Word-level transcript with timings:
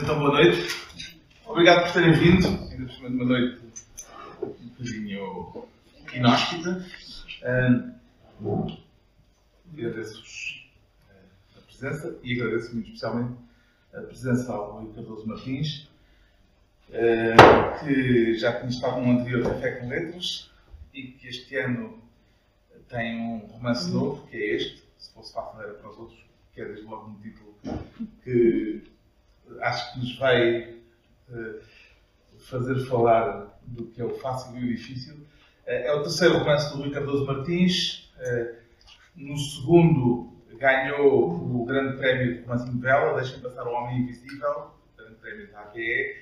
Então, 0.00 0.18
boa 0.18 0.32
noite. 0.32 0.74
Obrigado 1.46 1.84
por 1.84 1.92
terem 1.92 2.12
vindo. 2.12 2.46
Ainda 2.46 2.86
por 2.86 2.92
cima 2.94 3.10
de 3.10 3.14
uma 3.14 3.24
noite 3.26 3.60
um 4.42 4.68
bocadinho 4.68 5.68
inóspita. 6.14 6.86
Agradeço-vos 9.70 10.70
a 11.56 11.60
presença 11.60 12.18
e 12.22 12.40
agradeço 12.40 12.72
muito 12.72 12.86
especialmente 12.86 13.38
a 13.92 14.00
presença 14.00 14.52
ao 14.52 14.80
Rui 14.80 14.92
Cardoso 14.94 15.28
Martins, 15.28 15.88
uh, 16.88 17.84
que 17.84 18.38
já 18.38 18.58
tinha 18.58 18.70
estado 18.70 19.00
num 19.02 19.20
anterior 19.20 19.42
Café 19.42 19.72
com 19.72 19.88
Letras 19.88 20.50
e 20.94 21.02
que 21.02 21.28
este 21.28 21.54
ano 21.56 22.02
tem 22.88 23.20
um 23.20 23.38
romance 23.46 23.90
novo, 23.90 24.26
que 24.28 24.36
é 24.38 24.56
este. 24.56 24.82
Se 24.96 25.12
fosse 25.12 25.34
fácil 25.34 25.60
era 25.60 25.74
para 25.74 25.90
os 25.90 25.98
outros, 25.98 26.18
que 26.54 26.62
é 26.62 26.64
desde 26.64 26.84
logo 26.86 27.10
um 27.10 27.14
título 27.20 27.54
que 28.24 28.90
acho 29.60 29.92
que 29.92 30.00
nos 30.00 30.18
vai 30.18 30.74
uh, 31.28 31.60
fazer 32.40 32.86
falar 32.86 33.58
do 33.62 33.86
que 33.86 34.00
é 34.00 34.04
o 34.04 34.14
fácil 34.18 34.56
e 34.58 34.64
o 34.64 34.68
difícil. 34.68 35.14
Uh, 35.14 35.26
é 35.66 35.92
o 35.92 36.02
terceiro 36.02 36.38
romance 36.38 36.72
do 36.72 36.82
Rui 36.82 36.90
Cardoso 36.90 37.26
Martins. 37.26 38.12
Uh, 38.16 38.62
no 39.16 39.36
segundo, 39.36 40.32
ganhou 40.58 41.30
o 41.30 41.64
Grande 41.64 41.98
Prémio 41.98 42.34
de 42.34 42.40
Romance 42.42 42.70
Novela, 42.70 43.20
Deixem 43.20 43.40
Passar 43.40 43.66
o 43.66 43.72
Homem 43.72 44.00
Invisível, 44.00 44.70
o 44.94 44.96
Grande 44.96 45.16
Prémio 45.16 45.50
da 45.50 45.60
APE. 45.60 46.16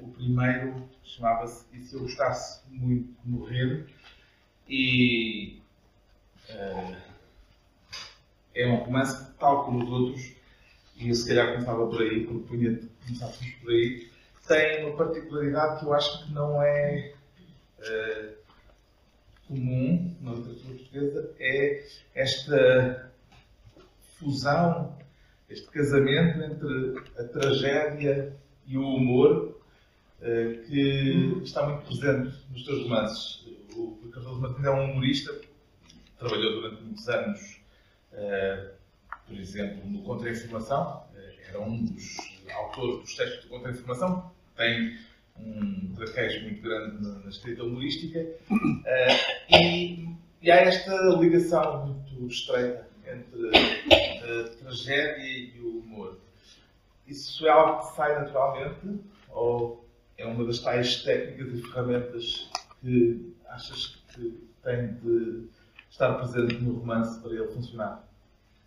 o 0.00 0.08
primeiro 0.08 0.88
chamava-se 1.04 1.64
E 1.72 1.80
Se 1.80 1.94
Eu 1.94 2.00
Gostasse 2.00 2.62
Muito 2.68 3.08
de 3.22 3.30
Morrer. 3.30 3.86
E 4.68 5.60
é 8.54 8.66
um 8.68 8.76
romance 8.76 9.24
que, 9.24 9.38
tal 9.38 9.64
como 9.64 9.84
os 9.84 9.90
outros, 9.90 10.32
e 11.00 11.08
eu 11.08 11.14
se 11.14 11.26
calhar 11.26 11.52
começava 11.52 11.86
por 11.86 12.02
aí, 12.02 12.26
propunha 12.26 12.76
que 12.76 12.88
começássemos 13.06 13.54
por 13.54 13.70
aí, 13.70 14.10
tem 14.46 14.84
uma 14.84 14.96
particularidade 14.96 15.80
que 15.80 15.86
eu 15.86 15.94
acho 15.94 16.26
que 16.26 16.32
não 16.32 16.62
é 16.62 17.14
uh, 17.78 18.34
comum 19.48 20.14
na 20.20 20.32
literatura 20.32 20.74
portuguesa, 20.74 21.34
é 21.38 21.84
esta 22.14 23.12
fusão, 24.18 24.98
este 25.48 25.66
casamento 25.68 26.42
entre 26.42 26.98
a 27.18 27.24
tragédia 27.28 28.36
e 28.66 28.76
o 28.76 28.86
humor 28.86 29.58
uh, 30.20 30.66
que 30.66 31.40
está 31.42 31.66
muito 31.66 31.86
presente 31.86 32.36
nos 32.50 32.64
teus 32.64 32.82
romances. 32.82 33.46
O 33.74 34.10
Carlos 34.12 34.38
Martins 34.38 34.64
é 34.66 34.70
um 34.70 34.90
humorista, 34.90 35.40
trabalhou 36.18 36.60
durante 36.60 36.82
muitos 36.82 37.08
anos 37.08 37.62
uh, 38.12 38.79
por 39.30 39.38
exemplo, 39.38 39.88
no 39.88 40.02
Contra-Informação, 40.02 41.04
eh, 41.14 41.34
era 41.48 41.60
um 41.60 41.84
dos 41.84 42.16
autores 42.52 43.00
dos 43.02 43.14
textos 43.14 43.42
de 43.44 43.48
Contra-Informação, 43.48 44.32
tem 44.56 44.98
um 45.38 45.94
traquejo 45.94 46.42
muito 46.42 46.60
grande 46.60 47.00
na, 47.00 47.30
escrita 47.30 47.62
humorística, 47.62 48.18
uh, 48.50 49.54
e, 49.54 50.08
e, 50.42 50.50
há 50.50 50.56
esta 50.56 50.94
ligação 51.20 51.86
muito 51.86 52.26
estreita 52.26 52.88
entre 53.06 53.56
a 53.56 54.48
tragédia 54.58 55.22
e 55.22 55.60
o 55.60 55.78
humor. 55.78 56.18
Isso 57.06 57.46
é 57.46 57.50
algo 57.50 57.88
que 57.88 57.94
sai 57.96 58.18
naturalmente, 58.18 59.00
ou 59.30 59.88
é 60.18 60.26
uma 60.26 60.44
das 60.44 60.58
tais 60.58 61.04
técnicas 61.04 61.56
e 61.56 61.62
ferramentas 61.62 62.50
que 62.80 63.32
achas 63.48 64.02
que 64.12 64.44
tem 64.64 64.94
de 64.94 65.48
estar 65.88 66.14
presente 66.14 66.54
no 66.54 66.80
romance 66.80 67.20
para 67.20 67.32
ele 67.32 67.46
funcionar? 67.46 68.09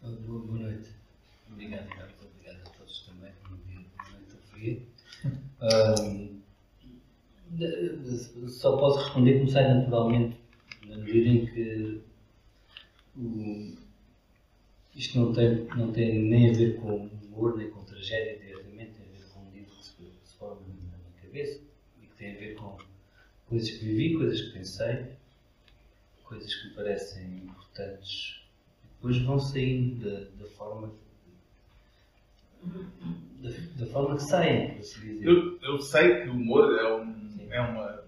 Boa, 0.04 0.18
boa 0.42 0.60
noite. 0.60 0.90
Obrigado, 1.50 1.88
Carlos. 1.88 2.16
Obrigado 2.22 2.68
a 2.68 2.70
todos 2.72 3.06
também 3.06 3.32
por 3.42 3.52
me 3.52 3.88
ouvir 4.52 4.86
um, 7.54 8.50
Só 8.50 8.76
posso 8.76 9.00
responder 9.00 9.38
como 9.38 9.50
sai 9.50 9.74
naturalmente, 9.74 10.38
na 10.88 10.98
medida 10.98 11.30
em 11.30 11.46
que 11.46 12.02
o, 13.16 13.78
isto 14.94 15.18
não 15.18 15.32
tem, 15.32 15.64
não 15.68 15.94
tem 15.94 16.22
nem 16.22 16.50
a 16.50 16.54
ver 16.54 16.76
com 16.82 17.06
humor 17.06 17.56
nem 17.58 17.70
com 17.70 17.86
tragédia 17.86 18.38
diretamente, 18.40 18.92
tem 18.92 19.06
a 19.06 19.18
ver 19.18 19.26
com 19.30 19.40
um 19.40 19.52
livro 19.54 19.74
que 19.74 19.86
se, 19.86 20.36
forma 20.38 20.60
na 20.68 20.98
minha 20.98 21.22
cabeça 21.22 21.62
e 22.02 22.08
que 22.08 22.16
tem 22.18 22.36
a 22.36 22.40
ver 22.40 22.56
com 22.56 22.78
coisas 23.48 23.72
que 23.72 23.86
vivi, 23.86 24.18
coisas 24.18 24.42
que 24.42 24.52
pensei, 24.52 25.14
coisas 26.26 26.54
que 26.54 26.68
me 26.68 26.74
parecem 26.74 27.38
importantes 27.38 28.43
depois 29.04 29.18
vão 29.18 29.38
saindo 29.38 30.10
da, 30.10 30.20
da 30.42 30.50
forma 30.52 30.94
da, 32.64 33.50
da, 33.76 33.86
forma 33.88 34.16
que 34.16 34.24
saem, 34.24 34.70
por 34.70 34.80
assim 34.80 35.00
dizer. 35.02 35.28
Eu, 35.28 35.60
eu 35.62 35.80
sei 35.80 36.22
que 36.22 36.30
o 36.30 36.32
humor 36.32 36.74
é, 36.74 36.96
um, 36.96 37.48
é 37.50 37.60
uma, 37.60 38.06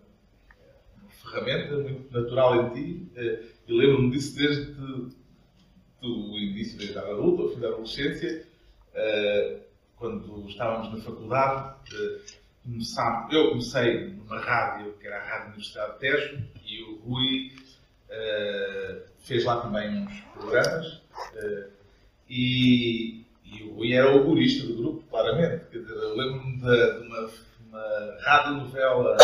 uma, 0.95 1.09
ferramenta 1.09 1.77
muito 1.79 2.13
natural 2.13 2.67
em 2.67 2.73
ti. 2.73 3.11
Eh, 3.17 3.43
eu 3.67 3.75
lembro-me 3.75 4.11
disso 4.11 4.37
desde 4.37 4.71
o 6.01 6.37
início 6.39 6.77
da 6.77 6.85
idade 6.85 7.11
adulta, 7.11 7.43
ao 7.43 7.49
fim 7.49 7.59
da 7.59 7.67
adolescência, 7.67 8.47
eh, 8.93 9.59
quando 9.97 10.47
estávamos 10.47 10.93
na 10.93 11.03
faculdade. 11.03 11.75
Eh, 11.93 12.45
eu 13.31 13.49
comecei 13.49 14.07
numa 14.11 14.39
rádio, 14.39 14.93
que 14.93 15.05
era 15.05 15.17
a 15.17 15.27
Rádio 15.27 15.47
Universidade 15.47 15.93
de 15.93 15.99
Tejo, 15.99 16.47
e 16.65 16.81
o 16.83 16.95
Rui 16.99 17.51
fez 19.25 19.43
lá 19.43 19.61
também 19.61 20.03
uns 20.03 20.21
programas 20.33 20.85
uh, 20.87 21.71
e, 22.29 23.25
e, 23.43 23.63
o 23.63 23.75
Rui 23.75 23.93
era 23.93 24.15
o 24.15 24.23
humorista 24.23 24.65
do 24.67 24.75
grupo, 24.75 25.03
claramente. 25.09 25.65
Quer 25.71 25.79
dizer, 25.79 25.93
eu 25.93 26.15
lembro-me 26.15 26.57
de, 26.57 26.99
de, 26.99 27.07
uma, 27.07 27.29
uma 27.67 28.17
radionovela 28.21 29.17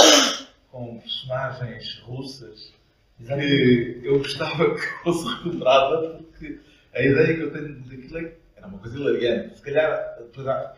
com 0.69 0.99
personagens 0.99 1.99
russas 2.03 2.73
que 3.17 4.01
eu 4.03 4.17
gostava 4.17 4.75
que 4.75 4.81
fosse 5.03 5.27
recuperada 5.27 6.15
porque 6.15 6.59
a 6.93 7.01
ideia 7.01 7.35
que 7.35 7.41
eu 7.41 7.51
tenho 7.51 7.79
daquilo 7.81 8.17
é 8.17 8.23
que 8.23 8.37
era 8.55 8.67
uma 8.67 8.79
coisa 8.79 8.97
hilariante. 8.97 9.57
Se 9.57 9.61
calhar, 9.61 10.17
depois, 10.19 10.47
a, 10.47 10.75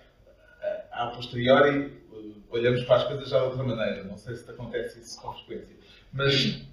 a, 0.91 1.03
a 1.03 1.07
posteriori, 1.07 1.91
olhamos 2.49 2.83
para 2.83 2.97
as 2.97 3.03
coisas 3.05 3.29
já 3.29 3.39
de 3.39 3.45
outra 3.45 3.63
maneira. 3.63 4.03
Não 4.03 4.17
sei 4.17 4.35
se 4.35 4.45
te 4.45 4.51
acontece 4.51 4.99
isso 4.99 5.21
com 5.21 5.33
frequência. 5.33 5.75
Mas 6.11 6.65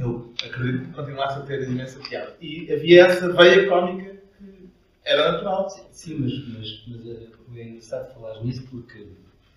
eu 0.00 0.32
acredito 0.42 0.86
que 0.86 0.92
continuasse 0.94 1.38
a 1.38 1.42
ter 1.42 1.62
imensa 1.62 2.00
piada. 2.00 2.34
E 2.40 2.72
havia 2.72 3.06
essa 3.06 3.30
veia 3.32 3.68
cómica 3.68 4.16
que 4.38 4.68
era 5.04 5.32
natural. 5.32 5.68
Sim, 5.68 5.84
sim 5.92 6.14
mas, 6.18 6.48
mas, 6.48 6.84
mas 6.88 7.58
é, 7.58 7.62
engraçado 7.62 8.14
falar 8.14 8.42
nisso 8.42 8.66
porque 8.70 9.08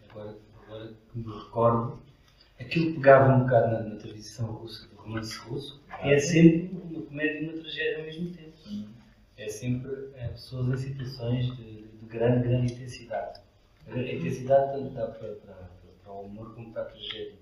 agora, 0.10 0.36
agora 0.62 0.92
que 1.12 1.18
me 1.18 1.34
recordo, 1.34 2.00
aquilo 2.60 2.94
pegava 2.96 3.34
um 3.34 3.44
bocado 3.44 3.72
na, 3.72 3.80
na 3.84 3.96
tradição 3.96 4.48
russa, 4.48 4.86
do 4.88 4.96
romance 4.98 5.38
russo, 5.40 5.82
é 6.02 6.20
sempre 6.20 6.78
uma 6.84 7.02
comédia 7.04 7.40
e 7.40 7.44
uma 7.46 7.62
tragédia 7.62 8.00
ao 8.00 8.04
mesmo 8.04 8.32
tempo. 8.32 8.54
Uhum. 8.66 8.88
É 9.38 9.48
sempre 9.48 10.10
é, 10.16 10.28
pessoas 10.28 10.68
em 10.68 10.88
situações 10.90 11.56
de, 11.56 11.84
de, 11.84 12.06
grande, 12.06 12.48
grande 12.48 12.74
intensidade. 12.74 13.40
A 13.88 13.98
intensidade 13.98 14.74
tanto 14.74 14.94
dá 14.94 15.08
para, 15.08 15.36
para, 15.36 15.70
para 16.04 16.14
o 16.14 16.22
humor 16.22 16.54
como 16.54 16.72
para 16.72 16.84
a 16.84 16.86
tragédia. 16.86 17.34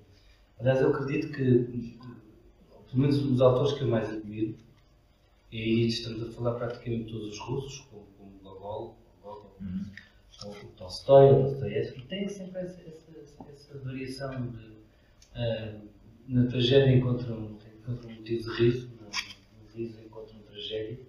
Aliás, 0.60 0.80
eu 0.80 0.90
acredito 0.90 1.32
que 1.32 1.44
pelo 2.92 3.04
menos 3.04 3.18
os 3.18 3.42
autores 3.42 3.74
que 3.74 3.84
eu 3.84 3.88
mais 3.88 4.10
admiro, 4.10 4.56
e 5.52 5.58
aí 5.58 5.88
estamos 5.88 6.24
a 6.24 6.32
falar 6.32 6.56
praticamente 6.56 7.12
todos 7.12 7.34
os 7.34 7.40
russos, 7.40 7.80
como, 7.90 8.06
como 8.18 8.32
Gogol, 8.44 8.98
Gogol 9.24 9.56
uhum. 9.62 9.86
ou 10.46 10.54
Tolstói, 10.78 11.32
ou 11.32 11.44
Dostoiévski, 11.44 12.02
têm 12.04 12.28
sempre 12.28 12.62
essa, 12.62 12.82
essa, 12.82 13.52
essa 13.52 13.78
variação 13.80 14.52
de 14.52 14.66
uh, 15.36 15.90
na 16.28 16.48
tragédia 16.48 16.96
encontram, 16.96 17.58
encontram 17.80 18.10
um 18.10 18.16
motivo 18.16 18.44
de 18.44 18.58
riso, 18.58 18.90
no, 19.00 19.06
no 19.08 19.70
riso 19.74 20.00
encontram 20.02 20.40
tragédia, 20.40 21.00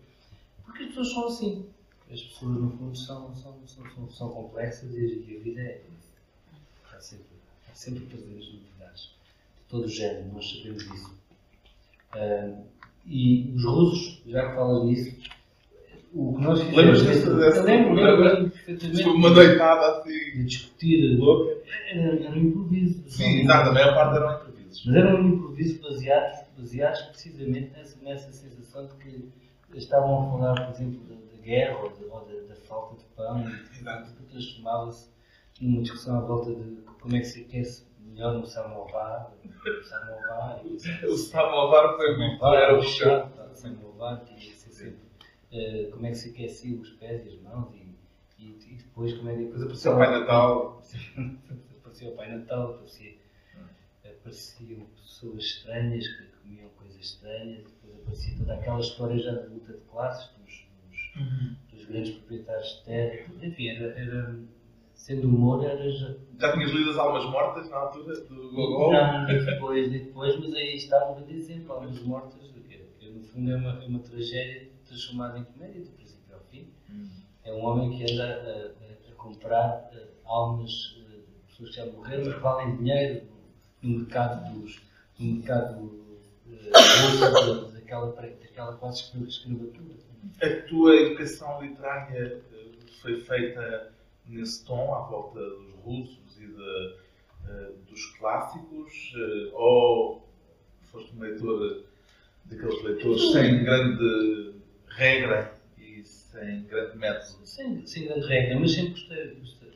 porque 0.65 0.84
as 0.84 0.88
pessoas 0.88 1.12
são 1.12 1.26
assim. 1.26 1.66
As 2.10 2.21
pessoas, 2.21 2.60
no 2.60 2.71
fundo, 2.76 2.97
são, 2.97 3.34
são, 3.34 3.66
são, 3.66 3.91
são, 3.91 4.10
são 4.10 4.28
complexas 4.31 4.92
e, 4.94 5.25
e, 5.26 5.37
a 5.37 5.41
vida 5.41 5.60
é. 5.60 5.82
Há 6.92 7.01
sempre, 7.01 7.27
há 7.71 7.74
sempre 7.74 8.04
prazeres 8.04 8.53
novidades. 8.53 9.03
De 9.04 9.68
todo 9.68 9.84
o 9.84 9.89
género, 9.89 10.33
nós 10.33 10.51
sabemos 10.51 10.83
disso. 10.83 11.22
Uh, 12.14 12.64
e 13.06 13.53
os 13.54 13.64
russos, 13.64 14.22
já 14.26 14.48
que 14.48 14.54
falas 14.54 14.84
nisso, 14.84 15.16
o 16.14 16.34
que 16.34 16.42
nós 16.42 16.60
fizemos. 16.60 16.76
Lembras 16.76 17.03
disso? 17.06 17.30
Eu 17.30 17.64
lembro, 17.64 17.94
lembro 17.94 18.50
perfeitamente. 18.50 19.09
Uma 19.09 19.30
noitada 19.30 19.98
assim. 19.98 20.10
De 20.10 20.44
discutir. 20.44 21.18
Louca. 21.18 21.62
Era, 21.91 22.24
era 22.24 22.30
um 22.30 22.38
improviso. 22.38 23.03
Sim, 23.09 23.41
exato, 23.41 23.70
a 23.70 23.72
maior 23.72 23.94
parte 23.94 24.16
eram 24.16 24.34
improvisos. 24.34 24.84
Mas 24.86 24.94
era 24.94 25.16
um 25.16 25.28
improviso 25.28 25.82
baseados, 25.82 26.38
baseados 26.56 27.00
precisamente 27.03 27.70
nessa, 27.70 28.04
nessa 28.04 28.32
sensação 28.32 28.86
de 28.86 28.94
que 28.97 29.32
estavam 29.74 30.22
a 30.22 30.30
falar, 30.30 30.66
por 30.66 30.74
exemplo, 30.74 31.00
da, 31.09 31.14
da 31.14 31.42
guerra 31.42 31.78
ou, 31.78 31.91
de, 31.91 32.04
ou 32.04 32.20
da, 32.26 32.54
da, 32.54 32.60
falta 32.60 32.97
de 32.97 33.04
pão, 33.16 33.41
e 33.41 34.14
que 34.14 34.22
transformava-se 34.30 35.10
numa 35.60 35.82
discussão 35.82 36.18
à 36.18 36.20
volta 36.20 36.54
de 36.54 36.76
como 37.00 37.16
é 37.16 37.20
que 37.20 37.26
se 37.26 37.41
aquece 37.42 37.86
melhor 38.04 38.34
no 38.34 38.47
samovar. 38.47 39.33
Samovar. 39.84 40.63
O 41.04 41.16
samovar 41.16 41.97
foi 41.97 42.16
muito. 42.16 42.45
Era 42.45 42.78
o 42.78 42.83
chão. 42.83 43.33
O 43.51 43.54
samovar 43.54 44.25
tinha 44.25 44.39
que 44.39 44.54
ser 44.54 44.71
sempre. 44.71 45.03
Uh, 45.53 45.91
como 45.91 46.07
é 46.07 46.10
que 46.10 46.16
se 46.16 46.31
aquecia 46.31 46.81
os 46.81 46.91
pés 46.91 47.27
e 47.27 47.28
as 47.31 47.41
mãos 47.43 47.75
e, 47.75 47.97
E, 48.39 48.59
e 48.72 48.77
depois 48.77 49.13
comédia. 49.15 49.45
Depois 49.45 49.63
apareceu 49.63 49.93
o 49.93 49.99
Pai 49.99 50.10
Natal. 50.10 50.83
apareceu 51.78 52.09
o 52.10 52.16
Pai 52.16 52.37
Natal, 52.37 52.71
aparecia, 52.71 53.15
apareciam 54.05 54.87
pessoas 54.97 55.43
estranhas 55.43 56.07
que 56.07 56.27
comiam 56.43 56.69
coisas 56.71 57.01
estranhas, 57.01 57.65
depois 57.65 58.01
aparecia 58.01 58.39
toda 58.39 58.55
aquela 58.55 58.81
história 58.81 59.19
já 59.19 59.33
da 59.33 59.47
luta 59.47 59.72
de 59.72 59.81
classes 59.83 60.31
dos, 60.39 60.66
dos, 60.89 61.16
uhum. 61.16 61.57
dos 61.71 61.84
grandes 61.87 62.15
proprietários 62.15 62.78
de 62.78 62.84
terra. 62.84 63.33
Enfim, 63.43 63.69
era, 63.69 63.98
era 63.98 64.39
sendo 65.03 65.27
humor, 65.27 65.65
era 65.65 65.91
já. 65.91 66.15
Tinhas 66.39 66.71
lido 66.71 66.91
as 66.91 66.97
Almas 66.97 67.25
Mortas 67.25 67.69
na 67.69 67.77
altura 67.77 68.21
do 68.21 68.53
Gogol? 68.53 68.93
Não, 68.93 69.27
depois, 69.27 69.91
depois, 69.91 70.39
mas 70.39 70.54
aí 70.54 70.77
estavam 70.77 71.19
a 71.19 71.21
dizer 71.22 71.65
Almas 71.69 72.01
Mortas, 72.04 72.41
que, 72.41 72.78
que 73.01 73.10
no 73.10 73.21
fundo 73.25 73.51
é 73.51 73.57
uma, 73.57 73.83
é 73.83 73.87
uma 73.89 73.99
tragédia 73.99 74.71
transformada 74.87 75.39
em 75.41 75.45
comédia, 75.45 75.81
do 75.83 75.91
princípio 75.91 76.34
ao 76.34 76.41
fim. 76.43 76.69
Hum. 76.89 77.09
É 77.45 77.53
um 77.53 77.65
homem 77.65 77.99
que 77.99 78.13
anda 78.13 78.25
a, 78.25 79.09
a, 79.09 79.13
a 79.13 79.15
comprar 79.16 79.91
uh, 79.93 80.09
almas 80.25 80.97
uh, 80.99 81.21
de 81.21 81.48
pessoas 81.48 81.71
que 81.71 81.77
já 81.77 81.87
morreram, 81.87 82.25
mas 82.25 82.34
que 82.34 82.41
valem 82.41 82.77
dinheiro 82.77 83.22
no 83.83 83.98
mercado 83.98 84.55
dos. 84.55 84.81
no 85.19 85.33
mercado 85.33 85.81
uh, 86.47 87.72
daquela, 87.72 88.13
daquela 88.13 88.77
quase 88.77 89.01
escravatura. 89.01 89.95
A 90.41 90.69
tua 90.69 90.95
educação 90.95 91.60
literária 91.60 92.41
foi 93.01 93.21
feita 93.22 93.93
nesse 94.27 94.65
tom, 94.65 94.95
à 94.95 95.03
volta 95.03 95.41
dos 95.41 95.74
russos 95.83 96.39
e 96.39 96.47
de, 96.47 96.53
uh, 96.53 97.77
dos 97.89 98.07
clássicos, 98.19 99.15
uh, 99.15 99.54
ou 99.54 100.28
foste 100.83 101.15
um 101.16 101.21
leitor 101.21 101.84
daqueles 102.45 102.83
leitores 102.83 103.33
sem 103.33 103.65
grande 103.65 104.54
regra 104.89 105.59
e 105.78 106.03
sem 106.04 106.65
grande 106.65 106.98
método? 106.98 107.47
Sem, 107.47 107.86
sem 107.86 108.07
grande 108.07 108.27
regra, 108.27 108.60
mas 108.60 108.72
sempre 108.72 108.91
gostei, 108.92 109.34
gostei 109.34 109.72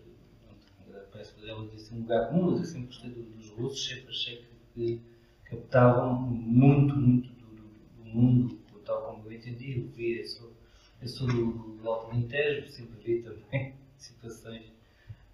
parece 1.16 1.34
que 1.34 1.48
ela 1.48 1.66
disse 1.68 1.94
um 1.94 2.00
lugar 2.00 2.28
comum, 2.28 2.50
mas 2.50 2.60
eu 2.60 2.64
sempre 2.66 2.86
gostei 2.86 3.10
dos 3.10 3.50
russos, 3.50 3.86
sempre 3.86 4.10
achei 4.10 4.44
que, 4.74 5.00
captavam 5.44 6.20
muito, 6.20 6.96
muito 6.96 7.28
do, 7.28 7.46
do, 7.46 7.62
do 7.98 8.04
mundo, 8.04 8.58
tal 8.84 9.02
como 9.02 9.26
eu 9.26 9.32
entendi, 9.32 9.78
eu 9.78 9.88
vi, 9.88 10.18
eu 10.18 10.26
sou, 10.26 10.52
eu 11.00 11.08
sou 11.08 11.26
do, 11.28 11.76
do 11.76 11.88
Alto 11.88 12.10
Alentejo, 12.10 12.68
sempre 12.68 12.98
vi 13.02 13.22
também 13.22 13.74
situações 13.98 14.62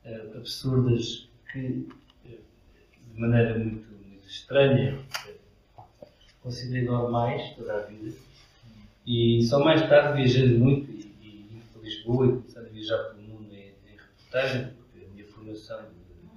uh, 0.04 0.36
absurdas 0.36 1.28
que, 1.50 1.88
uh, 2.24 2.38
de 3.14 3.20
maneira 3.20 3.58
muito, 3.58 3.86
muito 4.06 4.26
estranha, 4.26 4.98
uh, 5.78 5.84
considerei 6.40 6.84
normais 6.84 7.54
toda 7.56 7.74
a 7.74 7.80
vida. 7.82 8.16
E 9.06 9.42
só 9.42 9.62
mais 9.62 9.80
tarde, 9.88 10.22
viajando 10.22 10.58
muito 10.58 10.90
e, 10.90 11.02
e 11.22 11.62
para 11.72 11.82
Lisboa 11.82 12.26
e 12.26 12.30
começando 12.30 12.66
a 12.66 12.70
viajar 12.70 12.98
pelo 13.04 13.22
mundo 13.22 13.52
em, 13.52 13.74
em 13.86 13.96
reportagem, 13.96 14.72
porque 14.74 15.04
a 15.04 15.08
minha 15.08 15.26
formação 15.26 15.84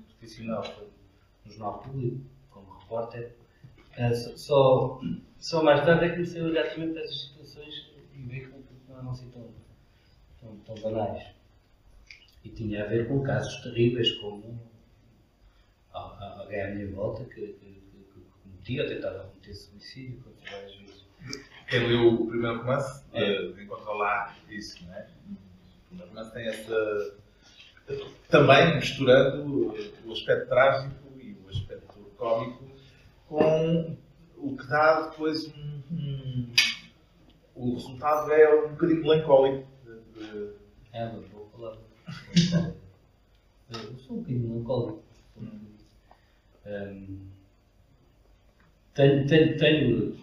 profissional 0.08 0.64
foi 0.64 0.88
no 1.46 1.52
Jornal 1.52 1.80
Público, 1.80 2.22
como 2.50 2.80
repórter, 2.80 3.36
só, 4.36 5.00
só 5.38 5.64
mais 5.64 5.86
tarde 5.86 6.06
é 6.06 6.10
que 6.10 6.16
comecei 6.16 6.42
a 6.42 6.46
olhar 6.46 6.74
também 6.74 6.92
para 6.92 7.02
essas 7.02 7.30
situações 7.30 7.86
e 8.14 8.22
ver 8.24 8.50
que 8.50 8.90
não 8.90 8.98
eram 8.98 9.12
assim 9.12 9.30
tão, 9.30 9.48
tão, 10.42 10.58
tão 10.58 10.76
banais. 10.92 11.24
E 12.46 12.50
tinha 12.50 12.84
a 12.84 12.88
ver 12.88 13.08
com 13.08 13.24
casos 13.24 13.62
terríveis, 13.64 14.12
como 14.14 14.60
alguém 15.92 16.62
à 16.62 16.70
minha 16.70 16.92
volta 16.92 17.24
que, 17.26 17.42
que, 17.42 17.54
que, 17.54 18.22
cometia 18.44 18.84
ou 18.84 18.90
tentava 18.90 19.24
cometer 19.24 19.54
suicídio 19.54 20.24
várias 20.50 20.76
vezes. 20.76 21.06
Quem 21.68 21.88
leu 21.88 22.14
o 22.14 22.28
primeiro 22.28 22.60
romance 22.60 23.04
é. 23.14 23.48
encontrou 23.62 23.96
lá 23.96 24.36
isso, 24.48 24.86
não 24.86 24.94
é? 24.94 25.08
O 25.28 25.88
primeiro 25.88 26.10
romance 26.12 26.34
tem 26.34 26.48
essa. 26.48 27.18
Também 28.30 28.76
misturando 28.76 29.74
o 30.06 30.12
aspecto 30.12 30.48
trágico 30.48 30.96
e 31.20 31.36
o 31.46 31.50
aspecto 31.50 32.00
cómico 32.18 32.64
com 33.28 33.98
o 34.38 34.56
que 34.56 34.68
dá 34.68 35.10
depois 35.10 35.48
um, 35.48 35.82
um 35.92 36.54
o 37.56 37.74
resultado 37.74 38.32
é 38.32 38.66
um 38.66 38.70
bocadinho 38.70 39.02
melancólico. 39.02 39.68
É, 40.92 41.06
mas 41.06 41.28
vou 41.30 41.50
falar. 41.50 41.85
Eu 43.70 43.98
sou 43.98 44.18
um 44.18 44.20
bocadinho 44.20 44.50
melancólico. 44.50 45.04
Um, 46.66 47.18
tenho, 48.94 49.28
tenho, 49.28 49.58
tenho, 49.58 50.18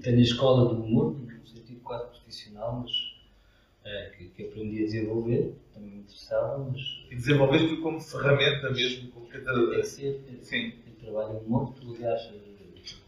tenho 0.00 0.18
a 0.18 0.22
escola 0.22 0.74
do 0.74 0.82
humor, 0.82 1.16
no 1.16 1.46
sentido 1.46 1.80
quase 1.80 2.08
profissional, 2.10 2.80
mas 2.82 2.92
uh, 2.92 4.16
que, 4.16 4.26
que, 4.26 4.44
aprendi 4.44 4.82
a 4.82 4.84
desenvolver, 4.84 5.54
também 5.74 5.90
me 5.90 5.98
interessava. 6.00 6.58
Mas... 6.70 6.80
E 7.10 7.16
desenvolver 7.16 7.76
como 7.80 8.00
ferramenta 8.00 8.70
mesmo? 8.70 9.10
Como 9.10 9.26
tem 9.26 9.40
que 9.40 9.82
ser. 9.84 10.20
Sim. 10.42 10.72
Eu 10.86 10.94
trabalho 11.04 11.38
em 11.38 11.46
humor, 11.46 11.72
tu 11.74 11.94
aliás 11.94 12.30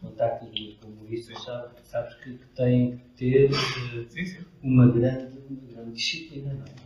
contactas 0.01 0.49
muito 0.49 0.77
com 0.79 0.87
humoristas, 0.87 1.43
sabes, 1.43 1.71
sabes 1.83 2.15
que, 2.15 2.37
que 2.37 2.45
têm 2.55 2.97
que 2.97 3.03
ter 3.17 3.51
uh, 3.51 4.09
sim, 4.09 4.25
sim. 4.25 4.45
Uma, 4.61 4.87
grande, 4.87 5.37
uma 5.49 5.73
grande 5.73 5.91
disciplina, 5.91 6.53
não 6.53 6.65
é? 6.65 6.84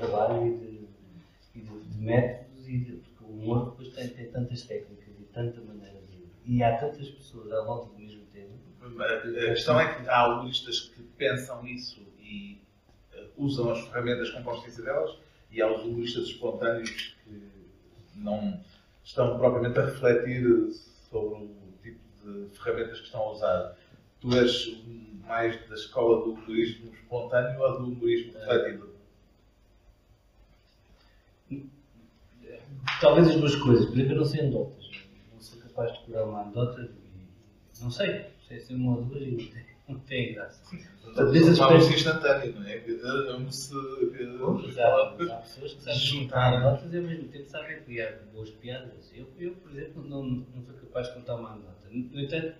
Trabalho 0.00 0.46
e 0.46 0.56
de, 0.56 0.88
e 1.54 1.60
de, 1.60 1.80
de 1.80 1.98
métodos, 1.98 2.68
e 2.68 2.78
de, 2.78 2.92
porque 2.92 3.24
o 3.24 3.28
humor 3.28 3.70
depois 3.70 3.88
tem, 3.94 4.08
tem 4.08 4.30
tantas 4.30 4.62
técnicas 4.62 5.14
e 5.18 5.24
tanta 5.24 5.60
maneira 5.60 6.00
de. 6.02 6.20
E 6.44 6.62
há 6.62 6.76
tantas 6.78 7.08
pessoas 7.10 7.52
à 7.52 7.62
volta 7.62 7.92
do 7.92 7.98
mesmo 7.98 8.24
tema. 8.32 8.50
A 9.04 9.20
questão 9.50 9.78
é 9.78 9.94
que 9.94 10.08
há 10.08 10.28
humoristas 10.28 10.80
que 10.80 11.02
pensam 11.02 11.62
nisso 11.62 12.00
e 12.18 12.60
uh, 13.14 13.28
usam 13.36 13.70
as 13.70 13.80
ferramentas 13.80 14.30
com 14.30 14.42
consciência 14.42 14.82
delas, 14.82 15.16
e 15.50 15.60
há 15.60 15.70
os 15.70 15.84
humoristas 15.84 16.24
espontâneos 16.24 17.14
que 17.24 17.52
não 18.16 18.60
estão 19.04 19.38
propriamente 19.38 19.78
a 19.78 19.86
refletir 19.86 20.44
sobre 21.10 21.44
o 21.44 21.72
tipo 21.82 22.00
de 22.24 22.58
ferramentas 22.58 23.00
que 23.00 23.06
estão 23.06 23.20
a 23.20 23.32
usar. 23.32 23.76
Tu 24.20 24.34
és 24.36 24.82
mais 25.26 25.68
da 25.68 25.74
escola 25.74 26.24
do 26.24 26.32
humorismo 26.32 26.92
espontâneo 26.92 27.60
ou 27.60 27.78
do 27.78 27.86
humorismo 27.86 28.32
refletido? 28.38 28.89
Talvez 33.00 33.28
as 33.28 33.36
duas 33.36 33.56
coisas. 33.56 33.86
Por 33.86 33.94
exemplo, 33.94 34.12
eu 34.12 34.16
não 34.18 34.24
sei 34.24 34.40
anedotas. 34.40 34.90
Não 35.32 35.40
sou 35.40 35.60
capaz 35.60 35.92
de 35.92 36.04
curar 36.04 36.24
uma 36.24 36.42
anedota 36.42 36.82
e 36.82 37.82
não 37.82 37.90
sei. 37.90 38.26
Sei 38.46 38.60
ser 38.60 38.74
uma 38.74 38.96
ou 38.96 39.04
duas 39.04 39.22
e 39.22 39.52
não 39.90 39.98
tem 40.00 40.34
graça. 40.34 40.62
Talvez 41.14 41.58
uma 41.58 41.70
música 41.72 41.94
instantânea, 41.94 42.52
não 42.52 42.66
é? 42.66 43.30
Amo-se. 43.30 43.74
Exato. 44.68 45.22
Há 45.22 45.36
pessoas 45.36 45.74
que 45.74 45.82
sabem 45.82 45.98
juntar 46.00 46.54
anedotas 46.54 46.92
e 46.92 46.96
ao 46.96 47.02
mesmo 47.02 47.28
tempo 47.28 47.48
sabem 47.48 47.82
criar 47.82 48.12
boas 48.32 48.50
piadas. 48.50 49.10
Eu, 49.14 49.26
eu 49.38 49.52
por 49.56 49.70
exemplo, 49.72 50.08
não, 50.08 50.22
não 50.22 50.62
sou 50.62 50.74
capaz 50.74 51.08
de 51.08 51.14
contar 51.14 51.36
uma 51.36 51.52
anedota. 51.52 51.88
No 51.90 52.20
entanto, 52.20 52.54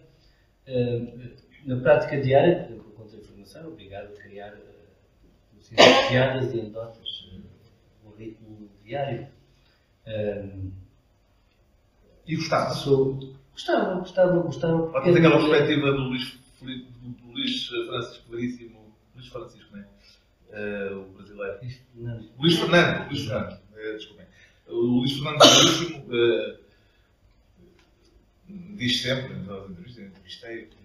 uh, 0.67 1.31
na 1.65 1.81
prática 1.81 2.21
diária, 2.21 2.65
por 2.65 2.73
exemplo, 2.73 2.93
contra-informação, 2.93 3.69
obrigado 3.69 4.07
a 4.07 4.23
criar 4.23 4.55
uh, 4.55 6.09
piadas 6.09 6.53
e 6.53 6.61
anedotas, 6.61 7.31
uh, 7.33 8.09
um 8.09 8.11
ritmo 8.17 8.69
diário. 8.83 9.29
Um, 10.07 10.73
e 12.27 12.37
gostava? 12.37 12.75
Gostava, 13.53 13.95
gostava, 13.97 14.43
gostava. 14.43 14.87
Pode 14.89 15.13
ter 15.13 15.19
aquela 15.19 15.39
perspectiva 15.39 15.93
do 15.93 16.03
Luís, 16.03 16.39
do 16.61 17.33
Luís 17.33 17.67
Francisco 17.67 18.31
Veríssimo, 18.31 18.95
Luís 19.15 19.29
Francisco, 19.29 19.77
não 19.77 19.81
é? 19.81 20.91
Uh, 20.93 21.01
o 21.01 21.05
brasileiro. 21.13 21.59
Luís 22.39 22.59
Fernando, 22.59 23.09
Luís 23.09 23.27
Fernando, 23.27 23.53
uh, 23.53 23.97
desculpem. 23.97 24.27
O 24.67 24.75
Luís 24.75 25.13
Fernando 25.13 25.41
Veríssimo 25.41 26.07
uh, 26.07 26.59
diz 28.77 29.03
sempre, 29.03 29.35
nas 29.35 29.71
entrevistas, 29.71 30.05
entrevistei, 30.05 30.67
que 30.67 30.77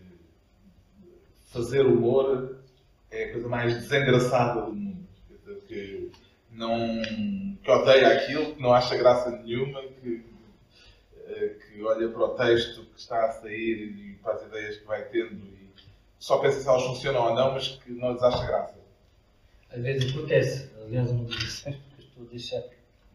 fazer 1.45 1.85
humor 1.85 2.57
é 3.09 3.25
a 3.25 3.31
coisa 3.31 3.47
mais 3.47 3.73
desengraçada 3.75 4.61
do 4.61 4.73
mundo. 4.73 5.07
Que 5.67 6.11
não, 6.55 7.01
que 7.63 7.69
odeia 7.69 8.07
aquilo, 8.09 8.55
que 8.55 8.61
não 8.61 8.73
acha 8.73 8.97
graça 8.97 9.31
nenhuma, 9.31 9.81
que, 9.81 10.23
eh, 11.27 11.55
que 11.67 11.83
olha 11.83 12.07
para 12.09 12.23
o 12.23 12.29
texto 12.29 12.85
que 12.85 12.99
está 12.99 13.25
a 13.25 13.31
sair 13.31 13.81
e 13.83 14.15
para 14.23 14.33
as 14.33 14.43
ideias 14.43 14.77
que 14.77 14.85
vai 14.85 15.03
tendo 15.05 15.35
e 15.35 15.65
só 16.17 16.39
pensa 16.39 16.59
se 16.59 16.67
elas 16.67 16.83
funcionam 16.83 17.23
ou 17.23 17.35
não, 17.35 17.53
mas 17.53 17.67
que 17.67 17.91
não 17.91 18.13
lhes 18.13 18.23
acha 18.23 18.47
graça. 18.47 18.79
Às 19.69 19.81
vezes 19.81 20.11
acontece, 20.11 20.71
aliás, 20.81 21.11
uma 21.11 21.25
das 21.25 21.35
lições 21.35 21.75
que 21.75 22.01
estou 22.01 22.23
a 22.23 22.29
deixar 22.29 22.63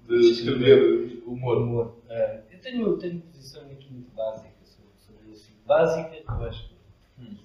de 0.07 0.31
escrever 0.31 1.23
humor. 1.27 1.59
humor. 1.59 1.87
Uh, 2.09 2.43
eu 2.53 2.61
tenho, 2.61 2.97
tenho 2.99 3.15
uma 3.15 3.23
posição 3.33 3.65
muito, 3.65 3.91
muito 3.91 4.15
básica 4.15 4.55
sobre, 4.65 4.91
sobre 4.99 5.33
isso. 5.33 5.51
Básica, 5.67 6.15
eu 6.15 6.45
acho, 6.45 6.71
hum. 7.19 7.37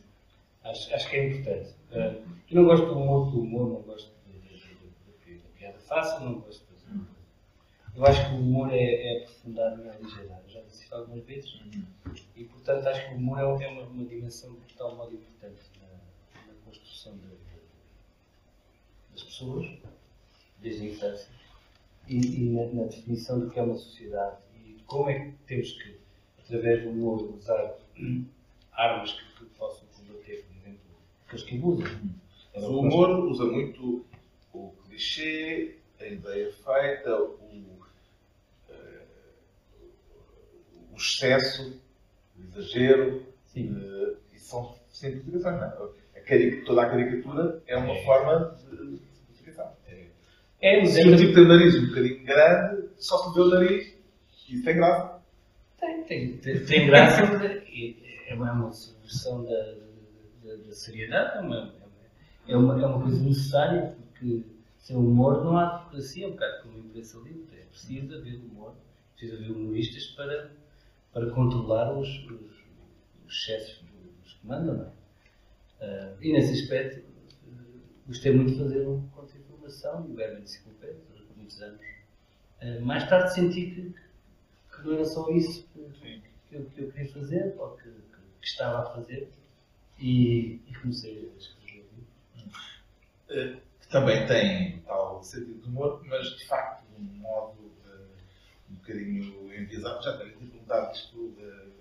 acho, 0.66 0.94
acho 0.94 1.10
que 1.10 1.16
é 1.16 1.28
importante. 1.30 1.70
Uh, 1.92 2.22
eu 2.52 2.56
não 2.56 2.66
gosto 2.66 2.86
do 2.86 3.00
humor 3.00 3.32
do 3.32 3.40
humor, 3.40 3.70
não 3.70 3.82
gosto 3.82 4.15
fácil, 5.96 6.26
não 6.26 6.40
gosto 6.40 6.66
de 6.66 6.82
fazer. 6.82 7.00
Eu 7.96 8.06
acho 8.06 8.30
que 8.30 8.36
o 8.36 8.40
humor 8.40 8.74
é, 8.74 8.84
é 8.84 9.18
aprofundar, 9.24 9.78
não 9.78 9.86
é 9.86 9.96
aligerar. 9.96 10.42
Já 10.48 10.62
disse 10.62 10.84
isso 10.84 10.96
algumas 10.96 11.24
vezes. 11.24 11.54
Uhum. 11.62 11.86
E, 12.36 12.44
portanto, 12.44 12.88
acho 12.88 13.08
que 13.08 13.14
o 13.14 13.18
humor 13.18 13.40
é, 13.40 13.64
é 13.64 13.68
uma, 13.70 13.84
uma 13.84 14.06
dimensão 14.06 14.54
de 14.68 14.74
tal 14.76 14.96
modo 14.96 15.14
importante 15.16 15.62
na, 15.80 15.88
na 16.48 16.54
construção 16.66 17.18
de, 17.18 17.28
das 19.12 19.24
pessoas. 19.24 19.66
desde 20.60 20.88
a 20.88 20.90
infância, 20.90 21.30
e, 22.08 22.18
e 22.18 22.50
na, 22.50 22.66
na, 22.74 22.84
definição 22.84 23.40
do 23.40 23.50
que 23.50 23.60
é 23.60 23.62
uma 23.62 23.76
sociedade 23.76 24.38
e 24.56 24.78
como 24.86 25.10
é 25.10 25.20
que 25.20 25.32
temos 25.48 25.72
que, 25.72 26.00
através 26.40 26.84
do 26.84 26.90
humor, 26.90 27.22
usar 27.36 27.78
armas 28.74 29.14
que, 29.14 29.36
que 29.36 29.46
possam 29.58 29.88
combater, 29.96 30.44
por 30.44 30.58
exemplo, 30.58 30.82
aqueles 31.26 31.46
que 31.46 31.56
abusam. 31.56 31.88
o 32.56 32.80
humor 32.80 33.26
usa 33.26 33.46
muito 33.46 34.06
o 34.54 34.72
clichê, 34.86 35.78
a 36.06 36.10
ideia 36.10 36.52
feita, 36.52 37.16
o, 37.16 37.34
uh, 37.34 38.76
o 40.92 40.96
excesso, 40.96 41.82
o 42.38 42.42
exagero, 42.44 43.24
uh, 43.58 44.18
e 44.34 44.40
são 44.40 44.76
simplificações, 44.90 45.56
não 45.56 45.64
é? 45.64 45.96
A 46.16 46.66
toda 46.66 46.82
a 46.82 46.90
caricatura 46.90 47.62
é 47.68 47.78
uma 47.78 47.94
é. 47.94 48.04
forma 48.04 48.56
de 48.72 49.00
simplificação. 49.14 49.72
É. 49.88 50.06
É, 50.62 50.86
se 50.86 51.08
o 51.08 51.18
tipo 51.18 51.34
tem 51.34 51.44
o 51.44 51.48
nariz 51.48 51.76
um 51.76 51.88
bocadinho 51.88 52.24
grande, 52.24 52.90
só 52.98 53.18
se 53.18 53.36
vê 53.36 53.42
o 53.42 53.50
nariz, 53.50 53.98
e 54.48 54.56
isso 54.56 54.64
tem 54.64 54.76
graça. 54.76 55.22
Tem, 55.80 56.04
tem, 56.04 56.38
tem, 56.38 56.66
tem 56.66 56.88
graça, 56.88 57.22
é 58.28 58.34
uma, 58.34 58.50
é 58.50 58.52
uma 58.52 58.72
subversão 58.72 59.44
da, 59.44 59.76
da, 60.44 60.56
da 60.56 60.72
seriedade, 60.72 61.38
é 61.38 61.42
uma, 61.42 61.74
é, 62.48 62.58
uma, 62.58 62.82
é 62.82 62.86
uma 62.86 63.02
coisa 63.02 63.24
necessária, 63.24 63.96
porque 64.12 64.44
sem 64.86 64.96
humor 64.96 65.44
não 65.44 65.58
há 65.58 65.80
democracia, 65.80 66.26
é 66.26 66.28
um 66.28 66.32
bocado 66.34 66.62
como 66.62 66.78
imprensa 66.78 67.18
livre. 67.18 67.60
É 67.60 67.66
preciso 67.66 68.16
haver 68.16 68.36
humor, 68.36 68.76
precisa 69.16 69.36
haver 69.36 69.52
humoristas 69.52 70.06
para, 70.16 70.52
para 71.12 71.32
controlar 71.32 71.92
os, 71.98 72.08
os, 72.08 72.52
os 73.26 73.34
excessos 73.34 73.84
dos 74.24 74.34
que 74.34 74.46
mandam, 74.46 74.76
não 74.76 74.86
é? 74.86 74.92
Uh, 75.82 76.18
e 76.22 76.32
nesse 76.32 76.54
aspecto, 76.54 77.00
uh, 77.00 77.82
gostei 78.06 78.32
muito 78.32 78.52
de 78.52 78.60
fazer 78.60 78.88
um 78.88 79.08
contra-informação 79.08 80.08
e 80.08 80.14
o 80.14 80.22
Herman 80.22 80.44
Enciclopédia, 80.44 81.02
durante 81.10 81.34
muitos 81.36 81.62
anos. 81.64 81.82
Uh, 82.62 82.86
mais 82.86 83.10
tarde 83.10 83.34
senti 83.34 83.72
que, 83.72 83.96
que, 84.72 84.88
não 84.88 84.94
era 84.94 85.06
só 85.06 85.28
isso 85.32 85.68
que, 85.74 85.80
que, 86.48 86.56
eu, 86.58 86.66
que 86.66 86.82
eu, 86.84 86.92
queria 86.92 87.12
fazer, 87.12 87.56
ou 87.58 87.72
que, 87.72 87.90
que 87.90 88.48
estava 88.48 88.84
a 88.84 88.94
fazer, 88.94 89.32
e, 89.98 90.62
e 90.68 90.76
comecei 90.80 91.32
a 91.34 91.40
escrever. 91.40 91.86
Uh, 93.32 93.75
também 93.96 94.28
tem 94.28 94.80
tal 94.80 95.24
sentido 95.24 95.62
de 95.62 95.70
humor, 95.70 96.02
mas 96.06 96.28
de 96.36 96.46
facto 96.48 96.84
de 96.90 97.02
um 97.02 97.06
modo 97.22 97.62
uh, 97.62 98.08
um 98.70 98.76
bocadinho 98.76 99.56
enviesado. 99.56 100.04
Já 100.04 100.18
tenho 100.18 100.34
perguntado 100.34 100.94
isto 100.94 101.18
uh, 101.18 101.72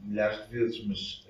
milhares 0.00 0.48
de 0.48 0.58
vezes, 0.58 0.86
mas 0.86 1.26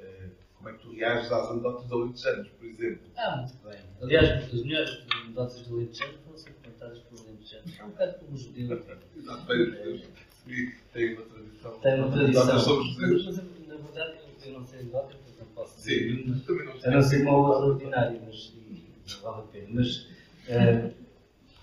como 0.54 0.68
é 0.68 0.72
que 0.74 0.78
tu 0.78 0.94
reages 0.94 1.32
às 1.32 1.50
anedotas 1.50 1.88
de 1.88 1.92
alentejanos, 1.92 2.48
por 2.50 2.66
exemplo? 2.66 3.00
Ah, 3.16 3.36
muito 3.38 3.68
bem. 3.68 3.80
Aliás, 4.00 4.54
as 4.54 4.62
melhores 4.62 5.06
anedotas 5.24 5.66
de 5.66 5.72
alentejano 5.72 6.18
foram 6.24 6.38
sempre 6.38 6.70
contadas 6.70 6.98
por 7.00 7.18
alentejanos. 7.18 7.78
É 7.80 7.84
um 7.84 7.88
bocado 7.88 8.18
como 8.20 8.32
os 8.32 8.40
judeus. 8.42 8.70
Exato, 9.16 9.46
bem, 9.46 10.02
tem 10.92 11.14
uma 11.14 11.22
tradição. 11.24 11.78
Tem 11.80 11.94
uma 12.00 12.12
tradição. 12.12 12.60
Somos 12.60 12.96
mas, 12.96 13.24
mas, 13.24 13.36
na 13.36 13.74
verdade, 13.74 14.18
eu 14.44 14.52
não 14.52 14.64
sei 14.64 14.80
anedota, 14.80 15.16
portanto 15.16 15.38
não 15.40 15.46
posso 15.46 15.76
dizer. 15.78 16.16
Sim, 16.16 16.24
mas, 16.28 16.44
também 16.44 16.66
não 16.66 16.78
sei. 16.78 16.90
A 16.90 16.94
não 16.94 17.02
ser 17.02 17.22
uma 17.22 17.58
ordinária, 17.58 18.22
mas 18.24 18.59
não 19.14 19.22
vale 19.22 19.42
a 19.42 19.46
pena. 19.46 19.68
Mas 19.70 19.96
uh, 19.96 20.94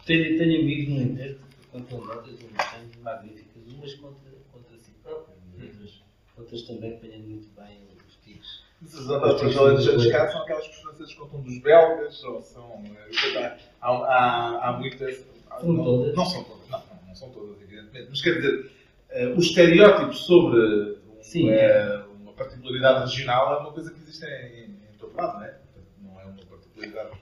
tenho, 0.06 0.38
tenho 0.38 0.62
amigos 0.62 0.94
no 0.94 1.02
entanto 1.02 1.40
que 1.62 1.68
contam 1.68 1.98
anedotas 2.04 2.40
de 2.40 2.46
alentejanos 2.46 2.96
magníficas, 2.98 3.74
umas 3.74 3.94
contra, 3.96 4.32
contra 4.52 4.78
si 4.78 4.92
próprias, 5.04 5.38
outras, 5.54 6.04
outras 6.38 6.62
também 6.64 6.94
apanhando 6.96 7.28
muito 7.28 7.50
bem 7.56 7.88
os 8.08 8.16
tiros 8.24 8.68
as 8.86 9.10
anedotas 9.10 10.02
de 10.02 10.12
cá 10.12 10.32
são 10.32 10.42
aquelas 10.42 10.68
que 10.68 10.76
os 10.76 10.82
franceses 10.82 11.14
contam 11.16 11.42
dos 11.42 11.58
belgas, 11.60 12.24
ou 12.24 12.42
são. 12.42 12.84
Eh, 12.86 13.58
há, 13.82 13.90
há, 13.90 14.70
há 14.70 14.74
muitas. 14.74 15.26
São 15.60 15.74
não, 15.74 15.84
todas? 15.84 16.16
Não 16.16 16.26
são 16.26 16.44
todas, 16.44 16.70
não, 16.70 16.80
não, 16.80 17.08
não 17.08 17.16
são 17.16 17.30
todas, 17.32 17.62
evidentemente. 17.62 18.08
Mas 18.10 18.22
quer 18.22 18.36
dizer, 18.36 18.72
uh, 19.12 19.36
o 19.36 19.40
estereótipo 19.40 20.14
sobre 20.14 20.60
um, 20.60 21.50
é, 21.50 22.06
uma 22.22 22.34
particularidade 22.34 23.10
regional 23.10 23.56
é 23.56 23.60
uma 23.62 23.72
coisa 23.72 23.92
que 23.92 24.00
existe 24.00 24.24
em, 24.26 24.66
em 24.66 24.98
todo 25.00 25.16
lado, 25.16 25.40
não 25.40 25.46
é? 25.46 25.58
Não 26.04 26.22
é 26.22 26.26
uma 26.26 26.46
particularidade. 26.46 27.18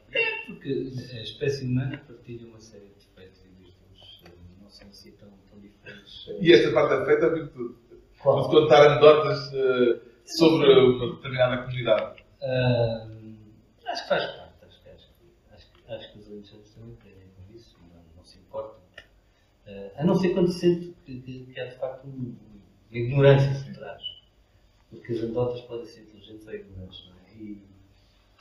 Porque 0.65 1.15
a 1.15 1.21
espécie 1.21 1.63
humana 1.63 2.01
partilha 2.07 2.47
uma 2.47 2.59
série 2.59 2.85
de 2.85 2.95
defeitos 2.95 3.39
e 3.45 3.49
virtudes, 3.49 4.23
eh, 4.25 4.31
não 4.59 4.67
são 4.67 4.87
assim 4.87 5.11
tão, 5.11 5.29
tão 5.47 5.59
diferentes. 5.59 6.27
E 6.41 6.51
esta 6.51 6.71
parte 6.73 6.89
da 6.89 6.99
defeito 7.01 7.25
é 7.25 7.29
virtude. 7.29 7.75
Qual? 8.19 8.41
De 8.41 8.49
contar 8.49 8.89
anedotas. 8.89 9.53
Uh, 9.53 10.01
sobre 10.25 10.73
uma 10.73 11.17
determinada 11.17 11.61
comunidade? 11.61 12.23
Uh, 12.41 13.35
acho 13.85 14.01
que 14.01 14.09
faz 14.09 14.25
parte. 14.25 14.65
Acho 14.65 14.81
que, 14.81 14.89
acho, 14.89 15.07
acho, 15.51 15.67
acho 15.87 16.11
que 16.11 16.17
os 16.17 16.27
alentejanos 16.31 16.69
também 16.71 16.93
aprendem 16.93 17.27
com 17.29 17.55
isso, 17.55 17.77
não, 17.81 18.01
não 18.17 18.23
se 18.23 18.39
importam. 18.39 18.79
Uh, 19.67 19.91
a 19.97 20.03
não 20.03 20.15
ser 20.15 20.29
quando 20.29 20.51
se 20.51 20.61
sente 20.61 20.95
que, 21.05 21.21
que, 21.21 21.45
que 21.45 21.59
há 21.59 21.65
de 21.65 21.77
facto 21.77 22.05
uma 22.05 22.35
ignorância 22.91 23.51
por 23.65 23.73
trás. 23.75 24.01
Porque 24.89 25.13
as 25.13 25.19
anedotas 25.19 25.61
podem 25.61 25.85
ser 25.85 26.01
inteligentes 26.01 26.47
ou 26.47 26.55
ignorantes, 26.55 27.07
não 27.07 27.15
é? 27.17 27.35
E, 27.37 27.63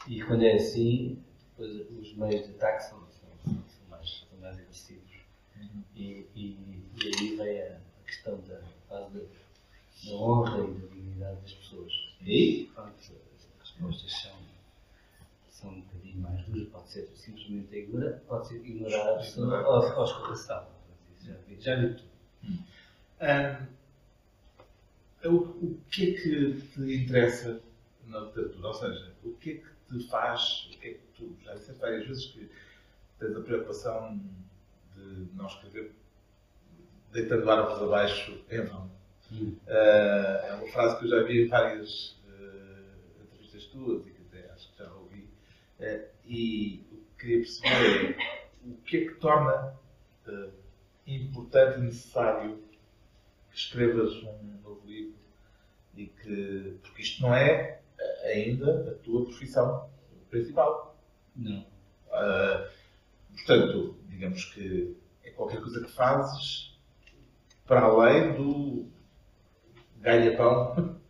e 0.09 0.23
quando 0.23 0.43
é 0.43 0.55
assim, 0.55 1.23
depois 1.57 1.89
os 1.91 2.17
meios 2.17 2.47
de 2.47 2.55
ataque 2.55 2.85
são, 2.85 2.99
são, 2.99 3.29
são, 3.45 3.89
mais, 3.89 4.27
são 4.29 4.39
mais 4.41 4.59
agressivos. 4.59 5.15
Uhum. 5.57 5.83
E, 5.95 6.27
e, 6.35 6.59
e, 6.97 7.07
aí 7.07 7.37
vem 7.37 7.63
a, 7.63 7.77
a 7.77 8.05
questão 8.05 8.41
da, 8.41 8.61
da, 8.89 9.09
da 9.09 10.13
honra 10.13 10.65
e 10.65 10.73
da 10.73 10.87
dignidade 10.89 11.41
das 11.41 11.53
pessoas. 11.53 11.93
E, 12.23 12.71
pronto, 12.75 12.95
as 12.99 13.61
respostas 13.61 14.13
são, 14.23 14.37
são 15.49 15.71
um 15.71 15.81
bocadinho 15.83 16.21
mais 16.21 16.45
duras. 16.47 16.69
Pode 16.69 16.91
ser 16.91 17.09
simplesmente 17.15 17.75
ignorar, 17.77 18.19
pode 18.27 18.49
ser 18.49 18.57
ignorar 18.57 19.15
a 19.15 19.19
pessoa 19.19 19.67
ou, 19.67 19.99
ou 19.99 20.05
escorração. 20.05 20.67
Já 21.23 21.35
vi, 21.47 21.61
já 21.61 21.77
vi 21.77 21.95
tudo. 21.95 22.15
Hum. 22.45 23.67
o, 25.25 25.37
o 25.37 25.81
que 25.91 26.11
é 26.11 26.21
que 26.21 26.61
te 26.61 27.03
interessa 27.03 27.63
na 28.07 28.21
literatura? 28.21 28.69
Ou 28.69 28.75
seja, 28.75 29.15
o 29.25 29.33
que 29.35 29.51
é 29.51 29.55
que 29.55 29.99
te 29.99 30.09
faz, 30.09 30.67
o 30.67 30.79
que 30.79 30.89
é 30.89 30.95
que 30.95 31.04
tu, 31.17 31.37
já 31.43 31.55
disseste 31.55 31.81
várias 31.81 32.07
vezes 32.07 32.27
que 32.27 32.51
tens 33.19 33.37
a 33.37 33.41
preocupação 33.41 34.21
de 34.95 35.29
não 35.35 35.47
escrever 35.47 35.95
deitando 37.13 37.51
árvores 37.51 37.83
abaixo 37.83 38.45
em 38.51 38.61
vão. 38.63 38.91
Uh, 39.33 39.67
é 39.67 40.55
uma 40.61 40.67
frase 40.69 40.99
que 40.99 41.05
eu 41.05 41.09
já 41.09 41.23
vi 41.23 41.45
em 41.45 41.49
várias 41.49 42.21
uh, 42.29 43.23
entrevistas 43.23 43.65
tuas 43.67 44.07
e 44.07 44.11
que 44.11 44.23
até 44.29 44.51
acho 44.53 44.73
que 44.73 44.79
já 44.79 44.93
ouvi. 44.93 45.29
Uh, 45.81 46.09
e 46.27 46.87
o 46.93 46.97
que 46.97 47.27
queria 47.27 47.39
perceber 47.39 48.19
é 48.19 48.69
o 48.69 48.75
que 48.83 48.97
é 48.97 49.01
que 49.07 49.15
torna 49.15 49.75
importante 51.07 51.79
e 51.79 51.83
necessário 51.83 52.63
que 53.51 53.57
escrevas 53.57 54.13
um 54.23 54.61
novo 54.63 54.87
livro 54.87 55.19
e 55.97 56.07
que. 56.07 56.79
Porque 56.83 57.03
isto 57.03 57.23
não 57.23 57.35
é 57.35 57.81
ainda 58.25 58.91
a 58.91 58.95
tua 59.05 59.25
profissão 59.25 59.89
principal. 60.31 60.94
Não. 61.37 61.67
portanto, 63.35 63.97
digamos 64.09 64.45
que 64.47 64.97
é 65.25 65.31
qualquer 65.31 65.61
coisa 65.61 65.85
que 65.85 65.91
fazes 65.91 66.75
para 67.67 67.83
além 67.83 68.35
do 68.35 68.87
ganha-pão 69.97 71.01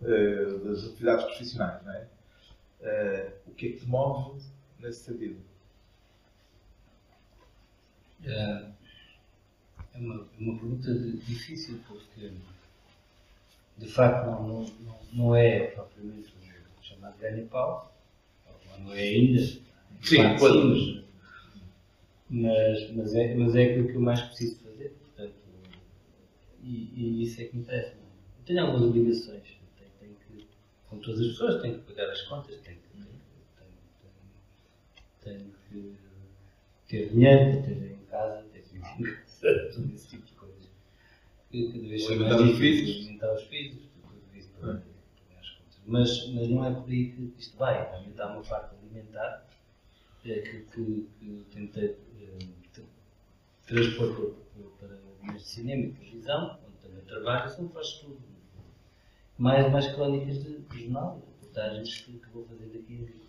uh, 0.00 0.58
das 0.64 0.84
atividades 0.84 1.24
profissionais, 1.26 1.84
não 1.84 1.92
é? 1.92 2.08
Uh, 2.80 3.50
o 3.50 3.54
que 3.54 3.66
é 3.66 3.72
que 3.72 3.78
te 3.80 3.86
move 3.86 4.42
nesse 4.78 5.04
sentido? 5.04 5.40
É, 8.24 8.70
é 9.94 9.98
uma, 9.98 10.26
uma 10.38 10.58
pergunta 10.58 10.94
difícil 10.94 11.80
porque 11.86 12.32
de 13.76 13.88
facto 13.88 14.26
não, 14.26 14.62
não, 14.62 14.98
não 15.12 15.36
é 15.36 15.66
propriamente 15.68 16.32
o 16.78 16.82
chamado 16.82 17.18
ganha-pau, 17.18 17.92
não 18.78 18.92
é 18.92 19.00
ainda. 19.00 19.64
Sim, 20.02 20.38
sim 20.38 21.04
mas, 22.30 22.90
mas, 22.92 23.14
é, 23.14 23.34
mas 23.34 23.54
é 23.54 23.64
aquilo 23.64 23.88
que 23.88 23.94
eu 23.94 24.00
mais 24.00 24.20
preciso 24.20 24.58
fazer, 24.60 24.96
portanto, 24.98 25.34
e, 26.62 26.90
e 26.94 27.22
isso 27.22 27.40
é 27.40 27.44
que 27.44 27.56
me 27.56 27.62
interessa 27.62 28.04
tenho 28.44 28.60
algumas 28.60 28.82
obrigações. 28.82 29.58
Tenho, 29.78 29.90
tenho 29.98 30.14
que, 30.26 30.46
como 30.88 31.00
todas 31.00 31.20
as 31.20 31.28
pessoas, 31.28 31.62
tenho 31.62 31.78
que 31.78 31.92
pagar 31.92 32.10
as 32.10 32.22
contas, 32.22 32.56
tenho, 32.60 32.78
tenho, 32.92 33.06
tenho, 35.22 35.54
que 35.68 35.96
ter 36.88 37.08
dinheiro 37.10 37.62
ter 37.62 37.92
em 37.92 38.04
casa, 38.10 38.44
ter 38.52 38.64
dinheiro 38.70 39.18
todo 39.74 39.92
esse 39.94 40.08
tipo 40.08 40.26
de 40.26 40.32
coisas. 40.32 40.68
Que 41.50 41.72
cada 41.72 41.88
vez 41.88 42.04
são 42.04 42.18
mais 42.18 42.44
difíceis. 42.44 42.96
Alimentar 42.96 43.34
os 43.34 43.42
filhos, 43.44 43.82
tudo 44.02 44.38
isso 44.38 44.48
para 44.60 44.72
pagar 44.74 45.40
as 45.40 45.50
contas. 45.50 45.80
Mas, 45.86 46.28
mas 46.34 46.48
não 46.48 46.64
é 46.66 46.74
por 46.74 46.90
aí 46.90 47.12
que 47.12 47.32
isto 47.38 47.56
vai. 47.56 47.90
Também 47.90 48.10
está 48.10 48.32
uma 48.32 48.42
parte 48.42 48.74
alimentar 48.74 49.46
é, 50.24 50.40
que, 50.40 50.60
que, 50.72 51.08
que 51.18 51.46
tentei 51.52 51.96
é, 52.20 52.82
transpor 53.66 54.34
para, 54.78 54.96
para 55.20 55.38
cinema 55.38 55.84
e 55.84 55.92
televisão, 55.92 56.58
onde 56.66 56.76
também 56.78 57.04
trabalho, 57.04 57.46
isso 57.46 57.62
não 57.62 57.68
faz 57.70 57.88
tudo 57.94 58.18
mais, 59.38 59.70
mais 59.70 59.86
crónicas 59.94 60.42
de, 60.42 60.58
de 60.58 60.82
jornal, 60.82 61.22
reportagens 61.40 62.00
que, 62.00 62.18
que, 62.18 62.28
vou 62.30 62.44
fazer 62.46 62.66
daqui 62.66 63.24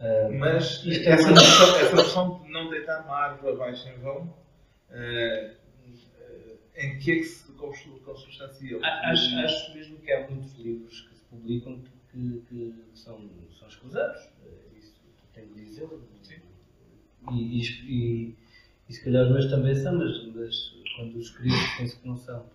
Uh, 0.00 0.38
Mas 0.38 0.84
é 0.86 1.08
essa 1.08 1.30
noção, 1.30 1.76
essa 1.76 1.96
noção 1.96 2.42
de 2.42 2.50
não 2.50 2.68
deitar 2.68 3.04
uma 3.04 3.16
árvore 3.16 3.54
abaixo 3.54 3.88
em 3.88 3.96
vão, 4.00 4.22
uh, 4.90 5.54
em 6.76 6.98
que 6.98 7.12
é 7.12 7.14
que 7.16 7.24
se 7.24 7.52
consubstancia? 7.52 8.78
Acho, 8.82 9.36
acho 9.36 9.72
mesmo 9.72 9.98
que 9.98 10.12
há 10.12 10.28
muitos 10.28 10.52
livros 10.58 11.00
que 11.02 11.14
se 11.14 11.24
publicam 11.30 11.80
que, 12.10 12.42
que 12.48 12.74
são, 12.92 13.30
são 13.56 13.68
escusados. 13.68 14.28
Isso 14.76 14.94
tenho 15.32 15.54
de 15.54 15.64
dizer. 15.64 15.88
E, 17.30 17.34
e, 17.34 17.62
e, 17.62 18.34
e, 18.88 18.92
se 18.92 19.04
calhar 19.04 19.24
os 19.24 19.32
meus 19.32 19.50
também 19.50 19.74
são, 19.74 19.96
mas, 19.96 20.26
mas 20.34 20.74
quando 20.96 21.16
os 21.16 21.26
escrevo 21.26 21.56
penso 21.78 22.00
que 22.00 22.08
não 22.08 22.16
são. 22.16 22.46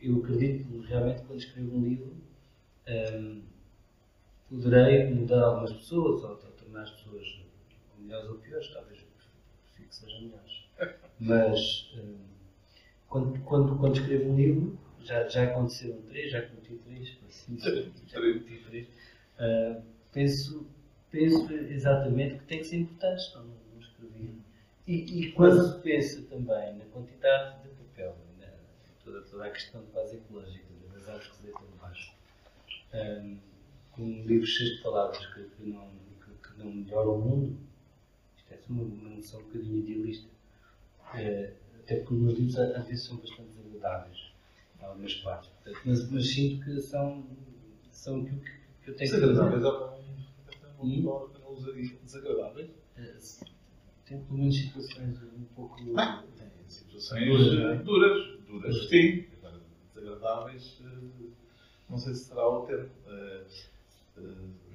Eu 0.00 0.18
acredito 0.18 0.80
realmente 0.82 1.22
quando 1.22 1.38
escrevo 1.38 1.76
um 1.76 1.88
livro 1.88 2.14
um, 2.86 3.42
poderei 4.50 5.10
mudar 5.12 5.42
algumas 5.42 5.72
pessoas 5.72 6.22
ou 6.22 6.36
tornar 6.36 6.82
as 6.82 6.90
pessoas 6.90 7.40
melhores 7.98 8.28
ou 8.28 8.36
piores, 8.36 8.68
talvez 8.68 9.00
prefiro 9.00 9.88
que 9.88 9.94
sejam 9.94 10.22
melhores. 10.22 10.64
Mas 11.18 11.92
um, 11.96 12.18
quando, 13.08 13.40
quando, 13.40 13.76
quando 13.76 13.98
escrevo 13.98 14.30
um 14.30 14.36
livro, 14.36 14.78
já, 15.02 15.28
já 15.28 15.44
aconteceram 15.44 16.02
três, 16.02 16.30
já 16.30 16.42
cometi 16.42 16.74
três, 16.84 17.16
assim, 17.26 17.58
já 18.06 18.20
cometi 18.20 18.64
três, 18.68 18.88
uh, 19.38 19.82
penso, 20.12 20.66
penso 21.14 21.52
exatamente 21.52 22.38
que 22.38 22.44
tem 22.46 22.58
que 22.58 22.64
ser 22.64 22.76
importante, 22.78 23.34
não, 23.36 23.44
não 23.44 23.80
escrevi. 23.80 24.34
E, 24.86 25.20
e 25.20 25.32
quando 25.32 25.62
se 25.62 25.80
pensa 25.80 26.22
também 26.22 26.76
na 26.76 26.84
quantidade 26.86 27.62
de 27.62 27.68
papel, 27.68 28.16
né, 28.40 28.52
toda, 29.04 29.22
toda 29.22 29.46
a 29.46 29.50
questão 29.50 29.82
quase 29.92 30.16
ecológica 30.16 30.64
das 30.92 31.08
árvores 31.08 31.28
que 31.28 31.36
se 31.36 31.42
deitam 31.44 31.62
debaixo, 31.72 32.12
um, 32.92 33.38
com 33.92 34.02
livros 34.26 34.50
cheios 34.50 34.76
de 34.76 34.82
palavras 34.82 35.24
que, 35.26 35.44
que, 35.44 35.70
não, 35.70 35.88
que, 36.20 36.48
que, 36.48 36.58
não 36.58 36.72
melhoram 36.72 37.14
o 37.14 37.20
mundo, 37.20 37.58
isto 38.36 38.52
é 38.52 38.58
uma, 38.68 38.82
uma 38.82 39.10
noção 39.10 39.40
um 39.40 39.44
bocadinho 39.44 39.78
idealista. 39.78 40.28
Uh, 41.14 41.54
até 41.78 41.96
porque 41.96 42.14
os 42.14 42.20
meus 42.20 42.38
livros 42.38 42.58
às 42.58 42.86
vezes 42.86 43.04
são 43.04 43.18
bastante 43.18 43.50
desagradáveis, 43.50 44.32
em 44.80 44.84
algumas 44.84 45.14
partes. 45.16 45.50
Mas, 45.84 46.10
mas 46.10 46.28
sinto 46.28 46.64
que 46.64 46.80
são, 46.80 47.24
são 47.92 48.22
aquilo 48.22 48.40
que, 48.40 48.50
que 48.84 48.90
eu 48.90 48.96
tenho 48.96 49.10
que 49.12 49.20
fazer. 49.20 49.93
Que 50.84 51.02
não 51.40 51.52
usaria 51.52 51.96
desagradáveis? 52.02 52.70
Tem 54.06 54.20
pelo 54.20 54.38
menos 54.38 54.56
situações 54.56 55.22
um 55.22 55.44
pouco. 55.56 55.76
Ah, 55.96 56.22
tem 56.36 56.48
situações 56.68 57.26
duras, 57.26 57.84
duras, 57.84 58.38
duras, 58.46 58.88
sim. 58.88 59.24
Agora, 59.38 59.60
desagradáveis 59.94 60.82
não 61.88 61.98
sei 61.98 62.14
se 62.14 62.24
será 62.24 62.48
o 62.48 62.66
termo. 62.66 62.90
Uh, 63.06 63.44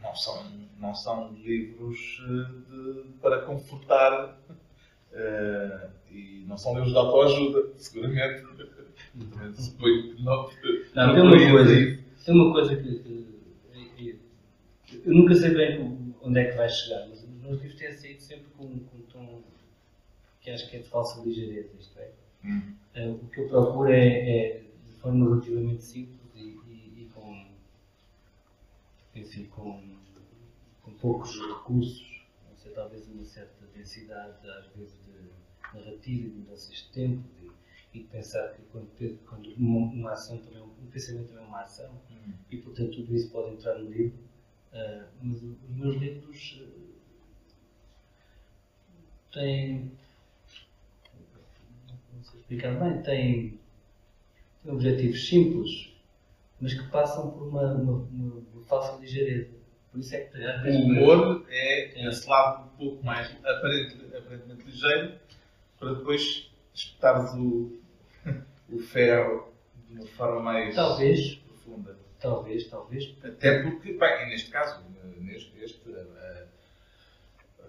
não, 0.01 0.15
são, 0.15 0.45
não 0.79 0.95
são 0.95 1.33
livros 1.33 2.21
eh, 2.27 2.51
de, 2.69 3.03
para 3.21 3.41
confortar 3.41 4.37
e 6.11 6.43
não 6.47 6.57
são 6.57 6.73
livros 6.73 6.91
de 6.91 6.97
autoajuda, 6.97 7.71
seguramente. 7.75 8.43
Também 9.31 9.53
suponho 9.53 10.15
que 10.15 10.23
não. 10.23 10.49
Não, 10.95 11.13
tem 11.13 11.23
uma 11.23 11.51
coisa, 11.51 12.03
tem 12.25 12.35
uma 12.35 12.51
coisa 12.51 12.75
que, 12.75 12.99
que, 13.95 14.19
eu 15.05 15.13
nunca 15.13 15.35
sei 15.35 15.51
bem 15.51 15.98
onde 16.21 16.39
é 16.39 16.51
que 16.51 16.57
vai 16.57 16.69
chegar, 16.69 17.07
mas 17.07 17.23
os 17.23 17.29
meus 17.29 17.61
livros 17.61 17.79
têm 17.79 17.91
saído 17.93 18.21
sempre 18.21 18.47
com, 18.57 18.67
com 18.67 18.97
um 18.97 19.01
tom 19.03 19.43
que 20.41 20.49
acho 20.49 20.69
que 20.69 20.77
é 20.77 20.79
de 20.79 20.89
falsa 20.89 21.21
ligeireza, 21.21 21.69
isto 21.79 21.99
é. 21.99 22.11
Hum. 22.45 22.73
Uh, 22.95 23.11
o 23.11 23.27
que 23.27 23.41
eu 23.41 23.49
procuro 23.49 23.91
é, 23.91 24.07
é, 24.07 24.63
de 24.85 24.93
forma 24.93 25.29
relativamente 25.29 25.83
simples, 25.83 26.19
enfim, 29.19 29.45
com, 29.45 29.81
com 30.83 30.93
poucos 30.93 31.35
recursos, 31.39 32.25
não 32.49 32.55
sei, 32.57 32.71
talvez 32.71 33.07
uma 33.07 33.23
certa 33.25 33.65
densidade, 33.75 34.47
às 34.49 34.67
vezes, 34.75 34.97
de 35.05 35.77
narrativa 35.77 36.27
e 36.27 36.29
de 36.29 36.37
mudanças 36.37 36.75
de 36.75 36.89
tempo, 36.91 37.23
de, 37.39 37.51
e 37.93 38.03
de 38.03 38.07
pensar 38.07 38.53
que 38.53 38.61
quando, 38.71 38.87
quando 39.25 39.53
uma, 39.55 39.91
uma, 39.91 40.11
ação 40.11 40.37
também, 40.37 40.61
um 40.61 40.89
pensamento 40.91 41.29
também 41.29 41.43
é 41.43 41.47
uma 41.47 41.61
ação, 41.61 41.91
uhum. 42.09 42.33
e 42.49 42.57
portanto 42.57 42.95
tudo 42.95 43.15
isso 43.15 43.29
pode 43.31 43.53
entrar 43.53 43.77
no 43.79 43.89
livro. 43.89 44.28
Uh, 44.73 45.03
mas 45.23 45.41
os 45.41 45.75
meus 45.75 45.95
livros 45.95 46.61
uh, 46.61 46.89
têm. 49.33 49.91
Não 52.13 52.23
sei 52.23 52.39
explicar 52.39 52.79
bem, 52.79 53.01
têm, 53.01 53.59
têm 54.63 54.71
objetivos 54.71 55.27
simples, 55.27 55.93
mas 56.61 56.73
que 56.73 56.87
passam 56.89 57.31
por 57.31 57.47
uma, 57.47 57.73
uma, 57.73 58.07
uma, 58.11 58.65
falsa 58.65 58.99
ligeireza. 59.01 59.49
Por 59.91 59.99
isso 59.99 60.15
é 60.15 60.19
que 60.19 60.43
às 60.43 60.61
vezes. 60.61 60.81
O 60.81 60.83
humor 60.85 61.45
é, 61.49 62.01
é 62.01 62.09
esse 62.09 62.29
lado 62.29 62.65
um 62.65 62.77
pouco 62.77 63.03
mais 63.03 63.27
aparente, 63.43 63.95
aparentemente 64.15 64.65
ligeiro, 64.65 65.19
para 65.79 65.93
depois 65.95 66.51
espetares 66.75 67.33
o, 67.33 67.79
o 68.69 68.79
ferro 68.79 69.51
de 69.87 69.95
uma 69.95 70.05
forma 70.05 70.41
mais 70.41 70.75
talvez, 70.75 71.35
profunda. 71.35 71.97
Talvez, 72.19 72.67
talvez. 72.67 73.15
Até 73.23 73.63
porque, 73.63 73.93
bem, 73.93 74.29
neste 74.29 74.51
caso, 74.51 74.83
neste, 75.17 75.57
este, 75.63 75.89
uh, 75.89 76.47
uh, 77.59 77.67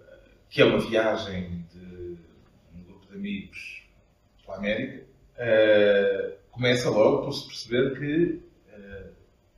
que 0.49 0.61
é 0.61 0.65
uma 0.65 0.81
viagem 0.81 1.65
de 1.73 2.19
um 2.75 2.83
grupo 2.85 3.07
de 3.07 3.15
amigos 3.15 3.85
pela 4.45 4.57
América, 4.59 5.07
uh, 5.37 6.39
começa 6.51 6.91
logo 6.91 7.25
por 7.25 7.33
se 7.33 7.47
perceber 7.47 7.99
que 7.99 8.51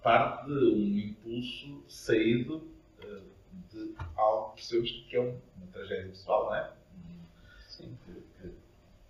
parte 0.02 0.46
de 0.46 0.52
um 0.52 0.98
impulso 0.98 1.84
saído 1.86 2.68
de 3.70 3.94
algo 4.16 4.50
que 4.50 4.56
percebemos 4.56 4.90
que 5.08 5.16
é 5.16 5.20
uma 5.20 5.66
tragédia 5.72 6.08
pessoal, 6.08 6.46
não 6.46 6.54
é? 6.56 6.72
Sim. 7.68 7.96
Que, 8.04 8.12
que, 8.40 8.54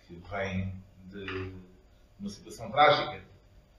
que 0.07 0.29
vem 0.29 0.75
de 1.09 1.53
uma 2.19 2.29
situação 2.29 2.71
trágica. 2.71 3.23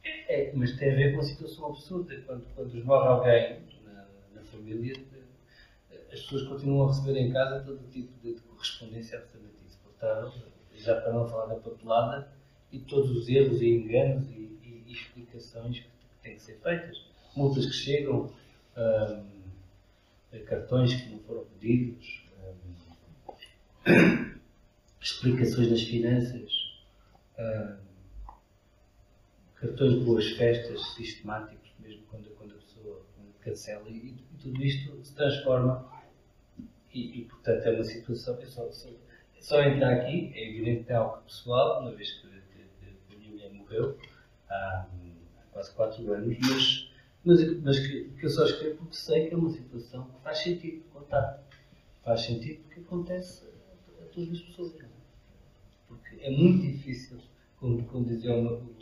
É, 0.04 0.52
mas 0.54 0.76
tem 0.76 0.92
a 0.92 0.96
ver 0.96 1.10
com 1.10 1.18
uma 1.18 1.22
situação 1.22 1.66
absurda. 1.66 2.20
Quando, 2.26 2.44
quando 2.54 2.84
morre 2.84 3.08
alguém 3.08 3.62
na, 3.84 4.06
na 4.34 4.42
família, 4.42 4.94
as 6.12 6.20
pessoas 6.20 6.46
continuam 6.48 6.88
a 6.88 6.92
receber 6.92 7.18
em 7.18 7.32
casa 7.32 7.64
todo 7.64 7.90
tipo 7.90 8.12
de, 8.22 8.34
de 8.34 8.40
correspondência 8.42 9.18
absolutamente 9.18 9.64
insuportável, 9.64 10.32
já 10.74 11.00
para 11.00 11.12
não 11.12 11.26
falar 11.26 11.46
da 11.46 11.60
papelada 11.60 12.32
e 12.70 12.78
todos 12.80 13.10
os 13.10 13.28
erros 13.28 13.62
e 13.62 13.68
enganos 13.68 14.28
e, 14.30 14.58
e, 14.62 14.84
e 14.86 14.92
explicações 14.92 15.80
que 15.80 15.88
têm 16.22 16.34
que 16.34 16.42
ser 16.42 16.58
feitas. 16.60 17.02
Multas 17.36 17.66
que 17.66 17.72
chegam, 17.72 18.32
um, 18.76 19.34
cartões 20.46 20.94
que 20.94 21.08
não 21.10 21.18
foram 21.20 21.44
pedidos, 21.46 22.24
um, 23.86 24.34
explicações 25.00 25.70
das 25.70 25.82
finanças, 25.82 26.52
um, 27.38 27.83
cartões 29.64 29.98
de 29.98 30.04
boas 30.04 30.30
festas 30.32 30.94
sistemáticos, 30.94 31.70
mesmo 31.78 32.02
quando, 32.10 32.28
quando 32.36 32.54
a 32.54 32.58
pessoa 32.58 33.02
cancela, 33.40 33.88
e, 33.88 33.96
e, 33.96 34.38
tudo 34.38 34.62
isto 34.62 35.02
se 35.02 35.14
transforma. 35.14 35.90
E, 36.92 37.20
e, 37.20 37.24
portanto 37.24 37.64
é 37.66 37.70
uma 37.72 37.84
situação. 37.84 38.38
É 38.40 38.46
só, 38.46 38.70
só, 38.70 38.88
é 38.88 39.40
só 39.40 39.62
entrar 39.62 39.92
aqui, 39.94 40.32
é 40.34 40.50
evidente 40.50 40.84
que 40.84 40.92
é 40.92 40.96
algo 40.96 41.22
pessoal, 41.22 41.80
uma 41.80 41.92
vez 41.92 42.12
que, 42.12 42.28
que, 42.28 42.94
que 43.08 43.14
a 43.14 43.18
minha 43.18 43.30
mulher 43.30 43.52
morreu 43.52 43.98
há 44.48 44.86
quase 45.50 45.72
4 45.74 46.12
anos, 46.12 46.36
mas, 46.40 46.90
mas, 47.24 47.62
mas 47.62 47.78
que, 47.78 48.10
que, 48.10 48.26
eu 48.26 48.30
só 48.30 48.44
escrevo 48.44 48.76
porque 48.76 48.96
sei 48.96 49.28
que 49.28 49.34
é 49.34 49.36
uma 49.36 49.50
situação 49.50 50.04
que 50.04 50.22
faz 50.22 50.38
sentido 50.38 50.84
contar. 50.92 51.42
Faz 52.04 52.20
sentido 52.20 52.62
porque 52.64 52.80
acontece 52.80 53.46
a, 54.00 54.04
todas 54.12 54.30
as 54.30 54.40
pessoas. 54.40 54.74
É? 54.78 54.84
Porque 55.88 56.16
é 56.20 56.30
muito 56.30 56.62
difícil, 56.62 57.18
como, 57.58 57.82
como 57.86 58.04
dizia 58.04 58.34
o 58.34 58.74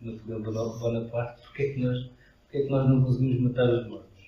Napoleão 0.00 0.78
Bonaparte, 0.78 1.42
porque 1.42 1.62
é, 1.62 1.72
que 1.74 1.80
nós, 1.80 2.10
porque 2.42 2.58
é 2.58 2.62
que 2.62 2.70
nós 2.70 2.88
não 2.88 3.04
conseguimos 3.04 3.40
matar 3.40 3.68
os 3.68 3.86
mortos? 3.86 4.26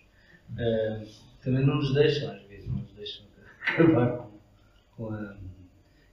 Uh, 0.51 1.07
também 1.43 1.65
não 1.65 1.77
nos 1.77 1.95
deixam, 1.95 2.31
às 2.31 2.43
vezes, 2.43 2.69
não 2.69 2.79
nos 2.79 2.93
deixam 2.93 3.25
acabar 3.67 4.17
com, 4.17 4.31
com, 4.97 5.15
a, 5.15 5.37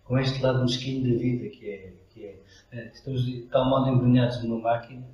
com 0.06 0.18
este 0.18 0.42
lado 0.42 0.62
mesquinho 0.62 1.04
da 1.04 1.20
vida 1.20 1.50
que 1.50 1.70
é 1.70 1.94
que 2.14 2.26
é, 2.26 2.40
eh, 2.72 2.92
estamos 2.94 3.26
de 3.26 3.44
tal 3.44 3.70
modo 3.70 3.90
embrenhados 3.90 4.44
numa 4.44 4.60
máquina, 4.60 5.06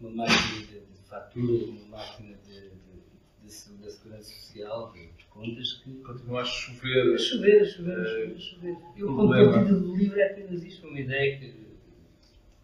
uma 0.00 0.10
máquina 0.10 0.66
de, 0.66 0.80
de 0.80 1.08
fatura, 1.08 1.64
uma 1.64 1.98
máquina 1.98 2.36
de, 2.46 2.60
de, 2.60 3.44
de 3.44 3.50
segurança 3.50 4.32
social, 4.32 4.92
de, 4.92 5.10
contas, 5.28 5.74
que... 5.74 5.92
Continua 5.96 6.40
a 6.40 6.44
chover. 6.44 7.14
A 7.14 7.18
chover, 7.18 7.62
a 7.62 7.64
chover, 7.64 8.00
a 8.00 8.04
chover, 8.04 8.34
a 8.34 8.38
chover. 8.38 8.76
E 8.96 9.04
o 9.04 9.28
partida 9.28 9.74
do 9.74 9.96
livro 9.96 10.18
é 10.18 10.32
apenas 10.32 10.64
isto, 10.64 10.88
uma 10.88 10.98
ideia 10.98 11.38
que 11.38 11.65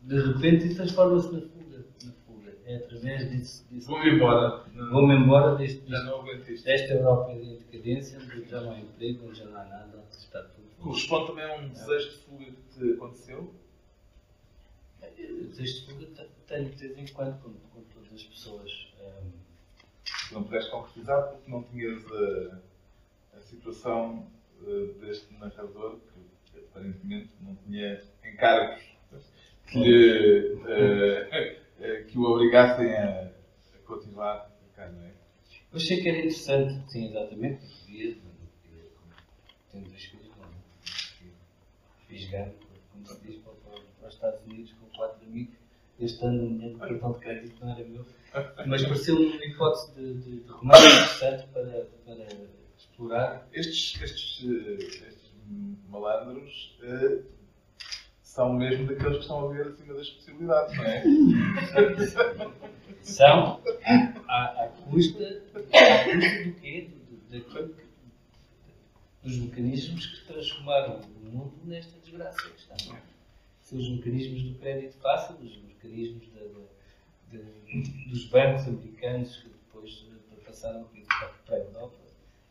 de 0.02 0.20
repente 0.20 0.74
transforma-se 0.74 1.32
na 1.32 1.40
fuga. 1.40 1.84
Na 2.04 2.12
fuga. 2.26 2.52
É 2.64 2.76
através 2.76 3.30
disso. 3.30 3.66
disso 3.70 3.88
Vou-me 3.88 4.10
embora. 4.10 4.64
Vou-me 4.90 5.14
embora 5.14 5.56
deste, 5.56 5.80
deste, 5.80 6.64
desta 6.64 6.94
Europa 6.94 7.32
em 7.32 7.56
decadência, 7.56 8.18
onde 8.18 8.48
já 8.48 8.60
não 8.60 8.72
há 8.72 8.78
emprego, 8.80 9.26
onde 9.26 9.38
já 9.38 9.44
não 9.44 9.60
há 9.60 9.64
nada, 9.64 10.04
onde 10.04 10.16
está 10.16 10.42
tudo. 10.42 10.68
Corresponde 10.78 11.26
também 11.28 11.44
a 11.44 11.54
um 11.60 11.68
desejo 11.68 12.10
de 12.10 12.16
fuga 12.18 12.44
que 12.44 12.78
te 12.78 12.92
aconteceu? 12.94 13.54
desejo 15.52 15.80
de 15.80 15.86
fuga 15.86 16.28
tenho 16.46 16.70
de 16.70 16.88
vez 16.88 17.10
em 17.10 17.14
quando 17.14 17.40
com, 17.42 17.52
com 17.52 17.82
todas 17.94 18.12
as 18.12 18.22
pessoas 18.24 18.70
que 20.28 20.34
não 20.34 20.44
pudeste 20.44 20.70
concretizar 20.70 21.28
porque 21.28 21.50
não 21.50 21.62
tinhas 21.64 22.04
a, 22.10 23.36
a 23.36 23.40
situação 23.42 24.30
uh, 24.60 24.92
deste 25.00 25.32
narrador 25.34 25.98
que 26.52 26.58
aparentemente 26.58 27.30
não 27.40 27.54
tinha 27.56 28.02
encargos 28.24 28.82
que, 29.72 29.78
lhe, 29.78 30.54
uh, 30.54 32.06
que 32.06 32.18
o 32.18 32.24
obrigassem 32.24 32.92
a, 32.92 33.30
a 33.74 33.78
continuar 33.86 34.50
cá, 34.76 34.88
não 34.88 35.02
é? 35.02 35.12
Eu 35.72 35.76
achei 35.76 36.00
que 36.00 36.08
era 36.08 36.18
interessante, 36.18 36.92
sim, 36.92 37.08
exatamente, 37.08 37.64
podia, 37.80 38.16
tendo 39.70 39.88
dois 39.88 40.04
filhos, 40.04 40.22
ganho, 42.30 42.54
como 42.92 43.06
se 43.06 43.20
diz, 43.22 43.40
para, 43.40 44.08
os 44.08 44.14
Estados 44.14 44.42
Unidos 44.44 44.72
com 44.72 44.86
quatro 44.96 45.26
amigos, 45.26 45.54
este 45.98 46.24
ano 46.24 46.44
o 46.44 46.48
dinheiro 46.48 46.74
do 46.74 46.78
cartão 46.78 47.12
de 47.12 47.18
crédito 47.20 47.64
não 47.64 47.72
era 47.72 47.84
meu, 47.84 48.06
mas 48.66 48.82
pareceu-me 48.82 49.26
uma 49.26 49.44
hipótese 49.44 49.94
de, 49.94 50.14
de, 50.14 50.40
de 50.40 50.50
romance 50.50 50.86
interessante 50.86 51.46
para, 51.52 51.86
para 52.04 52.26
explorar. 52.76 53.48
Estes, 53.52 54.02
estes, 54.02 54.44
estes 54.44 55.32
malandros 55.88 56.78
uh, 56.82 57.24
são 58.32 58.54
mesmo 58.54 58.86
daqueles 58.86 59.16
que 59.16 59.22
estão 59.22 59.44
a 59.44 59.52
ver 59.52 59.66
acima 59.66 59.92
das 59.92 60.08
possibilidades, 60.08 60.74
não 60.78 60.84
é? 60.84 61.02
são 63.02 63.60
à, 64.26 64.64
à 64.64 64.68
custa, 64.68 65.42
à 65.54 66.04
custa 66.04 66.44
do 66.44 66.54
quê? 66.54 66.88
Daquilo 67.30 67.74
que 67.74 67.82
dos 69.22 69.36
mecanismos 69.36 70.06
que 70.06 70.26
transformaram 70.32 71.00
o 71.00 71.26
mundo 71.26 71.52
nesta 71.64 72.00
desgraça 72.00 72.48
que 72.48 72.58
está. 72.58 72.74
São 73.60 73.78
os 73.78 73.90
mecanismos 73.90 74.42
do 74.44 74.58
crédito 74.58 74.96
fácil, 74.96 75.36
os 75.36 75.62
mecanismos 75.64 76.26
de, 77.30 77.38
dos 78.08 78.24
bancos 78.30 78.66
americanos 78.66 79.36
que 79.36 79.48
depois 79.50 80.06
passaram 80.46 80.88
para 81.44 81.56
a 81.56 81.60
Europa 81.60 81.98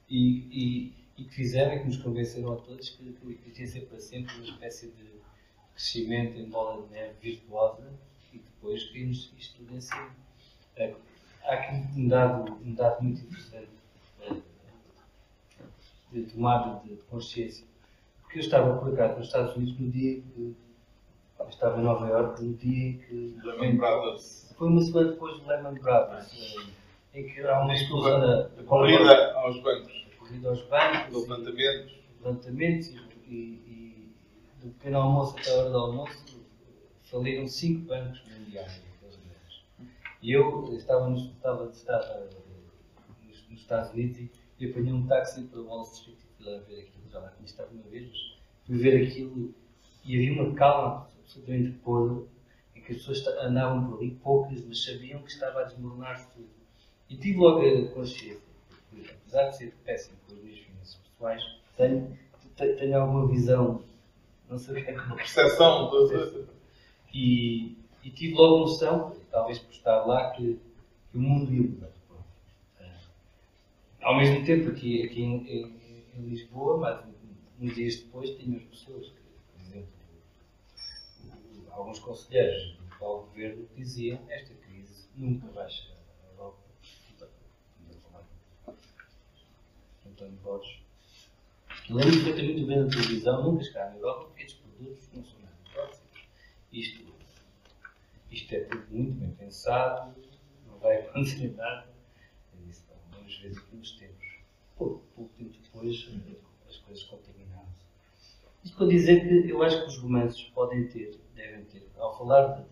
e, 0.08 0.46
e, 0.52 0.94
e, 1.18 1.24
que 1.24 1.34
fizeram 1.34 1.74
e 1.74 1.80
que 1.80 1.86
nos 1.88 1.98
convenceram 1.98 2.54
a 2.54 2.58
todos 2.58 2.90
que, 2.92 3.14
que, 3.14 3.34
que 3.36 3.64
ia 3.64 3.86
para 3.88 4.00
sempre 4.00 4.36
uma 4.36 4.46
espécie 4.46 4.88
de 4.92 5.22
crescimento 5.82 6.38
em 6.38 6.48
bola 6.48 6.84
de 6.84 6.94
neve 6.94 7.14
virtuosa 7.20 7.92
e 8.32 8.38
depois 8.38 8.84
vimos 8.92 9.34
isto 9.38 9.58
tudo 9.58 9.76
em 9.76 9.82
cima. 9.82 10.10
Há 11.44 11.54
aqui 11.54 11.76
um 11.98 12.08
dado, 12.08 12.54
um 12.64 12.74
dado 12.76 13.02
muito 13.02 13.22
interessante 13.22 13.70
de 16.12 16.24
tomada 16.24 16.88
de 16.88 16.96
consciência. 17.10 17.66
Porque 18.22 18.38
eu 18.38 18.42
estava 18.42 18.78
por 18.78 18.94
acaso 18.94 19.18
nos 19.18 19.28
Estados 19.28 19.56
Unidos 19.56 19.80
no 19.80 19.90
dia 19.90 20.22
que. 20.22 20.56
estava 21.50 21.82
em 21.82 21.84
Nova 21.84 22.08
Iorque 22.08 22.44
no 22.44 22.54
dia 22.54 22.98
que. 23.00 23.40
Lehman 23.44 23.78
Brothers. 23.78 24.54
Foi 24.58 24.68
uma 24.68 24.82
semana 24.82 25.12
depois 25.12 25.40
do 25.40 25.48
Lehman 25.48 25.74
Brothers. 25.74 26.56
Em 27.14 27.28
que 27.28 27.42
há 27.42 27.60
uma 27.60 27.74
explosão 27.74 28.22
da. 28.22 28.64
corrida 28.64 29.34
aos 29.34 29.60
bancos. 29.62 30.08
Corrida 30.20 30.50
aos 30.50 30.62
bancos. 30.68 31.28
Levantamentos. 31.28 32.00
Levantamentos 32.20 32.88
e, 33.28 33.34
e 33.68 33.71
do 34.62 34.70
pequeno 34.72 34.98
almoço 34.98 35.38
até 35.38 35.52
a 35.52 35.60
hora 35.60 35.70
do 35.70 35.78
almoço 35.78 36.42
faliram 37.04 37.48
cinco 37.48 37.88
bancos 37.88 38.24
mundiais. 38.28 38.82
E 40.22 40.32
eu 40.32 40.72
estava, 40.76 41.10
nos, 41.10 41.32
estava, 41.32 41.70
estava 41.70 42.30
nos, 43.26 43.50
nos 43.50 43.60
Estados 43.60 43.92
Unidos 43.92 44.20
e 44.20 44.32
e 44.62 44.70
apanhei 44.70 44.94
um 44.94 45.08
táxi 45.08 45.42
para 45.46 45.60
Wall 45.60 45.82
Street 45.82 46.20
e 46.20 46.44
fui 46.44 46.46
lá 46.46 46.60
ver 46.60 46.82
aquilo. 46.82 47.10
Já 47.10 47.20
lá 47.20 47.30
tinha 47.30 47.46
estado 47.46 47.72
uma 47.74 47.90
vez, 47.90 48.08
mas 48.08 48.38
fui 48.68 48.78
ver 48.78 49.08
aquilo 49.08 49.56
e 50.06 50.16
havia 50.16 50.34
uma 50.34 50.54
calma 50.54 51.10
absolutamente 51.20 51.72
podre 51.80 52.28
em 52.76 52.82
que 52.82 52.92
as 52.92 53.00
pessoas 53.00 53.28
andavam 53.40 53.90
por 53.90 53.98
ali, 53.98 54.12
poucas, 54.12 54.64
mas 54.66 54.84
sabiam 54.84 55.24
que 55.24 55.32
estava 55.32 55.62
a 55.62 55.64
desmoronar-se 55.64 56.28
tudo. 56.34 56.50
E 57.10 57.18
tive 57.18 57.40
logo 57.40 57.60
a 57.62 57.88
consciência, 57.90 58.40
porque, 58.70 59.10
apesar 59.10 59.50
de 59.50 59.58
ser 59.58 59.74
péssimo 59.84 60.18
com 60.28 60.36
as 60.36 60.42
minhas 60.42 60.60
finanças 60.60 60.96
pessoais, 60.96 61.44
tenho, 61.76 62.18
tenho 62.56 63.02
alguma 63.02 63.28
visão, 63.28 63.84
não 64.52 64.60
sei 64.60 64.84
percepção. 64.84 65.90
E, 67.14 67.76
e 68.06 68.10
tive 68.10 68.36
logo 68.36 68.60
noção, 68.60 69.14
talvez 69.30 69.60
por 69.60 69.70
estar 69.72 70.06
lá, 70.06 70.30
que, 70.32 70.58
que 71.12 71.18
o 71.18 71.22
mundo 71.22 71.54
ia 71.54 71.62
mudar 71.62 71.92
ao 74.02 74.18
mesmo 74.18 74.44
tempo, 74.46 74.70
aqui, 74.70 75.04
aqui 75.04 75.22
em, 75.22 75.48
em, 75.48 76.06
em 76.16 76.22
Lisboa, 76.30 76.78
mas 76.78 77.06
uns 77.60 77.76
dias 77.76 77.98
depois, 77.98 78.30
tínhamos 78.32 78.64
pessoas 78.64 79.08
que, 79.08 79.22
por 79.54 79.62
exemplo, 79.62 79.90
alguns 81.70 82.00
conselheiros 82.00 82.78
do 82.78 82.94
atual 82.94 83.24
governo 83.24 83.68
diziam 83.76 84.20
esta 84.30 84.54
crise 84.56 85.08
nunca 85.16 85.48
vai 85.52 85.70
chegar 85.70 85.98
à 86.24 86.32
Europa. 86.34 86.60
António 90.06 90.38
Borges. 90.44 90.81
Lembro 91.90 92.24
perfeitamente 92.24 92.60
de 92.62 92.66
ver 92.66 92.84
na 92.84 92.90
televisão, 92.90 93.44
nunca 93.44 93.64
chegar 93.64 93.90
na 93.90 93.98
Europa, 93.98 94.26
porque 94.26 94.44
estes 94.44 94.60
produtos 94.62 95.08
próximos. 95.74 96.28
Isto, 96.72 97.14
isto 98.32 98.56
é 98.56 98.60
tudo 98.62 98.86
muito 98.90 99.14
bem 99.14 99.32
pensado, 99.32 100.16
não 100.68 100.78
vai 100.80 100.98
acontecer 101.08 101.54
nada 101.56 101.92
às 103.32 103.38
vezes 103.38 103.60
que 103.60 103.76
nos 103.76 103.92
temos. 103.94 104.42
Pouco, 104.78 105.04
pouco 105.16 105.34
tempo 105.36 105.56
depois, 105.64 106.10
as 106.68 106.78
coisas 106.78 107.04
contaminadas. 107.06 107.86
Isto 108.64 108.78
para 108.78 108.88
dizer 108.88 109.22
que 109.22 109.50
eu 109.50 109.64
acho 109.64 109.82
que 109.82 109.88
os 109.88 109.98
romances 109.98 110.42
podem 110.54 110.88
ter, 110.88 111.20
devem 111.34 111.64
ter, 111.66 111.90
ao 111.98 112.18
falar, 112.18 112.48
de, 112.58 112.66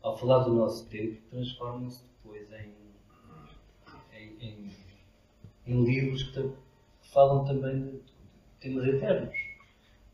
ao 0.00 0.16
falar 0.16 0.44
do 0.44 0.54
nosso 0.54 0.86
tempo, 0.88 1.20
transformam-se 1.30 2.04
depois 2.04 2.50
em, 2.52 2.74
em, 4.12 4.36
em, 4.40 4.70
em 5.66 5.84
livros 5.84 6.22
que, 6.22 6.42
que, 6.42 6.54
falam 7.12 7.44
também 7.44 7.80
de, 7.80 7.90
de 7.92 8.02
temas 8.60 8.84
eternos. 8.86 9.36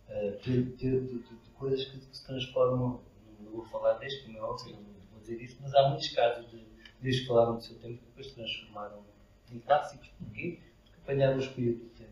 Uh, 0.09 0.39
de, 0.43 0.63
de, 0.77 1.25
coisas 1.55 1.85
que, 1.87 2.01
se 2.13 2.25
transformam, 2.25 3.01
não 3.41 3.51
vou 3.51 3.65
falar 3.67 3.95
deste, 3.95 4.25
como 4.25 4.39
é 4.39 4.41
óbvio, 4.41 4.75
não 4.75 4.83
vou 5.11 5.21
dizer 5.21 5.43
isso, 5.43 5.59
mas 5.61 5.75
há 5.75 5.89
muitos 5.89 6.09
casos 6.11 6.49
de 6.51 6.65
livros 7.03 7.21
que 7.21 7.27
falaram 7.27 7.57
do 7.57 7.63
seu 7.63 7.77
tempo 7.79 7.99
que 7.99 8.07
depois 8.07 8.27
se 8.29 8.35
transformaram 8.35 9.05
em 9.51 9.59
clássicos. 9.59 10.09
Porquê? 10.19 10.61
Porque 10.85 11.01
apanharam 11.03 11.37
o 11.37 11.41
espírito 11.41 11.85
do 11.85 11.91
tempo. 11.91 12.11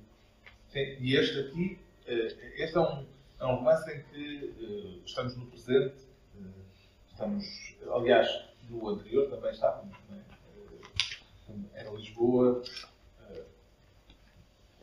Sim, 0.69 0.97
e 1.01 1.17
este 1.17 1.41
aqui, 1.41 1.79
eh, 2.07 2.55
este 2.57 2.77
é 2.77 2.81
um, 2.81 3.07
é 3.39 3.47
um 3.47 3.55
romance 3.57 3.91
em 3.91 4.03
que 4.03 4.55
uh, 4.59 5.03
estamos 5.05 5.37
no 5.37 5.47
presente, 5.47 5.97
estamos, 7.09 7.47
aliás, 7.91 8.29
no 8.69 8.89
anterior 8.89 9.31
também 9.31 9.53
estávamos, 9.53 9.97
é? 10.11 11.81
Era 11.81 11.91
Lisboa. 11.91 12.63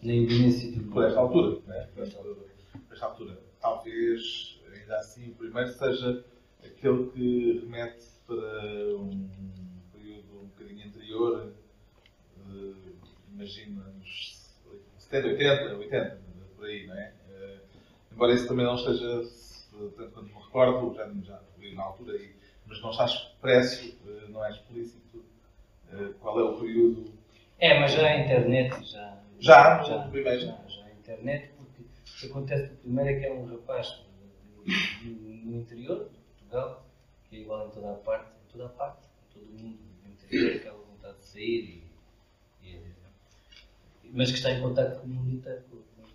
Na 0.04 0.13
iminência 0.13 0.72
de 0.72 0.80
Por 0.82 1.06
esta 1.06 1.20
altura, 1.20 1.62
não 1.66 1.76
é? 1.76 1.86
Por 1.88 2.04
esta, 2.04 2.22
por 2.22 2.48
esta 2.92 3.06
altura. 3.06 3.39
Talvez, 3.62 4.62
ainda 4.74 4.98
assim, 4.98 5.32
o 5.32 5.36
primeiro 5.36 5.70
seja 5.70 6.26
aquele 6.63 7.06
que 7.12 7.60
remete 7.62 8.06
para 8.28 8.36
um 8.98 9.30
período 9.94 10.42
um 10.42 10.48
bocadinho 10.48 10.88
anterior 10.88 11.54
imagino, 13.34 13.82
anos 13.82 14.54
70, 14.98 15.28
80, 15.28 15.78
80, 15.78 16.22
por 16.56 16.66
aí, 16.66 16.88
não 16.88 16.96
é? 16.96 17.13
Uh, 17.30 17.60
embora 18.12 18.34
isso 18.34 18.48
também 18.48 18.66
não 18.66 18.76
esteja, 18.76 19.22
tanto 19.98 20.12
quanto 20.12 20.28
me 20.28 20.42
recordo, 20.42 20.96
já, 20.96 21.12
já 21.24 21.39
li 21.58 21.76
na 21.76 21.84
altura, 21.84 22.13
aí, 22.13 22.34
mas 22.66 22.82
não 22.82 22.92
está 22.92 23.06
expresso, 23.06 23.98
uh, 24.06 24.30
não 24.30 24.46
é 24.46 24.52
explícito 24.52 25.26
uh, 25.92 26.13
qual 26.20 26.39
é 26.39 26.44
o 26.44 26.60
período. 26.60 27.12
É, 27.60 27.80
mas 27.80 27.92
já 27.92 28.08
a 28.08 28.20
internet, 28.20 28.92
já. 28.92 29.23
Já, 29.44 29.84
já, 29.84 30.08
primeiro. 30.08 30.40
Já, 30.40 30.60
já 30.68 30.86
a 30.86 30.92
internet, 30.92 31.52
porque 31.58 31.82
o 31.82 32.20
que 32.20 32.26
acontece 32.28 32.74
primeiro 32.76 33.10
é 33.10 33.20
que 33.20 33.26
é 33.26 33.34
um 33.34 33.46
rapaz 33.46 34.04
no 35.04 35.56
interior 35.58 36.10
de 36.10 36.18
Portugal, 36.18 36.86
que 37.30 37.36
é 37.36 37.40
igual 37.40 37.68
em 37.68 37.72
toda 37.72 37.92
a 37.92 37.96
parte, 37.96 38.32
em 38.32 38.52
toda 38.52 38.66
a 38.66 38.70
parte, 38.70 39.06
em 39.06 39.34
todo 39.34 39.50
o 39.50 39.52
mundo, 39.52 39.80
no 40.04 40.12
interior, 40.12 40.56
aquela 40.56 40.78
vontade 40.78 41.18
de 41.18 41.26
sair 41.26 41.84
mas 44.14 44.30
que 44.30 44.38
está 44.38 44.52
em 44.52 44.62
contato 44.62 45.02
com 45.02 45.08
o 45.08 45.10
mundo 45.10 45.32
inteiro. 45.32 45.64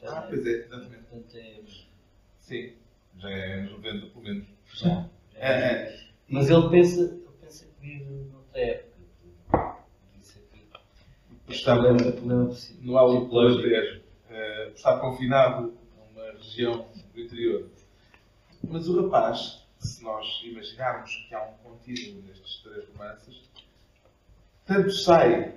Ah, 0.07 0.25
pois 0.29 0.47
é, 0.47 0.51
exatamente. 0.51 1.03
Portanto, 1.11 1.37
é... 1.37 1.61
Sim, 2.39 2.73
já 3.19 3.29
é 3.29 3.61
nos 3.63 3.73
90 3.73 4.07
pelo 4.07 4.23
menos. 4.23 4.47
Já. 4.73 4.89
já 4.89 5.09
é, 5.35 5.73
é. 5.73 6.01
Mas 6.29 6.49
ele 6.49 6.69
pensa, 6.71 7.01
ele 7.01 7.29
pensa 7.41 7.67
que 7.67 7.81
vive 7.81 8.05
noutra 8.05 8.61
época. 8.61 8.88
Está 11.49 11.75
no 11.77 12.99
Alto. 12.99 13.35
Uh, 13.35 14.71
está 14.75 14.99
confinado 14.99 15.75
numa 15.97 16.33
região 16.33 16.87
do 17.15 17.21
interior. 17.21 17.71
Mas 18.69 18.87
o 18.87 19.03
rapaz, 19.03 19.67
se 19.79 20.05
nós 20.05 20.27
imaginarmos 20.45 21.11
que 21.27 21.35
há 21.35 21.43
um 21.43 21.55
contínuo 21.59 22.23
nestes 22.25 22.63
três 22.63 22.87
romances, 22.91 23.51
tanto 24.67 24.91
sai 24.91 25.55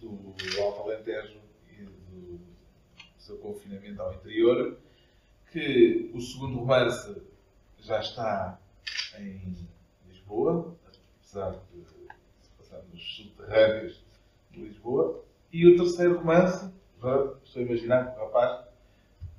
do 0.00 0.34
Alto 0.60 0.82
Alentejo 0.82 1.38
e 1.70 1.84
do 1.84 2.40
seu 3.18 3.38
confinamento 3.38 4.02
ao 4.02 4.14
interior, 4.14 4.78
que 5.52 6.10
o 6.12 6.20
segundo 6.20 6.58
romance 6.58 7.22
já 7.78 8.00
está 8.00 8.60
em 9.16 9.68
Lisboa, 10.08 10.76
apesar 11.18 11.52
de 11.72 11.84
passar 12.58 12.82
nos 12.92 13.16
subterrâneos 13.16 14.07
de 14.50 14.60
Lisboa. 14.60 15.24
E 15.52 15.66
o 15.66 15.76
terceiro 15.76 16.18
romance, 16.18 16.72
estou 16.94 17.40
a 17.56 17.60
imaginar 17.60 18.12
que 18.12 18.20
o 18.20 18.24
rapaz 18.24 18.66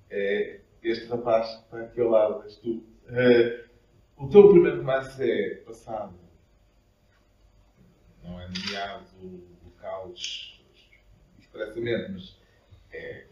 é 0.09 0.59
este 0.81 1.07
rapaz 1.07 1.55
para 1.69 1.83
aquele 1.83 2.07
lado, 2.07 2.43
és 2.43 2.55
tu. 2.57 2.83
Uh, 3.07 3.69
o 4.17 4.27
teu 4.29 4.49
primeiro 4.49 4.77
romance 4.79 5.21
é 5.21 5.55
passado, 5.65 6.13
não 8.23 8.39
é 8.39 8.47
nomeado 8.47 9.05
locais 9.63 10.59
expressamente, 11.39 12.11
mas 12.11 12.37
é 12.91 13.25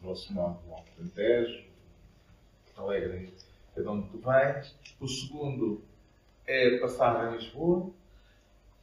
próximo 0.00 0.40
ao 0.40 0.62
Alto 0.70 0.90
Alentejo, 0.98 1.70
Alegre, 2.76 3.32
é 3.76 3.82
de 3.82 3.88
onde 3.88 4.08
tu 4.08 4.18
vens. 4.18 4.74
O 4.98 5.06
segundo 5.06 5.84
é 6.46 6.78
passado 6.78 7.28
em 7.28 7.36
Lisboa. 7.36 7.90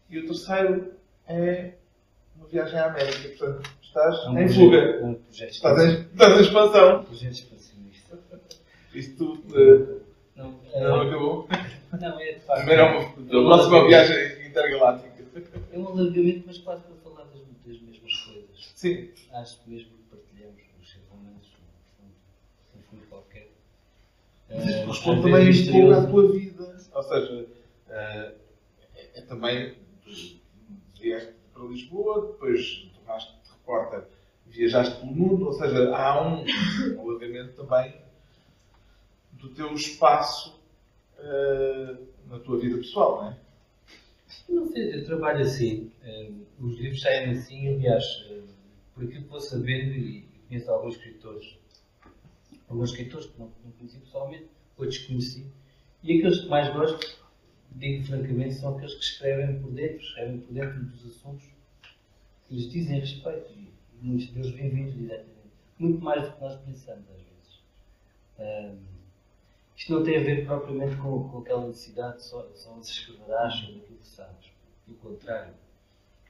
E 0.10 0.19
o 0.19 0.25
terceiro 0.25 0.93
é 1.27 1.73
uma 2.38 2.47
viagem 2.47 2.80
à 2.80 2.86
América. 2.86 3.30
Portanto, 3.38 3.69
estás 3.82 4.15
é 4.15 4.30
um 4.30 4.32
em 4.32 4.45
projeto, 4.45 4.56
fuga. 4.56 4.78
É 4.78 5.04
um 5.04 5.13
projeto 5.15 5.52
estás, 5.52 5.84
em, 5.84 6.02
estás 6.02 6.38
em 6.38 6.41
expansão. 6.41 7.00
Um 7.00 7.04
projeto 7.04 7.34
expansionista. 7.34 8.19
Isto 8.93 9.34
uh, 9.34 10.02
não, 10.36 10.60
não, 10.73 10.82
não 10.82 11.02
acabou? 11.02 11.47
Não, 12.00 12.19
é 12.19 12.34
de 12.34 12.39
facto. 12.41 12.60
Primeiro 12.60 12.82
é 12.82 12.86
uma, 12.86 13.02
a 13.02 13.56
próxima 13.56 13.88
viagem 13.88 14.47
intergaláctica. 14.47 15.17
É 15.71 15.78
um 15.78 15.88
alargamento, 15.88 16.43
mas 16.47 16.58
quase 16.60 16.84
para 16.84 16.95
falar 16.95 17.26
das, 17.26 17.41
das 17.65 17.82
mesmas 17.82 18.13
coisas. 18.13 18.71
Sim. 18.76 19.10
Acho 19.34 19.63
que 19.63 19.69
mesmo 19.69 19.89
que 19.89 20.15
partilhamos 20.15 20.62
os 20.82 20.89
seres 20.89 21.08
humanos, 21.12 21.47
um 22.76 22.82
fundo 22.89 23.06
qualquer. 23.08 23.50
Mas 24.50 24.88
responde 24.88 25.21
também 25.23 25.50
um 25.50 25.71
pouco 25.71 25.93
à 25.93 26.08
tua 26.08 26.32
vida. 26.32 26.78
Ou 26.93 27.04
seja, 27.04 27.47
uh, 27.89 28.32
é, 29.15 29.21
também. 29.28 29.76
Tu 30.04 31.02
vieste 31.02 31.37
para 31.58 31.67
Lisboa, 31.67 32.28
depois 32.28 32.89
tornaste-te 32.93 33.52
repórter, 33.52 34.04
viajaste 34.46 35.00
pelo 35.00 35.12
mundo, 35.12 35.48
ou 35.48 35.54
seja, 35.54 35.96
há 35.96 36.22
um 36.22 36.46
alargamento 37.02 37.54
também 37.54 37.96
do 39.32 39.50
teu 39.50 39.74
espaço 39.74 40.62
uh, 41.17 42.08
na 42.28 42.39
tua 42.39 42.60
vida 42.60 42.78
pessoal, 42.78 43.24
não 43.24 43.30
é? 43.32 43.38
Não 44.50 44.67
sei, 44.72 44.96
eu 44.96 45.06
trabalho 45.06 45.41
assim. 45.41 45.91
Uh, 46.04 46.65
os 46.65 46.78
livros 46.78 47.02
saem 47.02 47.32
assim, 47.32 47.67
aliás, 47.76 48.04
uh, 48.30 48.48
por 48.93 49.04
aquilo 49.04 49.24
que 49.24 49.30
vou 49.30 49.41
sabendo, 49.41 49.91
e 49.91 50.28
conheço 50.48 50.72
alguns 50.72 50.96
escritores, 50.96 51.58
alguns 52.70 52.91
escritores 52.91 53.28
que 53.28 53.39
não, 53.39 53.52
não 53.63 53.72
conheci 53.72 54.00
pessoalmente, 54.00 54.48
outros 54.78 55.00
conheci, 55.00 55.46
e 56.04 56.17
aqueles 56.17 56.39
que 56.39 56.48
mais 56.48 56.74
gosto, 56.74 57.27
digo 57.78 58.06
francamente, 58.06 58.56
são 58.56 58.76
aqueles 58.76 58.96
que 58.96 59.04
escrevem 59.04 59.62
por 59.62 59.72
dentro, 59.72 59.98
escrevem 59.98 60.40
por 60.40 60.54
dentro 60.54 60.80
dos 60.86 61.06
assuntos 61.06 61.46
que 62.48 62.56
lhes 62.56 62.72
dizem 62.72 63.00
respeito, 63.00 63.52
e 63.52 63.74
muitos 64.02 64.28
deles 64.32 64.52
vêm 64.52 64.70
diretamente. 64.92 65.38
Muito 65.78 66.04
mais 66.04 66.24
do 66.24 66.34
que 66.34 66.42
nós 66.42 66.60
pensamos, 66.62 67.06
às 67.10 67.18
vezes. 67.18 67.62
Um, 68.40 68.78
isto 69.76 69.94
não 69.94 70.04
tem 70.04 70.18
a 70.18 70.24
ver 70.24 70.46
propriamente 70.46 70.96
com, 70.98 71.30
com 71.30 71.38
aquela 71.40 71.68
necessidade 71.68 72.24
só, 72.24 72.50
só 72.56 72.80
de 72.80 72.88
se 72.88 72.94
escreverás 72.94 73.54
sobre 73.54 73.80
aquilo 73.80 74.00
que 74.00 74.08
sabes. 74.08 74.48
Pelo 74.86 74.98
contrário, 74.98 75.54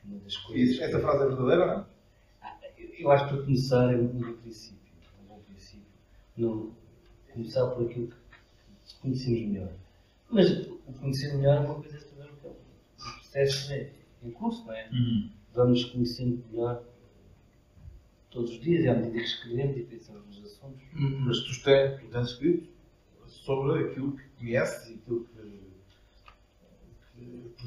uma 0.03 0.19
das 0.19 0.35
coisas. 0.37 0.69
Isso, 0.69 0.83
esta 0.83 0.99
frase 0.99 1.23
é 1.23 1.27
verdadeira 1.27 1.61
ou 1.61 1.67
não? 1.67 1.87
Ah, 2.41 2.59
eu 2.77 3.11
acho 3.11 3.25
que 3.25 3.35
para 3.35 3.43
começar 3.43 3.93
é 3.93 3.97
um 3.97 4.07
bom 4.07 4.33
princípio. 4.33 4.93
Um 5.23 5.27
bom 5.27 5.39
princípio. 5.39 5.85
Não, 6.35 6.75
começar 7.31 7.67
por 7.67 7.85
aquilo 7.85 8.07
que 8.07 8.95
conhecemos 9.01 9.41
melhor. 9.41 9.69
Mas 10.29 10.67
o 10.67 10.93
conhecer 10.99 11.35
melhor 11.35 11.57
é 11.57 11.59
uma 11.61 11.75
coisa 11.75 11.99
também 11.99 12.29
que 12.41 12.47
é 12.47 12.49
um 12.49 13.13
processo 13.19 13.73
é 13.73 13.91
em 14.23 14.31
curso, 14.31 14.65
não 14.65 14.73
é? 14.73 14.89
Uhum. 14.91 15.29
Vamos 15.53 15.85
conhecendo 15.85 16.43
melhor 16.51 16.83
todos 18.29 18.51
os 18.51 18.61
dias 18.61 18.83
e 18.83 18.89
à 18.89 18.93
medida 18.93 19.19
que 19.19 19.25
escrevemos 19.25 19.77
e 19.77 19.83
pensamos 19.83 20.25
nos 20.27 20.45
assuntos. 20.45 20.83
Uhum. 20.93 21.19
Mas 21.21 21.39
tu 21.39 21.63
tens, 21.63 21.99
tu 21.99 22.07
tens 22.07 22.29
escrito 22.29 22.69
sobre 23.25 23.85
aquilo 23.85 24.17
que 24.17 24.23
conheces 24.37 24.89
e 24.89 24.93
aquilo 24.95 25.25
que, 25.25 25.61
que, 27.15 27.65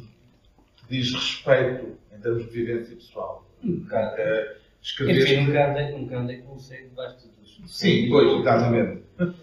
que 0.76 0.88
diz 0.88 1.12
respeito 1.12 1.98
em 2.12 2.20
termos 2.20 2.44
de 2.44 2.50
vivência 2.50 2.94
pessoal. 2.94 3.48
Um 3.62 3.80
bocado. 3.80 4.16
Uh, 4.20 4.60
escreveste... 4.82 5.32
Enfim, 5.32 5.46
nunca 5.46 5.70
andei, 5.70 5.98
nunca 5.98 6.18
andei 6.18 6.42
com 6.42 6.54
o 6.54 6.58
seio 6.58 6.88
debaixo 6.88 7.28
dos. 7.28 7.60
Sim, 7.66 8.08
pois, 8.08 8.40
exatamente. 8.40 9.02
Uh, 9.18 9.34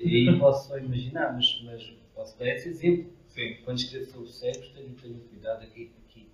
e 0.00 0.28
aí 0.28 0.38
posso 0.38 0.68
só 0.68 0.78
imaginar, 0.78 1.34
mas, 1.34 1.62
mas 1.64 1.97
posso 2.18 2.36
dar 2.36 2.48
esse 2.48 2.70
exemplo. 2.70 3.12
Sim. 3.28 3.56
Quando 3.64 3.78
escrevo 3.78 4.10
sobre 4.10 4.32
cérebros, 4.32 4.72
tenho, 4.72 4.94
tenho 4.94 5.20
cuidado 5.20 5.62
aqui. 5.62 5.92
Aqui, 6.04 6.28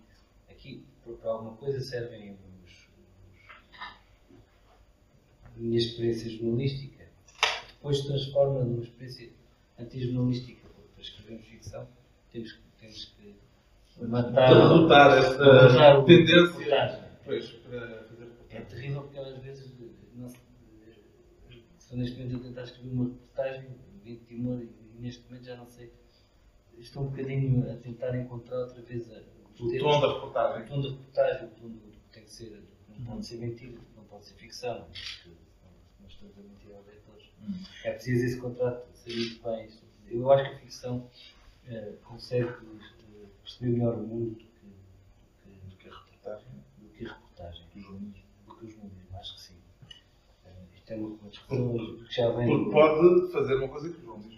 aqui 0.48 0.86
para 1.20 1.30
alguma 1.30 1.56
coisa 1.56 1.78
servem 1.80 2.32
os, 2.32 2.38
os, 2.64 2.88
a 5.44 5.50
minha 5.58 5.76
experiência 5.76 6.30
jornalística 6.30 7.04
depois 7.74 7.98
se 7.98 8.06
transforma 8.06 8.64
numa 8.64 8.82
experiência 8.82 9.30
antijornalística, 9.78 10.66
porque 10.74 10.88
para 10.94 11.02
escrevermos 11.02 11.44
ficção 11.44 11.86
temos 12.32 12.52
que, 12.52 12.62
temos 12.80 13.04
que 13.04 14.04
matar, 14.06 14.56
adotar 14.56 15.18
essa 15.18 16.02
tendência 16.06 17.10
pois, 17.26 17.50
para 17.50 18.04
fazer 18.04 18.32
É 18.48 18.60
terrível 18.62 19.02
porque 19.02 19.18
às 19.18 19.38
vezes 19.42 19.70
não, 20.14 20.32
estou 21.78 21.98
neste 21.98 22.16
momento 22.16 22.36
a 22.36 22.48
tentar 22.48 22.62
escrever 22.62 22.90
uma 22.90 23.04
reportagem 23.04 23.66
de 24.02 24.16
Timor 24.16 24.62
e 24.62 24.83
neste 24.98 25.24
momento 25.24 25.44
já 25.44 25.56
não 25.56 25.68
sei. 25.68 25.92
Estou 26.78 27.04
um 27.04 27.08
bocadinho 27.08 27.70
a 27.70 27.76
tentar 27.76 28.16
encontrar 28.16 28.58
outra 28.58 28.82
vez 28.82 29.10
a, 29.12 29.22
o, 29.60 29.66
o 29.66 29.78
tom 29.78 30.00
da 30.00 30.12
reportagem. 30.14 30.64
O 30.64 30.68
tom 30.68 30.80
da 30.82 30.88
reportagem, 30.88 31.46
o 31.46 31.50
tom 31.50 31.68
do 31.68 31.80
que 31.80 32.12
tem 32.12 32.24
que 32.24 32.32
ser, 32.32 32.62
não 32.88 33.04
pode 33.04 33.26
ser 33.26 33.36
mentira, 33.36 33.78
não 33.96 34.04
pode 34.04 34.26
ser 34.26 34.34
ficção, 34.34 34.84
porque 34.84 35.30
nós 36.00 36.12
estamos 36.12 36.38
a 36.38 36.42
mentir 36.42 36.74
ao 36.74 36.82
leitor. 36.82 37.18
É 37.84 37.92
preciso 37.92 38.24
esse 38.24 38.40
contrato 38.40 38.94
ser 38.94 39.16
muito 39.16 39.42
bem. 39.42 39.68
Eu 40.08 40.30
acho 40.32 40.50
que 40.50 40.56
a 40.56 40.58
ficção 40.58 41.10
uh, 41.68 41.96
consegue 42.04 42.48
uh, 42.48 43.28
perceber 43.42 43.72
melhor 43.72 43.94
o 43.94 44.02
mundo 44.02 44.30
do 44.30 44.36
que, 44.36 44.46
do 45.70 45.76
que, 45.76 45.88
a 45.88 45.92
reportagem. 45.92 46.48
Do 46.78 46.88
que 46.90 47.06
a 47.06 47.12
reportagem. 47.14 47.66
Do, 47.74 47.98
do 48.46 48.54
que 48.56 48.66
os 48.66 48.72
jornalismo, 48.72 49.18
acho 49.18 49.34
que 49.34 49.40
sim. 49.42 49.54
Uh, 50.44 50.74
isto 50.74 50.92
é 50.92 50.96
uma 50.96 51.28
discussão 51.28 51.76
que 52.06 52.14
já 52.14 52.30
vem. 52.32 52.46
Porque 52.46 52.70
pode 52.70 53.32
fazer 53.32 53.54
uma 53.56 53.68
coisa 53.68 53.92
que 53.92 54.00
o 54.00 54.04
jornalismo 54.04 54.33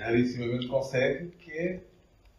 rarissimamente 0.00 0.66
consegue, 0.66 1.28
que 1.38 1.50
é 1.52 1.80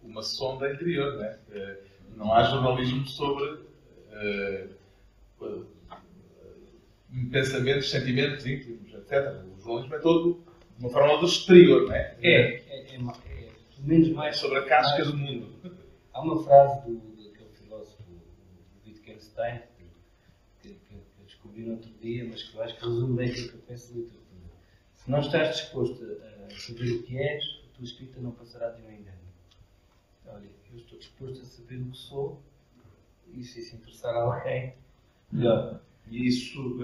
uma 0.01 0.21
sonda 0.21 0.71
interior. 0.71 1.15
Não, 1.15 1.23
é? 1.23 1.79
não 2.15 2.33
há 2.33 2.43
jornalismo 2.43 3.07
sobre 3.07 3.59
pensamentos, 7.31 7.89
sentimentos 7.89 8.45
íntimos, 8.45 8.93
etc 8.93 9.49
jornalismo 9.69 9.95
é 9.95 9.99
todo 9.99 10.43
de 10.77 10.85
uma 10.85 10.89
forma 10.89 11.17
do 11.19 11.25
exterior, 11.25 11.87
não 11.87 11.95
é? 11.95 12.17
É, 12.21 12.31
é, 12.31 12.41
é, 12.67 12.95
é, 12.95 12.95
é 12.95 13.51
pelo 13.75 13.87
menos 13.87 14.09
mais. 14.09 14.37
Sobre 14.37 14.59
a 14.59 14.65
casca 14.65 15.03
do 15.05 15.15
mundo. 15.15 15.47
Há 16.13 16.21
uma 16.21 16.43
frase 16.43 16.85
do, 16.87 16.97
daquele 17.23 17.49
filósofo 17.53 18.03
Wittgenstein 18.85 19.61
que, 19.77 20.69
que, 20.69 20.75
que 20.75 20.93
eu 20.95 21.25
descobri 21.25 21.61
no 21.61 21.73
outro 21.73 21.91
dia, 22.01 22.25
mas 22.27 22.43
que 22.43 22.57
eu 22.57 22.63
acho 22.63 22.75
que 22.77 22.85
resume 22.85 23.15
bem 23.15 23.31
aquilo 23.31 23.49
que 23.49 23.55
eu 23.55 23.61
penso 23.61 23.93
literatura. 23.93 24.28
Se 25.03 25.09
não 25.09 25.19
estás 25.21 25.55
disposto 25.55 26.03
a 26.03 26.49
saber 26.59 26.91
o 26.91 27.03
que 27.03 27.17
és, 27.17 27.43
a 27.65 27.75
tua 27.75 27.85
escrita 27.85 28.19
não 28.19 28.31
passará 28.31 28.69
de 28.71 28.81
um 28.81 28.91
engano. 28.91 29.17
Olha, 30.27 30.49
eu 30.71 30.77
estou 30.77 30.99
disposto 30.99 31.41
a 31.41 31.45
saber 31.45 31.77
o 31.81 31.91
que 31.91 31.97
sou 31.97 32.41
e 33.33 33.43
se 33.43 33.59
isso 33.61 33.75
interessar 33.75 34.13
a 34.13 34.23
alguém, 34.23 34.73
melhor. 35.31 35.81
E 36.09 36.27
isso. 36.27 36.77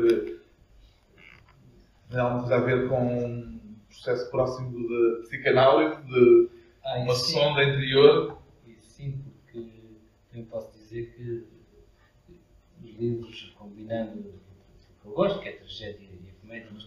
Tem 2.09 2.19
alguma 2.19 2.41
coisa 2.41 2.55
a 2.55 2.59
ver 2.59 2.87
com 2.87 3.25
um 3.25 3.75
processo 3.89 4.29
próximo 4.31 4.87
de 4.87 5.21
psicanálise, 5.23 6.01
de 6.03 6.49
ah, 6.83 6.99
uma 6.99 7.15
sim. 7.15 7.33
sonda 7.33 7.63
interior? 7.63 8.37
sim, 8.81 9.21
porque 9.43 9.67
também 10.29 10.45
posso 10.45 10.71
dizer 10.77 11.13
que 11.15 11.45
os 12.81 12.95
livros, 12.97 13.53
combinando 13.57 14.19
o 14.19 15.01
que 15.01 15.07
eu 15.07 15.11
gosto, 15.11 15.41
que 15.41 15.49
é 15.49 15.53
a 15.53 15.57
tragédia 15.57 16.07
e 16.07 16.29
a 16.29 16.41
comédia, 16.41 16.69
mas 16.71 16.85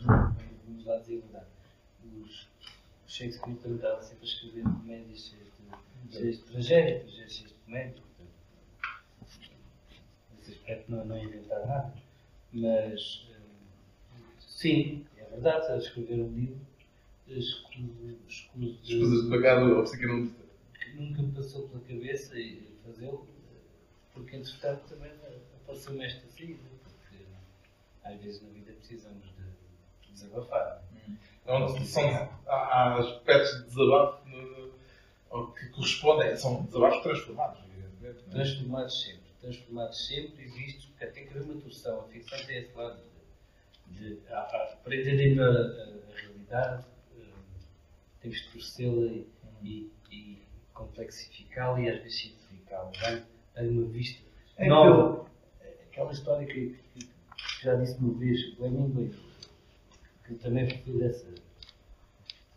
lá 0.89 0.97
a 0.97 0.99
verdade. 0.99 1.47
Os 2.05 2.49
Shakespeare 3.07 3.57
também 3.57 3.77
estava 3.77 4.03
sempre 4.03 4.25
a 4.25 4.29
escrever 4.29 4.63
comédias 4.63 5.21
cheias 5.21 5.47
de, 6.05 6.17
cheias 6.17 6.37
de 6.37 6.43
tragédia, 6.45 7.01
tragédias 7.01 7.33
cheias 7.33 7.51
de 7.51 7.59
comédia, 7.65 8.03
portanto, 8.03 8.33
nesse 10.37 10.51
aspecto 10.53 10.91
não, 10.91 11.05
não 11.05 11.17
é 11.17 11.25
inventar 11.25 11.67
nada. 11.67 11.95
Mas 12.53 13.29
Sim, 14.59 15.07
é 15.17 15.23
verdade, 15.23 15.73
a 15.73 15.77
escrever 15.77 16.21
um 16.21 16.35
livro 16.35 16.59
escuso, 17.29 18.19
escuso 18.29 18.73
de. 18.83 18.93
Escusas 18.93 19.23
de 19.23 19.31
pagar 19.31 19.63
ao 19.63 19.85
psicanalista. 19.85 20.43
Nunca 20.95 21.23
me 21.23 21.31
passou 21.31 21.69
pela 21.69 21.81
cabeça 21.85 22.35
fazê-lo, 22.85 23.25
porque 24.13 24.35
entretanto 24.35 24.83
também 24.89 25.13
apareceu-me 25.63 26.05
esta 26.05 26.27
saída, 26.27 26.59
porque 26.83 27.25
às 28.03 28.21
vezes 28.21 28.43
na 28.43 28.49
vida 28.49 28.73
precisamos 28.73 29.29
desabafar. 30.25 30.83
Hum. 31.09 31.17
Então, 31.43 31.69
são, 31.85 32.31
há, 32.47 32.99
aspectos 32.99 33.59
de 33.59 33.65
desabafo 33.69 34.29
no, 34.29 35.53
que 35.53 35.69
correspondem, 35.71 36.37
são 36.37 36.65
desabafos 36.65 37.03
transformados, 37.03 37.61
evidentemente. 37.65 38.31
Transformados 38.31 39.03
sempre, 39.03 39.33
transformados 39.41 40.07
sempre 40.07 40.45
e 40.45 40.49
vistos, 40.49 40.87
porque 40.87 41.07
tem 41.07 41.27
que 41.27 41.39
uma 41.39 41.61
torção. 41.61 42.01
A 42.01 42.05
ficção 42.05 42.39
tem 42.47 42.59
esse 42.59 42.75
lado 42.75 43.01
de, 43.87 44.17
de 44.17 44.33
a, 44.33 44.41
a, 44.41 44.77
para 44.83 44.97
entender 44.97 45.31
melhor 45.31 45.57
a, 45.57 45.61
a, 45.61 46.21
realidade, 46.21 46.85
uh, 47.17 47.25
temos 48.21 48.41
que 48.41 48.53
torcê-la 48.53 49.07
e, 49.07 49.27
e, 49.63 49.91
e 50.11 50.43
complexificá-la 50.75 51.81
e 51.81 51.89
às 51.89 52.03
vezes 52.03 52.21
simplificá-la, 52.21 52.91
dar-lhe 53.55 53.79
uma 53.79 53.89
vista 53.89 54.29
é 54.59 54.69
nova. 54.69 55.27
Aquela 55.91 56.13
história 56.13 56.47
que, 56.47 56.77
que, 56.95 57.09
já 57.63 57.75
disse 57.77 57.97
uma 57.99 58.19
vez, 58.19 58.41
Hemingway, 58.59 59.15
que 60.29 60.35
também 60.35 60.69
foi 60.69 60.99
dessa. 60.99 61.27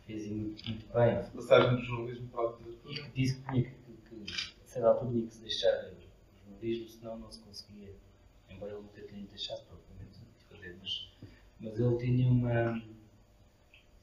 fez 0.06 0.28
muito, 0.28 0.70
muito 0.70 0.94
bem. 0.94 1.24
Passagem 1.34 1.78
do 1.78 1.82
jornalismo 1.82 2.28
para 2.28 2.42
a 2.42 2.52
literatura. 2.52 2.94
E 2.94 3.02
que 3.02 3.22
disse 3.22 3.36
que 3.40 3.52
tinha 3.52 3.64
que, 3.64 3.72
que, 4.10 4.56
a 4.62 4.68
certa 4.68 4.90
altura 4.90 5.12
tinha 5.12 5.28
que 5.28 5.34
se 5.34 5.42
deixar 5.42 5.86
o 5.86 6.50
jornalismo, 6.50 6.90
senão 6.90 7.20
não 7.20 7.32
se 7.32 7.40
conseguia. 7.40 7.96
Embora 8.50 8.74
ele 8.74 8.82
nunca 8.82 9.02
tenha 9.02 9.26
deixado 9.26 9.66
propriamente 9.68 10.20
de 10.20 10.46
fazer, 10.46 10.76
mas, 10.80 11.10
mas 11.62 11.80
ele 11.80 11.98
tinha 11.98 12.30
uma. 12.30 12.84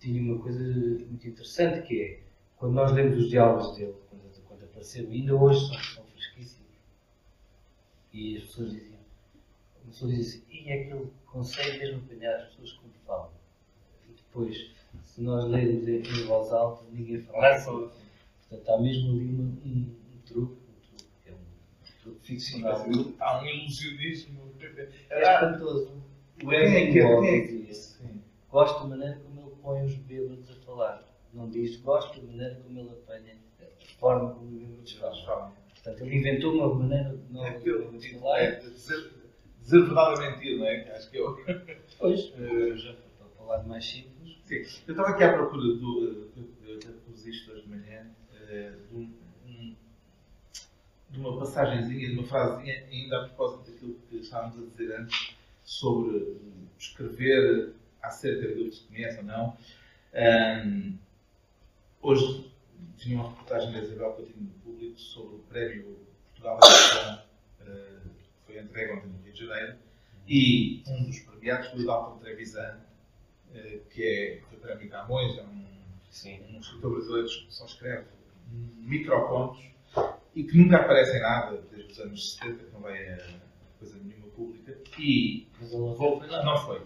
tinha 0.01 0.23
uma 0.23 0.43
coisa 0.43 0.65
muito 0.65 1.29
interessante 1.29 1.87
que 1.87 2.03
é 2.03 2.23
quando 2.57 2.73
nós 2.73 2.91
lemos 2.93 3.19
os 3.19 3.29
diálogos 3.29 3.77
dele, 3.77 3.95
quando, 4.09 4.43
quando 4.45 4.65
apareceram, 4.65 5.11
ainda 5.11 5.37
hoje 5.37 5.61
são, 5.69 5.79
são 5.79 6.05
fresquíssimos. 6.07 6.73
E 8.13 8.39
as 8.39 8.45
pessoas 8.45 8.73
diziam, 8.73 8.99
as 9.77 9.85
pessoas 9.85 10.17
diziam 10.17 10.43
assim, 10.43 10.65
e 10.65 10.73
aquele 10.73 11.13
consegue 11.27 11.79
mesmo 11.79 11.99
apanhar 11.99 12.35
as 12.35 12.49
pessoas 12.49 12.73
quando 12.73 12.95
falam. 13.07 13.38
Depois, 14.29 14.71
se 15.03 15.23
nós 15.23 15.49
lermos 15.51 15.89
em 15.89 16.03
voz 16.27 16.53
alta, 16.53 16.85
ninguém 16.93 17.21
fala 17.23 17.49
assim. 17.49 17.91
Portanto, 18.49 18.69
há 18.71 18.81
mesmo 18.81 19.11
ali 19.11 19.25
um, 19.25 19.59
um, 19.65 19.97
um 20.15 20.21
truque, 20.25 20.53
um 20.69 20.97
truque, 20.97 21.11
que 21.25 21.31
é 21.31 21.33
um 21.33 22.03
truque 22.03 22.27
ficcional. 22.27 22.87
Há 23.19 23.43
um 23.43 23.47
ilusionismo. 23.47 24.39
É 25.11 25.23
espantoso. 25.23 25.93
O 26.45 26.53
Evan 26.53 27.69
Gosto 28.51 28.83
da 28.83 28.89
maneira 28.89 29.21
como 29.21 29.41
ele 29.41 29.57
põe 29.63 29.85
os 29.85 29.95
bêbados 29.97 30.51
a 30.51 30.55
falar 30.65 31.09
não 31.33 31.49
diz 31.49 31.77
gosto 31.77 32.21
da 32.21 32.27
maneira 32.27 32.55
como 32.57 32.79
ele 32.81 32.91
apanha, 32.91 33.37
a 33.61 33.99
forma 33.99 34.35
como 34.35 34.51
o 34.51 34.59
livro 34.59 34.83
desfaz. 34.83 35.19
Portanto, 35.21 36.03
ele 36.03 36.17
inventou 36.17 36.55
uma 36.55 36.75
maneira 36.75 37.17
nova 37.31 37.49
é 37.49 37.59
de, 37.59 37.99
de 37.99 38.19
falar. 38.19 38.41
É, 38.41 38.57
dizer, 38.57 39.13
dizer 39.61 39.83
verdade 39.85 40.25
a 40.25 40.31
mentir, 40.31 40.59
não 40.59 40.67
é? 40.67 40.91
Acho 40.93 41.11
que 41.11 41.19
eu. 41.19 41.39
Pois, 41.99 42.21
uh, 42.35 42.77
já 42.77 42.95
para 42.95 43.29
falar 43.37 43.63
mais 43.65 43.85
simples. 43.85 44.18
Sim, 44.49 44.65
eu 44.87 44.93
estava 44.93 45.11
aqui 45.11 45.25
à 45.25 45.35
procura 45.35 45.63
do. 45.63 46.31
Pus 47.05 47.27
isto 47.27 47.53
hoje 47.53 47.65
de 47.65 47.69
manhã, 47.69 48.07
uh, 48.33 48.89
de, 48.89 48.95
um, 48.97 49.77
de 51.11 51.21
uma 51.21 51.39
passagenzinha, 51.39 52.09
de 52.09 52.15
uma 52.15 52.27
frasezinha, 52.27 52.87
ainda 52.91 53.19
a 53.19 53.29
propósito 53.29 53.71
daquilo 53.71 53.95
que 54.09 54.17
estávamos 54.17 54.57
a 54.57 54.71
dizer 54.71 54.97
antes, 54.97 55.37
sobre 55.63 56.39
escrever 56.79 57.75
acerca 58.03 58.49
do 58.49 58.65
que 58.65 58.73
se 58.73 58.85
conhece 58.85 59.19
ou 59.19 59.25
não. 59.25 59.59
Um, 60.15 60.99
Hoje 62.01 62.51
tinha 62.97 63.21
uma 63.21 63.29
reportagem 63.29 63.71
da 63.71 63.81
Isabel 63.81 64.13
Coutinho 64.13 64.47
do 64.47 64.61
Público 64.61 64.99
sobre 64.99 65.37
o 65.37 65.41
prémio 65.41 65.99
Portugal 66.29 66.59
da 66.59 67.27
uh, 67.61 67.67
que 67.67 68.47
foi 68.47 68.59
entregue 68.59 68.93
ontem 68.93 69.09
no 69.09 69.23
Rio 69.25 69.33
de 69.35 69.47
Janeiro, 69.47 69.77
e 70.27 70.83
um 70.87 71.05
dos 71.05 71.19
premiados 71.19 71.69
foi 71.69 71.83
o 71.83 71.87
Dalton 71.87 72.19
Trevisan, 72.21 72.88
que 73.91 74.03
é 74.03 74.41
o 74.55 74.61
prémio 74.61 74.89
Camões, 74.89 75.39
é 75.39 75.43
um, 75.43 76.55
um 76.55 76.61
escritor 76.61 76.93
brasileiro 76.93 77.29
que 77.29 77.55
só 77.55 77.65
escreve 77.65 78.07
microcontos 78.51 79.63
e 80.35 80.45
que 80.45 80.57
nunca 80.57 80.77
aparece 80.77 81.17
em 81.17 81.21
nada 81.21 81.63
desde 81.71 81.93
os 81.93 82.01
anos 82.01 82.35
70, 82.35 82.65
que 82.65 82.73
não 82.73 82.81
vai 82.81 83.13
a 83.13 83.19
coisa 83.79 83.99
nenhuma 84.03 84.29
pública. 84.29 84.77
E 84.99 85.47
Mas 85.61 85.73
não 85.73 85.95
foi? 85.97 86.29
Não 86.29 86.59
foi. 86.59 86.81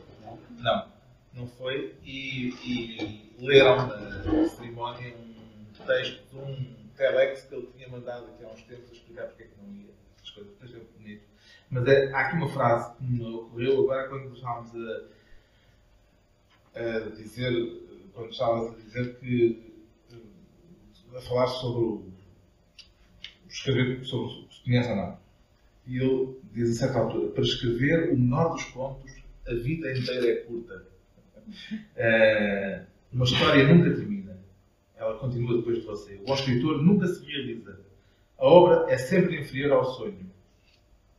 Não 0.58 0.92
não 1.34 1.46
foi, 1.46 1.94
e, 2.04 2.50
e 2.64 3.34
leram 3.38 3.86
na 3.86 4.48
cerimónia 4.48 5.14
um 5.16 5.86
texto 5.86 6.22
de 6.30 6.36
um 6.36 6.76
telex 6.96 7.42
que 7.42 7.54
ele 7.54 7.68
tinha 7.74 7.88
mandado 7.88 8.26
aqui 8.26 8.44
há 8.44 8.48
uns 8.48 8.62
tempos 8.62 8.90
a 8.90 8.92
explicar 8.92 9.26
porque 9.28 9.44
é 9.44 9.46
que 9.46 9.52
não 9.62 9.72
ia. 9.72 9.92
As 10.22 10.30
coisas, 10.30 10.52
texto 10.58 10.76
é 10.76 10.98
bonito. 10.98 11.24
Mas 11.70 11.88
é, 11.88 12.12
há 12.12 12.20
aqui 12.20 12.36
uma 12.36 12.48
frase 12.48 12.94
que 12.96 13.04
me 13.04 13.24
ocorreu 13.24 13.80
agora 13.80 14.08
quando 14.08 14.34
estávamos 14.34 14.74
a, 14.74 15.04
a 16.74 17.10
dizer, 17.10 17.52
quando 18.12 18.30
estávamos 18.30 18.74
a 18.74 18.78
dizer 18.78 19.18
que 19.18 19.72
a 21.14 21.20
falar 21.20 21.46
sobre 21.46 21.84
o 21.84 22.12
escrever 23.52 24.04
sobre 24.04 24.26
o 24.26 24.48
que 24.48 24.64
conhece 24.64 24.90
ou 24.90 24.96
não. 24.96 25.18
E 25.86 25.98
ele 25.98 26.38
diz 26.52 26.70
a 26.70 26.86
certa 26.86 27.00
altura, 27.00 27.30
para 27.32 27.42
escrever 27.42 28.12
o 28.12 28.18
menor 28.18 28.52
dos 28.52 28.64
contos, 28.64 29.12
a 29.46 29.54
vida 29.54 29.92
inteira 29.92 30.30
é 30.30 30.36
curta. 30.36 30.86
Uh, 31.46 32.86
uma 33.12 33.24
história 33.24 33.66
nunca 33.66 33.94
termina. 33.94 34.38
Ela 34.96 35.18
continua 35.18 35.56
depois 35.56 35.80
de 35.80 35.86
você. 35.86 36.20
O 36.26 36.34
escritor 36.34 36.82
nunca 36.82 37.06
se 37.08 37.24
realiza. 37.24 37.80
A 38.38 38.46
obra 38.46 38.90
é 38.92 38.96
sempre 38.96 39.40
inferior 39.40 39.72
ao 39.72 39.84
sonho. 39.84 40.30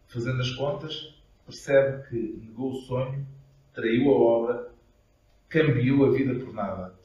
Fazendo 0.07 0.41
as 0.41 0.51
contas, 0.51 1.15
percebe 1.45 2.07
que 2.07 2.15
negou 2.41 2.71
o 2.71 2.81
sonho, 2.83 3.25
traiu 3.73 4.09
a 4.09 4.15
obra, 4.15 4.72
cambiou 5.53 6.07
a 6.07 6.11
vida 6.11 6.33
por 6.43 6.51
nada. 6.51 6.95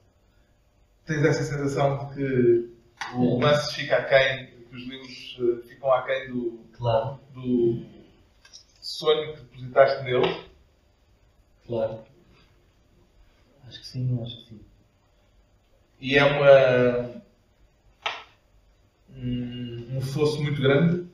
Tens 1.05 1.23
essa 1.23 1.45
sensação 1.45 1.99
de 1.99 2.15
que 2.15 2.71
o 3.15 3.35
romance 3.35 3.75
fica 3.75 3.97
aquém, 3.97 4.47
que 4.69 4.75
os 4.75 4.83
livros 4.83 5.39
eh, 5.41 5.69
ficam 5.69 5.93
aquém 5.93 6.33
do, 6.33 6.61
claro. 6.73 7.21
do 7.35 7.83
sonho 8.81 9.35
que 9.35 9.41
depositaste 9.43 10.03
nele? 10.05 10.45
Claro. 11.67 12.01
Acho 13.67 13.81
que 13.81 13.87
sim, 13.87 14.23
acho 14.23 14.37
que 14.39 14.49
sim. 14.49 14.61
E 16.01 16.17
é 16.17 16.25
uma. 16.25 17.23
um, 19.15 20.01
fosso 20.01 20.43
muito 20.43 20.63
grande. 20.63 21.07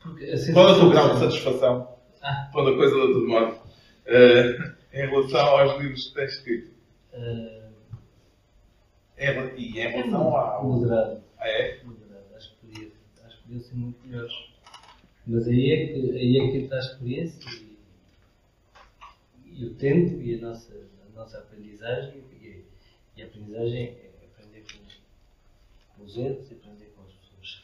Porque 0.00 0.52
Qual 0.52 0.68
é 0.68 0.72
o 0.72 0.78
teu 0.78 0.90
grau 0.90 1.14
de 1.14 1.20
satisfação? 1.20 1.96
Ah. 2.20 2.50
Quando 2.52 2.70
a 2.70 2.76
coisa 2.76 2.94
de 2.94 3.00
outro 3.00 3.26
modo. 3.26 3.63
Uh, 4.06 4.74
em 4.92 5.08
relação 5.08 5.40
aos 5.40 5.80
livros 5.80 6.08
que 6.08 6.14
tens 6.14 6.32
escrito? 6.32 6.70
Uh, 7.12 7.72
é, 9.16 9.54
e 9.56 9.80
em 9.80 9.88
relação 9.88 10.36
ao. 10.36 10.64
Moderado. 10.64 11.22
Ah, 11.38 11.48
é? 11.48 11.82
Moderado. 11.82 12.24
Acho 12.36 12.50
que 12.50 12.66
podia, 12.66 12.92
acho 13.24 13.36
que 13.36 13.42
podia 13.44 13.60
ser 13.60 13.74
muito 13.74 14.06
melhor. 14.06 14.28
Mas 15.26 15.48
aí 15.48 15.72
é 15.72 15.86
que, 15.86 16.10
aí 16.12 16.38
é 16.38 16.50
que 16.50 16.56
está 16.58 16.76
a 16.76 16.80
experiência 16.80 17.64
e 19.46 19.64
o 19.64 19.74
tempo 19.74 20.20
e 20.20 20.34
a 20.34 20.40
nossa, 20.42 20.72
a 20.74 21.18
nossa 21.18 21.38
aprendizagem. 21.38 22.24
E, 22.42 22.64
e 23.16 23.22
a 23.22 23.26
aprendizagem 23.26 23.86
é 23.86 24.10
aprender 24.32 24.64
com, 24.70 25.96
com 25.96 26.04
os 26.04 26.16
erros 26.16 26.50
e 26.50 26.54
aprender 26.54 26.92
com 26.94 27.02
as 27.04 27.12
pessoas 27.12 27.62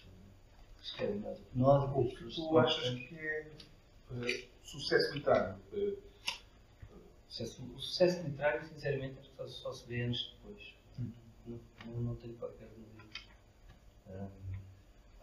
que 0.79 0.85
escrevem 0.85 1.19
mais 1.19 1.39
do 1.39 1.45
que 1.45 1.59
nós 1.59 2.31
e 2.31 2.35
Tu 2.35 2.59
achas 2.59 2.95
que 2.95 3.15
é 3.15 3.47
uh, 4.13 4.49
sucesso 4.63 5.15
literário? 5.15 5.57
Uh, 5.73 6.10
sucesso, 7.31 7.65
o 7.65 7.79
sucesso 7.79 8.23
literário, 8.23 8.67
sinceramente, 8.67 9.19
acho 9.19 9.31
que 9.31 9.49
só, 9.49 9.73
se 9.73 9.87
vê 9.89 10.03
anos 10.03 10.37
depois. 10.37 10.75
Hum. 10.99 11.13
Não, 11.47 11.61
não, 11.87 12.01
não 12.03 12.17
tenho 12.17 12.35
qualquer 12.35 12.69
dúvida. 12.69 13.05
Um, 14.09 14.29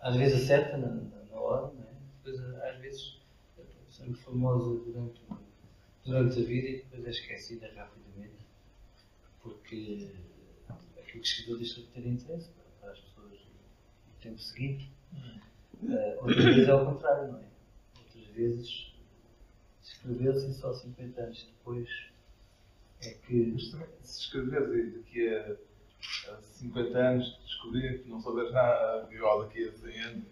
às 0.02 0.16
vezes 0.16 0.44
acerta 0.44 0.78
na, 0.78 0.88
na, 0.90 1.40
hora, 1.40 1.74
não 1.74 1.84
é? 1.84 1.94
Depois, 2.24 2.64
às 2.64 2.78
vezes, 2.80 3.22
somos 3.90 4.20
famosos 4.22 4.86
durante 4.86 5.22
durante 6.08 6.40
a 6.40 6.44
vida 6.44 6.70
e 6.70 6.78
depois 6.78 7.06
é 7.06 7.10
esquecida 7.10 7.70
rapidamente, 7.76 8.38
porque 9.44 10.10
aquilo 10.98 11.22
que 11.22 11.28
escreveu 11.28 11.58
deixa 11.58 11.82
de 11.82 11.88
ter 11.88 12.08
interesse 12.08 12.50
para, 12.80 12.92
as 12.92 13.00
pessoas 13.00 13.34
no 13.34 14.22
tempo 14.22 14.40
seguinte. 14.40 14.90
Uh, 15.84 16.22
outras 16.22 16.46
vezes 16.46 16.68
é 16.68 16.72
ao 16.72 16.86
contrário, 16.86 17.34
não 17.34 17.40
é? 17.40 17.44
Outras 18.00 18.26
vezes 18.28 18.94
escreveu-se 19.94 20.54
só 20.54 20.74
50 20.74 21.22
anos 21.22 21.48
depois 21.58 21.90
é 23.02 23.10
que. 23.12 23.52
Mas 23.54 23.70
também, 23.70 23.88
se 24.02 24.22
escreveres 24.22 24.94
daqui 24.96 25.30
a, 25.30 25.56
a 26.34 26.42
50 26.42 26.98
anos 26.98 27.40
descobrir 27.46 28.04
que 28.04 28.10
não 28.10 28.20
souberes 28.22 28.52
nada, 28.52 29.08
igual 29.12 29.44
daqui 29.44 29.68
a 29.68 29.72
100 29.72 30.00
anos, 30.02 30.24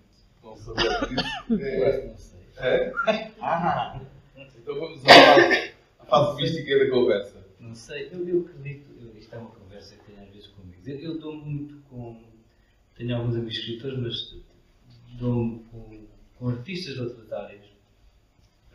não 0.43 0.57
souberes 0.57 1.09
disso. 1.09 1.25
É... 1.61 2.07
Não 2.07 2.17
sei. 2.17 2.39
É? 2.57 2.93
Ah! 3.41 4.01
Então 4.37 4.79
vamos 4.79 5.05
à 5.05 5.09
fase, 5.09 5.73
à 5.99 6.05
fase 6.05 6.41
mística 6.41 6.79
da 6.79 6.89
conversa. 6.89 7.45
Não 7.59 7.75
sei, 7.75 8.09
eu, 8.11 8.27
eu 8.27 8.41
acredito, 8.41 8.89
eu, 8.99 9.15
isto 9.17 9.33
é 9.35 9.37
uma 9.37 9.51
conversa 9.51 9.95
que 9.95 10.03
tenho 10.05 10.23
às 10.23 10.29
vezes 10.29 10.47
comigo. 10.47 10.81
Eu, 10.85 10.97
eu 10.97 11.19
dou 11.19 11.35
muito 11.35 11.77
com. 11.89 12.23
Tenho 12.95 13.15
alguns 13.15 13.35
amigos 13.35 13.57
escritores, 13.57 13.99
mas 13.99 14.35
dou-me 15.19 15.59
com, 15.65 16.07
com 16.37 16.49
artistas 16.49 16.95
de 16.95 17.01
outras 17.01 17.31
áreas, 17.31 17.65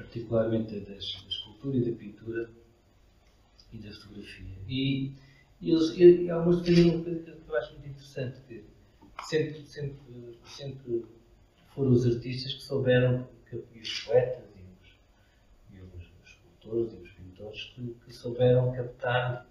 particularmente 0.01 0.81
das, 0.81 1.23
da 1.23 1.29
escultura 1.29 1.77
e 1.77 1.91
da 1.91 1.97
pintura 1.97 2.51
e 3.73 3.79
da 3.79 3.93
fotografia. 3.93 4.57
E, 4.67 5.13
e, 5.61 5.71
eles, 5.71 5.97
e, 5.97 6.31
alguns 6.31 6.63
defendem 6.63 6.95
uma 6.95 7.05
coisa 7.05 7.21
que 7.21 7.49
eu 7.49 7.57
acho 7.57 7.73
muito 7.75 7.89
interessante, 7.89 8.41
que 8.49 8.65
sempre, 9.25 9.67
sempre, 9.67 10.39
sempre 10.45 11.07
foram 11.75 11.93
os 11.93 12.07
artistas 12.07 12.55
que 12.55 12.63
souberam, 12.63 13.29
que, 13.49 13.63
e 13.75 13.81
os 13.81 14.01
poetas 14.01 14.45
e 14.57 14.63
os, 14.63 14.91
e 15.75 15.83
os, 15.83 16.05
os 16.23 16.31
escultores 16.31 16.93
e 16.93 16.97
os 16.97 17.11
pintores, 17.13 17.65
que, 17.75 17.97
que, 18.05 18.13
souberam 18.13 18.73
captar 18.73 19.47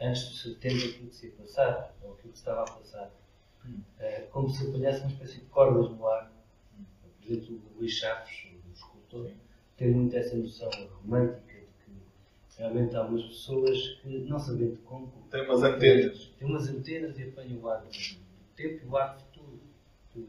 antes 0.00 0.28
do 0.28 0.36
seu 0.36 0.54
tempo 0.56 0.76
aquilo 0.76 1.08
que 1.08 1.14
se 1.14 1.26
ia 1.26 1.32
passar, 1.32 1.94
ou 2.02 2.14
aquilo 2.14 2.32
que 2.32 2.38
se 2.38 2.42
estava 2.44 2.62
a 2.62 2.72
passar. 2.72 3.10
Hum. 3.64 3.80
Uh, 3.98 4.30
como 4.30 4.48
se 4.48 4.66
apanhasse 4.66 5.00
uma 5.00 5.10
espécie 5.10 5.40
de 5.40 5.46
cordas 5.46 5.90
no 5.90 6.06
ar. 6.06 6.32
Hum. 6.78 6.84
Por 7.02 7.32
exemplo, 7.32 7.62
o 7.74 7.78
Luís 7.78 7.92
Chaves, 7.92 8.46
o 8.68 8.72
escultor, 8.72 9.30
tem 9.76 9.90
muito 9.90 10.16
essa 10.16 10.36
noção 10.36 10.70
romântica 11.02 11.46
Realmente 12.58 12.96
há 12.96 13.02
umas 13.02 13.22
pessoas 13.22 13.98
que, 14.02 14.08
não 14.20 14.38
sabendo 14.38 14.78
como. 14.86 15.12
Tem 15.30 15.42
umas 15.42 15.62
antenas. 15.62 16.32
Tem 16.38 16.48
umas 16.48 16.68
antenas 16.68 17.18
e 17.18 17.24
apanham 17.24 17.58
o 17.60 17.68
ar 17.68 17.82
do 17.82 17.90
tempo 18.56 18.80
e 18.82 18.88
o 18.88 18.96
ar 18.96 19.18
futuro 19.18 19.60
do, 20.14 20.26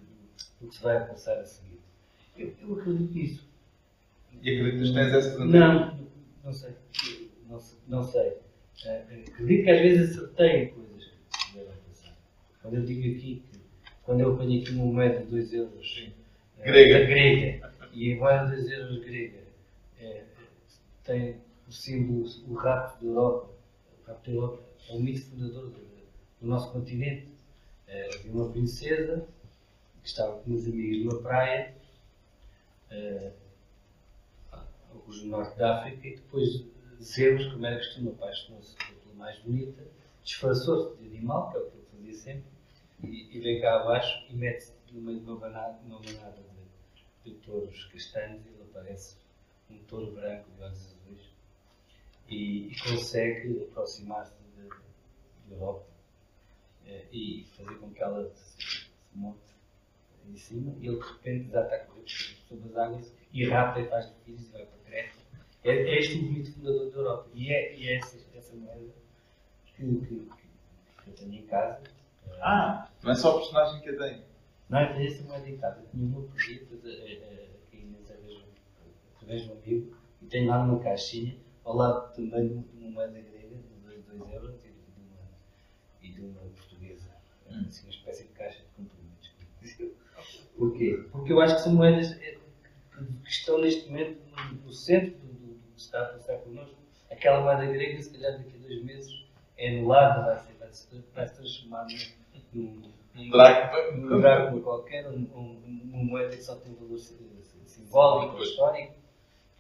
do 0.60 0.68
que 0.68 0.76
se 0.76 0.84
vai 0.84 1.08
passar 1.08 1.40
a 1.40 1.46
seguir. 1.46 1.80
Eu, 2.38 2.54
eu 2.62 2.74
acredito 2.74 3.14
nisso. 3.14 3.48
E 4.42 4.50
acreditas 4.52 4.90
que 4.90 4.94
tens 4.94 5.14
essas 5.14 5.40
antenas? 5.40 5.54
Não, 5.54 6.00
não 6.44 6.54
sei. 6.54 6.72
Não, 7.48 7.60
não 7.88 8.04
sei. 8.04 8.30
Uh, 8.30 9.30
acredito 9.32 9.64
que 9.64 9.72
às 9.72 9.82
vezes 9.82 10.18
acertei 10.18 10.68
coisas 10.68 11.06
que 11.06 11.54
devem 11.54 11.74
passar. 11.88 12.18
Quando 12.62 12.74
eu 12.74 12.84
digo 12.84 13.00
aqui 13.00 13.42
que, 13.50 13.60
quando 14.04 14.20
eu 14.20 14.34
apanho 14.34 14.62
aqui 14.62 14.72
uma 14.72 14.86
moeda 14.86 15.20
de 15.22 15.32
2 15.32 15.54
euros 15.54 16.12
uh, 16.58 16.62
grega. 16.62 17.06
grega 17.06 17.77
e 17.98 18.14
a 18.14 18.18
moeda 18.18 18.56
de 18.56 18.62
2 18.62 18.72
euros 18.74 19.04
grega 19.04 19.40
uh, 20.00 20.26
tem 21.04 21.42
o 21.68 21.72
símbolo, 21.72 22.30
o 22.48 22.54
rapto 22.54 23.04
da 23.04 23.10
Europa. 23.10 23.50
O 24.04 24.08
rapto 24.08 24.30
da 24.30 24.38
Europa 24.38 24.64
é 24.88 24.94
o 24.94 25.00
mito 25.00 25.26
fundador 25.26 25.70
do, 25.72 25.80
do 26.40 26.48
nosso 26.48 26.72
continente. 26.72 27.26
Uh, 27.88 28.16
havia 28.16 28.32
uma 28.32 28.52
princesa 28.52 29.28
que 30.04 30.10
estava 30.10 30.38
com 30.38 30.52
umas 30.52 30.68
amigas 30.68 31.06
numa 31.06 31.22
praia, 31.24 31.76
uh, 32.92 33.32
alguns 34.94 35.22
do 35.22 35.28
norte 35.30 35.58
da 35.58 35.80
África, 35.80 36.08
e 36.08 36.16
depois 36.18 36.66
Zeus, 37.02 37.52
como 37.52 37.66
era 37.66 37.78
costume, 37.78 38.10
apaixonou-se 38.10 38.76
pela 38.76 39.16
mais 39.16 39.40
bonita, 39.40 39.84
disfarçou-se 40.24 41.02
de 41.02 41.08
animal, 41.08 41.50
que 41.50 41.58
é 41.58 41.60
o 41.62 41.72
que 41.72 41.78
ele 41.78 41.86
fazia 41.92 42.14
sempre, 42.14 42.44
e, 43.04 43.36
e 43.36 43.40
vem 43.40 43.60
cá 43.60 43.82
abaixo 43.82 44.24
e 44.30 44.36
mete-se 44.36 44.74
no 44.92 45.02
meio 45.02 45.20
de 45.20 45.26
uma 45.26 45.40
manada, 45.40 45.80
uma 45.84 46.00
manada 46.00 46.38
de, 46.38 46.57
de 47.28 47.36
touros 47.40 47.86
castanhos 47.86 48.46
ele 48.46 48.64
aparece 48.64 49.18
um 49.70 49.78
touro 49.84 50.14
branco 50.14 50.50
de 50.52 50.64
olhos 50.64 50.88
azuis 50.88 51.30
e, 52.30 52.68
e 52.68 52.80
consegue 52.80 53.64
aproximar-se 53.64 54.34
da 54.56 55.54
Europa 55.54 55.88
eh, 56.86 57.06
e 57.12 57.46
fazer 57.56 57.76
com 57.76 57.92
que 57.92 58.02
ela 58.02 58.30
se, 58.34 58.88
monte 59.14 59.48
em 60.28 60.38
cima 60.38 60.76
e 60.80 60.88
ele 60.88 61.00
de 61.00 61.08
repente 61.08 61.46
desata 61.46 61.76
a 61.76 61.80
correr 61.80 62.08
sobre 62.48 62.70
as 62.70 62.78
águas 62.78 63.14
e 63.32 63.46
rapta 63.48 63.80
e 63.80 63.90
faz 63.90 64.14
filhos 64.26 64.48
e 64.48 64.52
vai 64.52 64.66
para 64.66 64.78
Creta. 64.80 65.18
É, 65.64 65.72
é 65.72 66.00
este 66.00 66.18
o 66.18 66.22
movimento 66.24 66.54
fundador 66.54 66.92
da 66.92 66.98
Europa 66.98 67.30
e 67.34 67.54
é, 67.54 67.78
e 67.78 67.88
é 67.88 67.98
essa, 67.98 68.18
essa 68.36 68.56
moeda 68.56 68.94
que, 69.66 69.84
que, 69.84 70.06
que, 70.06 71.10
eu 71.10 71.14
tenho 71.14 71.34
em 71.34 71.46
casa. 71.46 71.84
Ah, 72.42 72.90
não 73.04 73.12
é 73.12 73.16
só 73.16 73.36
o 73.36 73.40
personagem 73.40 73.82
que 73.82 73.90
eu 73.90 73.98
tenho. 73.98 74.24
Não, 74.70 74.82
eu 74.82 74.94
tenho 74.94 75.08
essa 75.08 75.24
moeda 75.24 75.50
em 75.50 75.58
casa. 75.58 75.80
Eu 75.82 75.88
tinha 75.88 76.06
uma 76.06 76.22
por 76.22 76.36
dia, 76.38 76.60
depois 76.60 76.86
aqui 76.86 77.38
através 79.28 79.44
de 79.44 79.50
um 79.50 79.54
amigo, 79.54 79.98
e 80.22 80.26
tenho 80.26 80.48
lá 80.48 80.66
numa 80.66 80.80
caixinha 80.80 81.36
ao 81.64 81.76
lado 81.76 82.14
também 82.14 82.48
de 82.48 82.78
uma 82.78 82.92
moeda 82.92 83.20
grega 83.20 83.58
de 83.58 84.02
2 84.08 84.34
euros 84.34 84.56
e 84.64 84.70
de 84.70 85.02
uma, 85.02 85.20
e 86.02 86.10
de 86.10 86.22
uma 86.22 86.42
portuguesa. 86.56 87.10
Hum. 87.52 87.66
Assim, 87.68 87.84
uma 87.86 87.92
espécie 87.92 88.24
de 88.24 88.30
caixa 88.30 88.64
de 88.64 88.70
compromissos. 88.70 89.98
Porquê? 90.58 91.06
Porque 91.12 91.34
eu 91.34 91.42
acho 91.42 91.56
que 91.56 91.62
são 91.62 91.76
moedas 91.76 92.14
eh, 92.22 92.38
que 93.24 93.30
estão 93.30 93.60
neste 93.60 93.90
momento 93.90 94.22
no 94.64 94.72
centro 94.72 95.12
do, 95.20 95.28
do, 95.28 95.54
do 95.54 95.72
que 95.76 95.82
está 95.82 96.02
a 96.02 96.06
passar 96.06 96.38
connosco. 96.38 96.76
Aquela 97.12 97.42
moeda 97.42 97.66
grega, 97.66 98.02
se 98.02 98.10
calhar 98.12 98.38
daqui 98.38 98.56
a 98.56 98.60
dois 98.60 98.84
meses, 98.84 99.26
é 99.58 99.78
anulada, 99.78 100.24
vai, 100.24 100.36
vai, 100.36 100.70
vai 101.14 101.28
se 101.28 101.36
transformar 101.36 101.86
num, 102.54 102.92
Drácula, 103.30 103.92
num 103.92 104.22
Drácula 104.22 104.62
qualquer, 104.62 105.08
um, 105.10 105.28
um, 105.36 105.82
uma 105.94 106.04
moeda 106.04 106.36
que 106.36 106.44
só 106.44 106.56
tem 106.56 106.74
valor 106.76 107.00
simbólico, 107.00 108.42
histórico, 108.44 108.96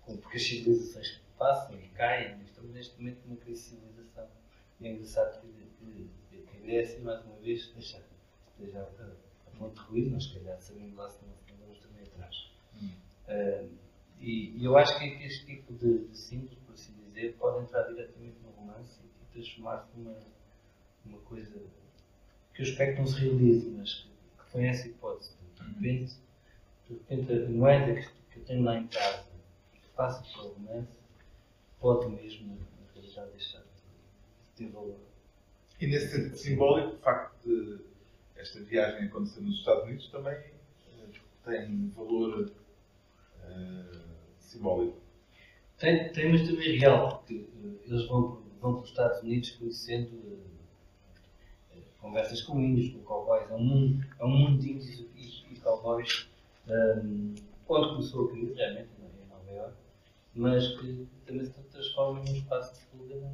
porque 0.05 0.37
as 0.37 0.43
civilizações 0.43 1.21
passam 1.37 1.75
e 1.75 1.87
caem. 1.89 2.41
Estamos 2.43 2.71
neste 2.73 2.97
momento 2.99 3.19
numa 3.25 3.37
crise 3.37 3.63
de 3.63 3.69
civilização. 3.69 4.27
E 4.79 4.87
é 4.87 4.91
engraçado 4.91 5.41
que, 5.41 6.09
a 6.55 6.59
Grécia, 6.61 6.99
mais 7.01 7.25
uma 7.25 7.35
vez, 7.37 7.61
esteja, 7.61 8.03
esteja 8.51 8.81
a, 8.81 9.57
ponto 9.57 9.73
de 9.73 9.87
ruir, 9.87 10.11
nós, 10.11 10.25
se 10.25 10.33
calhar, 10.35 10.59
sabendo 10.61 10.95
lá 10.95 11.09
se 11.09 11.19
não 11.25 11.55
andamos 11.55 11.79
também 11.79 12.03
atrás. 12.03 12.51
Hum. 12.75 12.89
Uh, 13.27 13.69
e, 14.19 14.57
e, 14.57 14.65
eu 14.65 14.77
acho 14.77 14.97
que 14.99 15.05
este 15.25 15.45
tipo 15.45 15.73
de, 15.73 16.07
de 16.07 16.17
símbolos, 16.17 16.57
por 16.65 16.73
assim 16.73 16.93
dizer, 17.07 17.35
pode 17.37 17.63
entrar 17.63 17.83
diretamente 17.83 18.37
no 18.39 18.49
romance 18.51 18.99
e, 19.03 19.05
e 19.05 19.25
transformar-se 19.33 19.97
numa, 19.97 20.17
numa 21.05 21.19
coisa 21.21 21.59
que 22.57 22.63
espero 22.63 22.93
que 22.95 22.99
não 22.99 23.07
se 23.07 23.19
realize, 23.19 23.69
mas 23.69 23.93
que, 23.93 24.51
foi 24.51 24.65
essa 24.65 24.87
hipótese. 24.87 25.31
De 25.55 25.61
uhum. 25.61 25.73
repente, 25.73 26.13
de 26.89 26.93
repente 26.93 27.33
a 27.33 27.49
moeda 27.49 27.93
que, 27.93 28.07
que 28.31 28.39
eu 28.39 28.45
tenho 28.45 28.63
lá 28.63 28.79
em 28.79 28.87
casa, 28.87 29.25
que 29.73 29.89
passa 29.95 30.23
para 30.33 30.43
o 30.43 30.53
romance, 30.53 30.87
pode 31.79 32.09
mesmo, 32.09 32.47
na 32.47 32.91
realidade, 32.95 33.31
deixar 33.31 33.59
de 33.59 33.65
ter 34.55 34.69
valor. 34.71 34.97
E 35.79 35.85
nesse 35.85 36.09
sentido 36.09 36.35
simbólico, 36.35 36.95
o 36.95 36.97
facto 36.97 37.47
de 37.47 37.79
esta 38.35 38.59
viagem 38.61 39.07
acontecer 39.07 39.41
nos 39.41 39.59
Estados 39.59 39.83
Unidos 39.83 40.09
também 40.09 40.39
uh, 40.39 41.09
tem 41.45 41.89
valor 41.89 42.51
uh, 43.43 44.01
simbólico. 44.39 44.97
Tem, 45.77 46.11
tem, 46.11 46.31
mas 46.31 46.49
também 46.49 46.79
real, 46.79 47.19
porque 47.19 47.35
uh, 47.35 47.79
eles 47.85 48.07
vão, 48.07 48.41
vão 48.59 48.73
para 48.73 48.81
os 48.81 48.89
Estados 48.89 49.21
Unidos 49.21 49.51
conhecendo 49.51 50.47
conversas 52.01 52.41
com 52.41 52.59
índios, 52.59 52.93
com 52.93 52.99
cowboys. 52.99 53.49
É 53.49 53.53
um 53.53 53.63
mundo, 53.63 54.05
é 54.19 54.25
um 54.25 54.29
mundo 54.29 54.59
de 54.59 54.71
índios 54.71 54.87
e, 55.15 55.53
e 55.53 55.59
cowboys 55.59 56.29
um, 56.67 57.35
onde 57.67 57.89
começou 57.89 58.25
a 58.25 58.31
crise, 58.31 58.53
realmente, 58.53 58.89
em 58.99 59.29
Nova 59.29 59.51
York 59.51 59.75
mas 60.37 60.67
que 60.79 61.07
também 61.25 61.45
se 61.45 61.51
transforma 61.71 62.23
num 62.23 62.35
espaço 62.35 62.75
de 62.75 62.81
fuga 62.81 63.33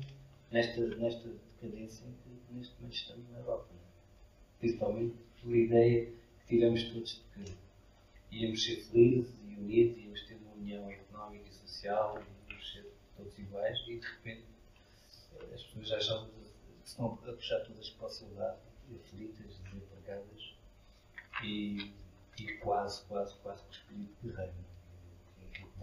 nesta, 0.50 0.82
nesta 0.96 1.30
decadência 1.62 2.08
que 2.24 2.54
neste 2.54 2.74
momento 2.76 2.96
estamos 2.96 3.30
na 3.30 3.40
Europa. 3.40 3.68
Principalmente 4.60 5.16
pela 5.42 5.58
ideia 5.58 6.06
que 6.06 6.48
tivemos 6.48 6.84
todos 6.84 7.22
de 7.36 7.44
que 7.44 8.38
íamos 8.38 8.64
ser 8.64 8.78
felizes 8.78 9.36
e 9.46 9.56
unidos, 9.56 9.98
íamos 9.98 10.22
ter 10.24 10.36
uma 10.36 10.54
união 10.54 10.90
económica 10.90 11.50
e 11.50 11.54
social, 11.54 12.24
íamos 12.50 12.72
ser 12.72 12.90
todos 13.18 13.38
iguais, 13.38 13.78
e 13.88 14.00
de 14.00 14.08
repente 14.08 14.44
as 15.54 15.62
pessoas 15.62 16.06
já 16.06 16.26
que 16.26 16.43
estão 16.94 17.08
a 17.08 17.34
puxar 17.34 17.60
todas 17.62 17.90
para 17.90 18.08
o 18.08 18.10
seu 18.10 18.34
lado, 18.36 18.60
aflitas, 18.96 19.60
desempregadas 19.60 20.56
e, 21.44 21.94
e 22.40 22.58
quase, 22.60 23.04
quase, 23.06 23.36
quase 23.40 23.64
com 23.64 23.70
o 23.70 23.72
espírito 23.72 24.16
de 24.22 24.32
reino 24.32 24.74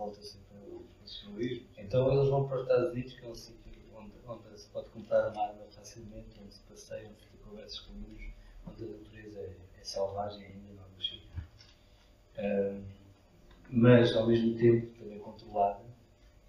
volta 0.00 0.22
sempre 0.22 0.56
ao 0.56 0.82
nacionalismo. 1.00 1.66
Então 1.76 2.12
eles 2.12 2.28
vão 2.28 2.48
para 2.48 2.56
os 2.56 2.62
Estados 2.62 2.92
Unidos, 2.92 3.12
que 3.12 3.24
é 3.24 3.28
um 3.28 3.34
sítio 3.34 3.60
onde, 3.94 4.12
onde 4.26 4.58
se 4.58 4.68
pode 4.68 4.88
comprar 4.90 5.30
uma 5.30 5.42
arma 5.42 5.66
facilmente, 5.70 6.40
onde 6.42 6.54
se 6.54 6.60
passeia, 6.62 7.08
onde 7.08 7.20
se 7.20 7.36
conversas 7.44 7.80
com 7.80 7.92
amigos, 7.92 8.32
onde 8.66 8.84
a 8.84 8.86
natureza 8.86 9.40
é, 9.40 9.56
é 9.78 9.84
selvagem 9.84 10.46
ainda, 10.46 10.72
não 10.72 10.84
é. 12.36 12.72
Um, 12.72 12.84
mas 13.68 14.16
ao 14.16 14.26
mesmo 14.26 14.56
tempo 14.56 14.86
também 14.98 15.18
controlada. 15.18 15.84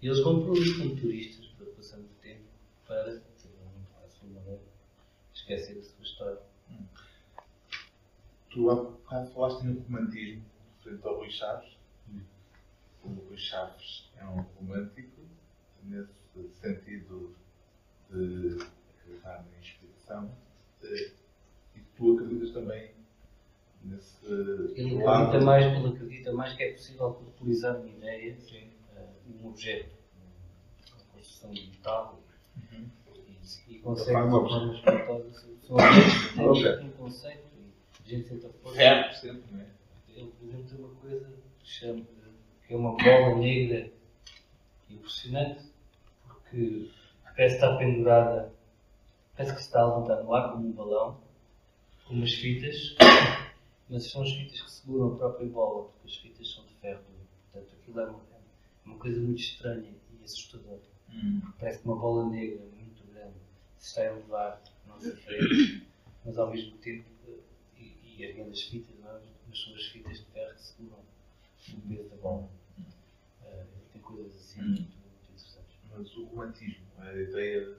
E 0.00 0.06
eles 0.06 0.20
vão 0.20 0.42
para 0.42 0.52
ali 0.52 0.78
como 0.78 0.96
turistas, 0.96 1.46
para 1.56 1.66
passando 1.66 2.04
o 2.04 2.22
tempo, 2.22 2.42
para, 2.86 3.22
esquecer 5.42 5.78
a 5.78 5.82
sua 5.82 6.02
história. 6.02 6.42
Hum. 6.70 6.84
Tu 8.50 8.70
há 8.70 8.74
bocado 8.74 9.30
falaste 9.32 9.62
no 9.62 9.80
romantismo, 9.80 10.44
frente 10.82 11.06
ao 11.06 11.16
Rui 11.18 11.30
Chaves 11.30 11.82
o 13.04 13.08
Rui 13.08 13.36
Chaves 13.36 14.10
é 14.16 14.24
um 14.24 14.40
romântico, 14.40 15.20
nesse 15.82 16.12
sentido 16.60 17.34
de 18.10 18.58
acreditar 19.00 19.44
na 19.50 19.58
inspiração, 19.58 20.30
e 20.82 21.80
tu 21.96 22.14
acreditas 22.14 22.52
também 22.52 22.92
nesse 23.82 24.24
ele 24.26 25.02
lado. 25.02 25.28
Acredita 25.28 25.44
mais, 25.44 25.64
ele 25.64 25.88
acredita 25.88 26.32
mais 26.32 26.52
que 26.54 26.62
é 26.62 26.72
possível 26.72 27.12
corporizar 27.14 27.76
uma 27.76 27.88
ideia, 27.88 28.36
uh, 28.36 29.42
um 29.42 29.48
objeto, 29.48 29.90
uma 30.94 31.04
construção 31.12 31.50
digital, 31.50 32.22
uhum. 32.56 32.88
E, 33.68 33.78
consegue 33.78 34.16
de 34.16 34.26
uma 34.26 34.48
forma 34.48 34.74
espantosa. 34.74 35.52
São 35.62 36.46
objetos, 36.46 36.84
um 36.84 36.90
conceito, 36.90 37.42
e 38.04 38.04
a 38.04 38.08
gente 38.08 38.28
senta 38.28 38.48
fora. 38.62 38.82
É, 38.82 39.12
sempre, 39.12 39.42
não 39.52 39.60
é? 39.60 39.66
Ele, 40.08 40.30
por 40.30 40.48
exemplo, 40.48 40.64
tem 40.68 40.78
uma 40.78 40.94
coisa 40.96 41.32
que 41.58 41.68
chama 41.70 42.02
é 42.72 42.76
uma 42.76 42.96
bola 42.96 43.34
negra 43.36 43.92
impressionante, 44.88 45.64
porque 46.26 46.90
parece 47.22 47.56
estar 47.56 47.76
pendurada, 47.76 48.52
parece 49.36 49.54
que 49.54 49.60
se 49.60 49.66
está 49.66 49.82
a 49.82 49.86
levantar 49.86 50.22
no 50.22 50.34
ar 50.34 50.52
como 50.52 50.68
um 50.68 50.72
balão, 50.72 51.20
com 52.06 52.14
umas 52.14 52.32
fitas, 52.32 52.96
mas 53.90 54.10
são 54.10 54.22
as 54.22 54.32
fitas 54.32 54.62
que 54.62 54.70
seguram 54.70 55.14
a 55.14 55.16
própria 55.16 55.48
bola, 55.48 55.84
porque 55.90 56.08
as 56.08 56.16
fitas 56.16 56.54
são 56.54 56.64
de 56.64 56.74
ferro. 56.76 57.02
Portanto, 57.52 57.74
aquilo 57.78 58.00
é 58.00 58.06
uma, 58.06 58.20
é 58.32 58.88
uma 58.88 58.98
coisa 58.98 59.20
muito 59.20 59.40
estranha 59.40 59.92
e 60.18 60.24
assustadora. 60.24 60.80
Hum. 61.10 61.42
Parece 61.58 61.80
que 61.80 61.84
uma 61.84 61.96
bola 61.96 62.30
negra 62.30 62.62
se 63.82 63.88
está 63.88 64.02
a 64.02 64.06
elevar, 64.06 64.62
não 64.86 65.00
se 65.00 65.10
vê, 65.10 65.82
mas 66.24 66.38
ao 66.38 66.50
mesmo 66.50 66.78
tempo, 66.78 67.04
eh, 67.26 67.40
e, 67.76 67.96
e 68.04 68.22
erguendo 68.24 68.52
as 68.52 68.62
fitas, 68.62 68.96
não 69.00 69.10
é? 69.10 69.20
mas 69.48 69.60
são 69.60 69.74
as 69.74 69.82
fitas 69.86 70.18
de 70.18 70.24
ferro 70.26 70.54
que 70.54 70.62
seguram 70.62 70.98
o 71.74 71.80
peso 71.88 72.08
da 72.08 72.16
bola. 72.16 72.48
Eh, 73.44 73.64
tem 73.92 74.00
coisas 74.00 74.36
assim 74.36 74.60
Hum. 74.60 74.66
muito, 74.68 74.82
muito 74.82 75.22
interessantes. 75.24 75.76
Mas 75.90 76.16
o 76.16 76.24
romantismo, 76.26 76.86
a 76.98 77.12
ideia 77.12 77.76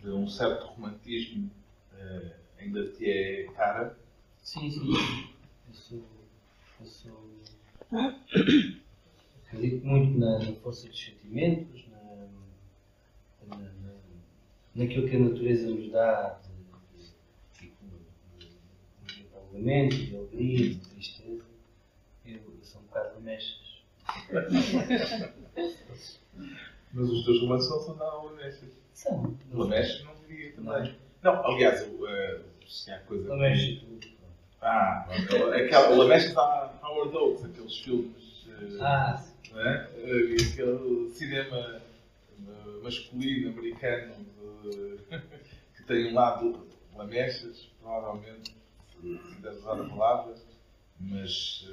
de 0.00 0.08
um 0.08 0.26
certo 0.26 0.64
romantismo 0.68 1.50
eh, 1.92 2.36
ainda 2.58 2.90
te 2.92 3.08
é 3.10 3.44
cara. 3.52 3.98
Sim, 4.42 4.70
sim. 4.70 4.80
Eu 5.68 5.74
sou. 5.74 6.08
Eu 6.80 6.86
sou. 6.86 7.42
Acredito 9.46 9.86
muito 9.86 10.18
na, 10.18 10.38
na 10.38 10.52
força 10.56 10.88
dos 10.88 10.98
sentimentos, 11.04 11.86
na, 11.88 12.26
na, 13.46 13.83
na, 14.74 14.84
naquilo 14.84 15.08
que 15.08 15.16
a 15.16 15.18
natureza 15.20 15.68
nos 15.70 15.90
dá 15.90 16.38
de, 16.42 17.00
de, 17.02 17.08
tipo, 17.58 17.84
de, 18.38 18.46
desenvolvimento, 19.06 19.96
de 19.96 20.16
alegria, 20.16 20.70
de 20.70 20.76
tristeza. 20.88 21.44
Eu, 22.26 22.34
eu 22.34 22.58
sou 22.62 22.80
um 22.80 22.84
bocado 22.84 23.20
mechas. 23.20 23.82
Mas 26.92 27.08
os 27.10 27.24
teus 27.24 27.40
romances 27.40 27.70
não 27.70 27.80
são 27.80 27.96
nada 27.96 28.16
lamechas. 28.22 28.70
São. 28.92 29.36
Lamechas 29.52 30.04
não 30.04 30.14
diria 30.28 30.52
também. 30.52 30.94
Não, 31.22 31.44
aliás, 31.46 31.82
eu, 31.82 32.06
eh, 32.08 32.40
se 32.68 32.90
há 32.92 32.98
coisa. 33.00 33.28
Lamechas, 33.28 33.80
tu. 33.80 34.14
Ah, 34.62 35.06
aquela 35.10 35.88
Lamechas 35.96 36.36
há 36.36 36.78
Howard 36.82 37.16
Oates, 37.16 37.44
aqueles 37.44 37.76
filmes. 37.78 38.46
eh, 38.48 38.78
Ah, 38.80 39.16
sim. 39.18 39.52
não 39.52 39.60
é? 39.60 39.90
Eh, 39.96 40.36
Aquele 40.52 41.10
cinema 41.10 41.82
eh, 42.48 42.82
masculino 42.82 43.50
americano 43.50 44.14
de- 44.70 44.98
que 45.76 45.82
tem 45.86 46.10
um 46.10 46.14
lado 46.14 46.66
lamechas, 46.94 47.70
provavelmente, 47.80 48.54
se 49.00 49.34
quiser 49.36 49.50
usar 49.52 49.80
a 49.80 49.88
palavra, 49.88 50.34
mas 51.00 51.66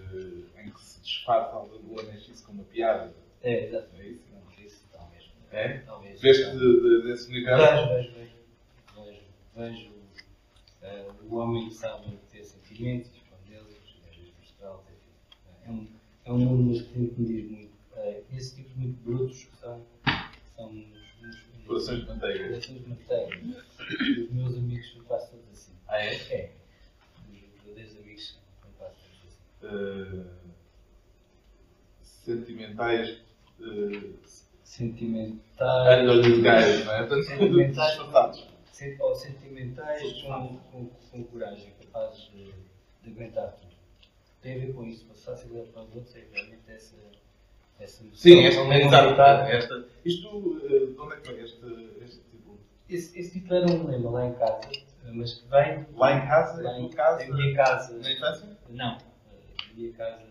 eh, 0.56 0.64
em 0.64 0.70
que 0.72 0.82
se 0.84 1.00
disfarça 1.02 1.56
o 1.58 1.96
lamechice 1.96 2.44
com 2.44 2.52
uma 2.54 2.64
piada. 2.66 3.14
É, 3.42 3.66
exato. 3.66 3.90
É 3.98 4.08
isso? 4.08 4.24
Não? 4.32 4.66
Isso, 4.66 4.86
talvez. 4.92 5.24
É? 5.52 5.78
Talvez. 5.80 6.20
Veste 6.22 6.52
de, 6.52 6.82
de, 6.82 7.04
desse 7.04 7.30
universo? 7.30 7.88
Vejo, 7.94 8.12
vejo, 8.14 8.14
vejo. 8.14 8.32
Vejo, 8.96 9.22
vejo 9.56 9.92
eh, 10.82 11.08
o 11.30 11.36
homem 11.38 11.70
que 11.70 11.76
sabe 11.76 12.18
ter 12.32 12.44
sentimentos, 12.44 13.12
escondê-los, 13.14 13.76
às 14.10 14.16
vezes 14.16 14.34
mostrá-los. 14.40 14.84
enfim. 14.90 15.08
É 15.66 15.70
um, 15.72 15.88
é 16.26 16.32
um 16.34 16.38
mundo 16.40 16.72
mas 16.74 16.82
que 16.82 16.98
me 17.00 17.10
diz 17.26 17.52
muito. 17.52 17.72
Eh, 17.96 18.24
esses 18.34 18.56
tipos 18.56 18.76
muito 18.76 19.00
brutos 19.04 19.44
que 19.46 19.56
são, 19.58 19.86
são 20.56 20.72
Corações 21.72 22.02
de 22.02 22.08
manteiga. 22.08 22.48
corações 22.50 22.84
de 22.84 22.90
manteiga. 22.90 23.38
Os 24.24 24.32
meus 24.32 24.58
amigos 24.58 24.92
são 24.94 25.04
quase 25.06 25.32
todos 25.32 25.50
assim. 25.52 25.72
Ah, 25.88 25.98
é? 26.04 26.14
É. 26.34 26.52
Os 27.30 27.64
verdadeiros 27.64 27.98
amigos 27.98 28.40
são 28.62 28.72
quase 28.78 28.96
todos 28.96 29.20
assim. 29.28 30.28
Eh, 30.28 30.42
sentimentais. 32.02 33.22
Uh, 33.60 34.20
Sentimentais. 34.64 36.02
Underligados, 36.10 36.86
não 36.86 36.94
é? 36.94 37.00
Portanto, 37.06 37.24
Sentimentais. 37.24 38.48
Sen- 38.72 38.98
ou 39.00 39.14
sentimentais 39.16 40.22
com, 40.24 40.58
com, 40.72 40.86
com 40.88 41.24
coragem, 41.26 41.72
capazes 41.80 42.32
de, 42.32 42.46
de 43.04 43.10
aguentar 43.12 43.52
tudo. 43.58 43.76
Tem 44.42 44.56
a 44.56 44.60
ver 44.66 44.74
com 44.74 44.84
isso, 44.86 45.06
passar 45.06 45.34
a 45.34 45.36
facilidade 45.38 45.70
para 45.70 45.84
os 45.84 45.96
outros 45.96 46.16
é 46.16 46.26
realmente 46.32 46.64
essa, 46.68 46.96
essa. 47.80 48.04
Sim, 48.14 48.46
esta, 48.46 48.64
militar. 48.66 49.50
esta, 49.52 49.88
isto, 50.06 50.62
eh, 50.66 50.86
de 50.94 51.00
onde 51.00 51.14
é 51.14 51.18
que 51.20 51.32
vem 51.34 51.44
este, 51.44 51.66
este 52.04 52.20
tipo? 52.30 52.60
Esse, 52.90 53.20
esse 53.20 53.32
título 53.40 53.56
era 53.56 53.72
um 53.72 53.88
lema 53.88 54.10
lá 54.12 54.26
em 54.28 54.34
casa, 54.34 54.62
mas 55.14 55.34
que 55.36 55.48
vem 55.50 55.86
Lá 55.96 56.14
em 56.16 56.28
casa, 56.28 56.62
lá 56.64 56.78
em 56.80 56.86
em 56.86 56.90
casa, 56.90 57.24
a 57.24 57.28
minha 57.28 57.56
casa. 57.56 57.98
na 57.98 58.12
infância? 58.12 58.58
Não, 58.70 58.98
a 58.98 59.74
minha 59.74 59.92
casa 59.94 60.24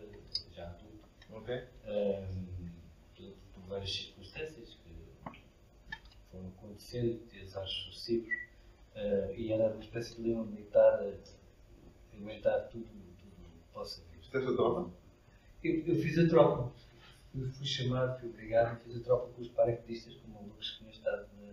já 0.54 0.64
adulto, 0.66 1.08
Ok. 1.32 1.54
ahm, 1.86 2.46
por, 3.16 3.32
por 3.54 3.68
várias 3.68 3.92
circunstâncias 3.92 4.76
que 4.84 5.30
foram 6.30 6.48
acontecendo, 6.58 7.20
de 7.32 7.40
azares 7.42 7.70
sucessivos, 7.70 8.32
ah, 8.94 9.32
e 9.36 9.52
era 9.52 9.72
uma 9.72 9.80
espécie 9.80 10.16
de 10.16 10.22
leão 10.28 10.44
militar 10.44 11.02
aguentar 12.14 12.68
tudo, 12.68 12.84
tudo 13.18 13.32
que 13.32 13.72
possa 13.72 14.02
vir. 14.12 14.20
Fizeste 14.22 14.52
a 14.52 14.54
tropa? 14.56 14.90
Eu, 15.64 15.86
eu 15.86 15.94
fiz 15.96 16.18
a 16.18 16.28
tropa. 16.28 16.72
Eu 17.34 17.48
fui 17.48 17.66
chamado, 17.66 18.18
fui 18.20 18.28
obrigado, 18.28 18.80
fiz 18.84 18.96
a 18.96 19.00
tropa 19.00 19.28
com 19.34 19.42
os 19.42 19.48
paraquedistas, 19.48 20.14
com 20.16 20.28
malucos 20.32 20.70
que 20.72 20.78
tinham 20.78 20.90
estado 20.90 21.26
na, 21.40 21.52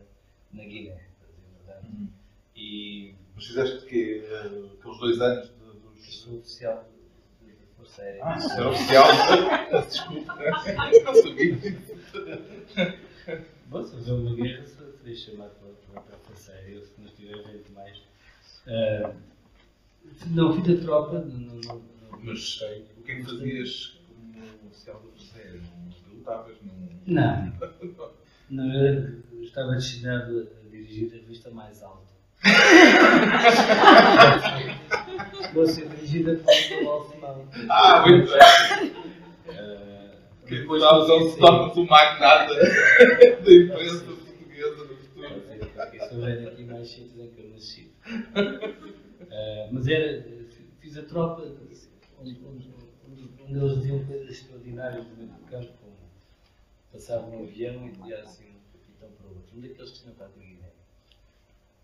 na 0.62 0.68
Guiné, 0.68 0.96
para 1.20 1.28
dizer 1.30 1.48
a 1.48 1.66
verdade. 1.82 1.88
E 2.56 3.14
Mas 3.36 3.46
fizeste? 3.46 3.86
Eh, 3.86 4.70
Aqueles 4.80 4.98
dois 5.00 5.22
anos 5.22 5.48
de, 5.48 5.54
eu 5.64 5.74
dos. 5.76 6.18
sou 6.20 6.40
oficial 6.40 6.76
da 7.42 7.48
da 7.48 7.68
Força 7.78 8.02
Aérea. 8.02 8.22
Ah, 8.26 8.38
isso 8.38 8.52
era 8.54 8.70
oficial. 8.70 9.06
Desculpa. 9.88 10.36
Não 11.06 11.16
sabia. 11.16 11.58
Bom, 13.68 13.84
se 13.84 13.92
fazer 13.96 14.12
uma 14.14 14.36
guerra, 14.36 14.66
só 14.66 14.86
serei 14.98 15.16
chamado 15.16 15.52
para, 15.92 16.02
para 16.02 16.16
a 16.16 16.20
Força 16.20 16.52
Aérea, 16.54 16.84
se 16.84 16.94
não 17.00 17.06
estiver 17.08 17.44
vento 17.44 17.72
mais. 17.74 18.02
Ah, 18.68 19.14
não, 20.28 20.54
fiz 20.64 20.80
a 20.80 20.82
tropa, 20.84 21.20
não, 21.20 21.26
não, 21.38 21.56
não, 21.62 21.76
não 22.12 22.20
Mas 22.24 22.58
sei. 22.58 22.88
o 22.98 23.04
que 23.04 23.12
é 23.12 23.16
que 23.18 23.24
fazias 23.26 23.97
oficial 24.78 25.02
Aérea? 25.36 25.62
Não 26.06 26.14
lutavas? 26.14 26.56
Não. 27.08 27.54
Não, 28.50 28.50
não, 28.50 28.76
eu 28.76 29.42
estava 29.42 29.74
destinado 29.74 30.40
a 30.40 30.44
dirigir 30.70 31.10
a 31.12 31.16
revista 31.16 31.50
mais 31.50 31.82
alta. 31.82 32.06
Vou 35.54 35.66
ser 35.66 35.88
dirigida 35.90 36.36
por 36.36 36.54
Nicolau 36.54 37.10
Simão. 37.10 37.48
Ah, 37.70 38.06
muito 38.08 38.32
bem. 38.32 38.40
Que 40.46 40.60
depois 40.60 40.82
nós 40.82 41.08
sair. 41.08 41.38
torna-se 41.40 41.80
o 41.80 41.88
magnata 41.88 42.54
da 42.56 43.54
imprensa 43.54 44.04
portuguesa 44.06 44.86
no 44.86 44.96
futuro. 44.96 45.42
Porque 45.76 46.00
sou 46.00 46.22
velho 46.22 46.48
aqui 46.48 46.64
mais 46.64 46.88
sítios 46.88 47.20
em 47.20 47.30
que 47.32 47.42
eu 47.42 47.50
nasci. 47.50 47.92
Ah, 49.30 49.68
mas 49.72 49.88
era, 49.88 50.24
fiz 50.80 50.98
a 50.98 51.04
tropa 51.04 51.42
onde, 52.20 52.40
onde, 52.46 52.70
onde, 53.08 53.30
onde 53.44 53.58
eles 53.60 53.76
diziam 53.78 54.04
coisas 54.06 54.28
extraordinárias 54.68 55.06
do 55.08 55.16
meio 55.16 55.30
do 55.30 55.46
campo, 55.46 55.74
como 55.82 55.96
passava 56.92 57.28
um 57.28 57.44
avião 57.44 57.88
e 57.88 57.92
dizia 57.92 58.22
assim 58.22 58.50
um 58.52 58.78
capitão 58.78 59.10
para 59.12 59.28
o 59.28 59.36
outro, 59.36 59.58
um 59.58 59.62
daqueles 59.62 59.92
que 59.92 60.00
tinham 60.00 60.12
estado 60.14 60.32
na 60.38 60.44
Guiné. 60.46 60.70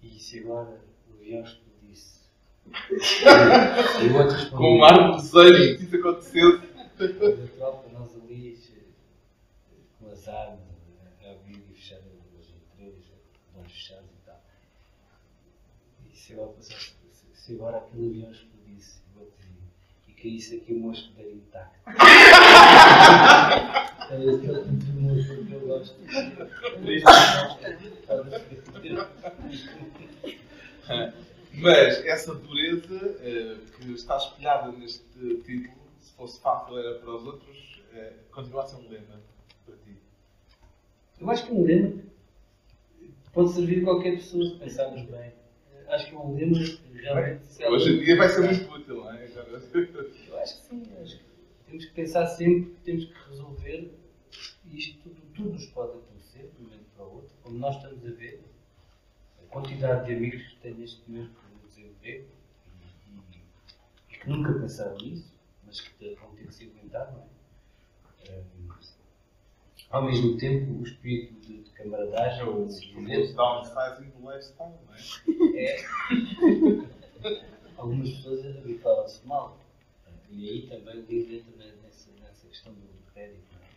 E 0.01 0.19
se 0.19 0.39
agora 0.39 0.81
o 1.09 1.13
avião 1.13 1.43
explodisse? 1.43 2.23
e 2.67 4.07
o 4.07 4.17
outro 4.17 4.36
respondia, 4.36 4.57
Com 4.57 4.77
um 4.77 4.84
ar 4.84 5.11
de 5.11 5.17
desejo 5.21 5.77
que 5.77 5.84
isso 5.84 5.95
acontecesse. 5.95 6.73
da 6.97 7.47
tropa, 7.57 7.89
nós 7.89 8.15
ali, 8.15 8.59
com 9.99 10.09
as 10.11 10.27
armas, 10.27 10.59
a 11.25 11.31
abrir 11.31 11.57
e 11.57 11.73
fechar 11.73 11.97
as 11.97 12.03
letreiras, 12.49 13.03
de 13.05 13.11
olhos 13.57 13.71
fechados 13.71 14.09
e 14.11 14.25
tal. 14.25 14.41
E 16.11 16.15
se 16.15 16.34
agora, 16.34 16.53
se- 16.61 17.53
agora 17.55 17.77
aquele 17.77 18.07
avião 18.07 18.31
explodisse, 18.31 18.53
e 20.24 20.30
caísse 20.30 20.55
aqui 20.55 20.74
o 20.74 20.80
meu 20.80 20.91
escudeiro 20.91 21.36
intacto. 21.36 21.80
É 24.09 24.26
esse 24.26 24.39
tipo 24.41 24.63
de 24.63 24.91
música 24.93 25.36
que 25.43 25.51
eu 25.51 25.59
gosto. 25.67 25.95
Mas 31.55 32.05
essa 32.05 32.36
dureza 32.36 33.17
eh, 33.21 33.57
que 33.78 33.91
está 33.91 34.17
espelhada 34.17 34.71
neste 34.71 35.03
título, 35.43 35.76
se 35.99 36.13
fosse 36.13 36.39
fácil 36.41 36.78
era 36.78 36.99
para 36.99 37.15
os 37.15 37.26
outros, 37.26 37.82
eh, 37.93 38.13
continua 38.32 38.63
a 38.63 38.67
ser 38.67 38.78
um 38.78 38.89
lema 38.89 39.21
para 39.65 39.76
ti. 39.76 39.97
Eu 41.19 41.30
acho 41.30 41.45
que 41.45 41.53
um 41.53 41.63
lema 41.63 41.91
que 42.97 43.30
pode 43.32 43.53
servir 43.53 43.82
a 43.82 43.84
qualquer 43.84 44.15
pessoa 44.15 44.45
se 44.45 44.55
pensarmos 44.55 45.03
bem. 45.03 45.42
Acho 45.93 46.07
que 46.07 46.15
é 46.15 46.17
um 46.17 46.33
lema 46.35 46.57
que 46.57 46.97
realmente. 46.97 47.65
Hoje 47.65 47.91
em 47.91 48.03
dia 48.03 48.17
vai 48.17 48.29
ser 48.29 48.41
muito 48.41 48.73
útil, 48.73 48.95
não 48.95 49.13
é? 49.13 49.25
Eu 49.25 50.39
acho 50.39 50.55
que 50.55 50.67
sim, 50.67 50.83
acho 51.01 51.19
que 51.19 51.25
temos 51.67 51.85
que 51.85 51.93
pensar 51.93 52.25
sempre 52.27 52.71
que 52.71 52.81
temos 52.81 53.05
que 53.05 53.29
resolver 53.29 53.93
isto 54.71 54.99
tudo, 55.03 55.21
tudo 55.35 55.49
nos 55.51 55.65
pode 55.67 55.97
acontecer 55.99 56.51
de 56.51 56.61
um 56.61 56.63
momento 56.65 56.85
para 56.95 57.05
o 57.05 57.15
outro, 57.15 57.35
como 57.43 57.59
nós 57.59 57.75
estamos 57.75 58.05
a 58.05 58.09
ver, 58.09 58.43
a 59.39 59.45
quantidade 59.51 60.07
de 60.07 60.15
amigos 60.15 60.41
que 60.41 60.55
têm 60.61 60.73
neste 60.73 61.09
momento 61.09 61.31
por 61.33 61.67
desemprego 61.69 62.27
e, 64.09 64.17
que 64.17 64.29
nunca 64.29 64.53
pensaram 64.53 64.97
nisso, 64.97 65.31
mas 65.65 65.79
que 65.81 66.15
vão 66.15 66.33
ter 66.35 66.47
que 66.47 66.55
se 66.55 66.65
aguentar, 66.65 67.11
não 67.11 67.21
é? 67.21 68.39
Hum, 68.57 68.62
ao 69.93 70.01
mesmo 70.01 70.35
tempo, 70.37 70.71
o 70.71 70.83
espírito 70.83 71.39
de, 71.39 71.69
camaradagem, 71.69 72.49
o 72.49 72.65
de 72.65 72.73
se 72.73 72.91
famoso 72.91 73.09
dizer, 73.09 73.33
downsizing 73.35 74.09
do 74.09 74.31
lifestyle, 74.31 74.73
não 74.87 74.95
é? 74.95 74.99
é. 75.63 75.85
Algumas 77.77 78.09
pessoas 78.09 78.57
habituaram-se 78.57 79.27
mal. 79.27 79.59
E 80.31 80.49
aí 80.49 80.67
também 80.67 80.97
o 80.97 81.05
livro 81.05 81.35
entra 81.35 81.75
nessa, 81.83 82.09
nessa 82.19 82.47
questão 82.47 82.73
do 82.73 83.11
crédito. 83.13 83.45
É? 83.53 83.67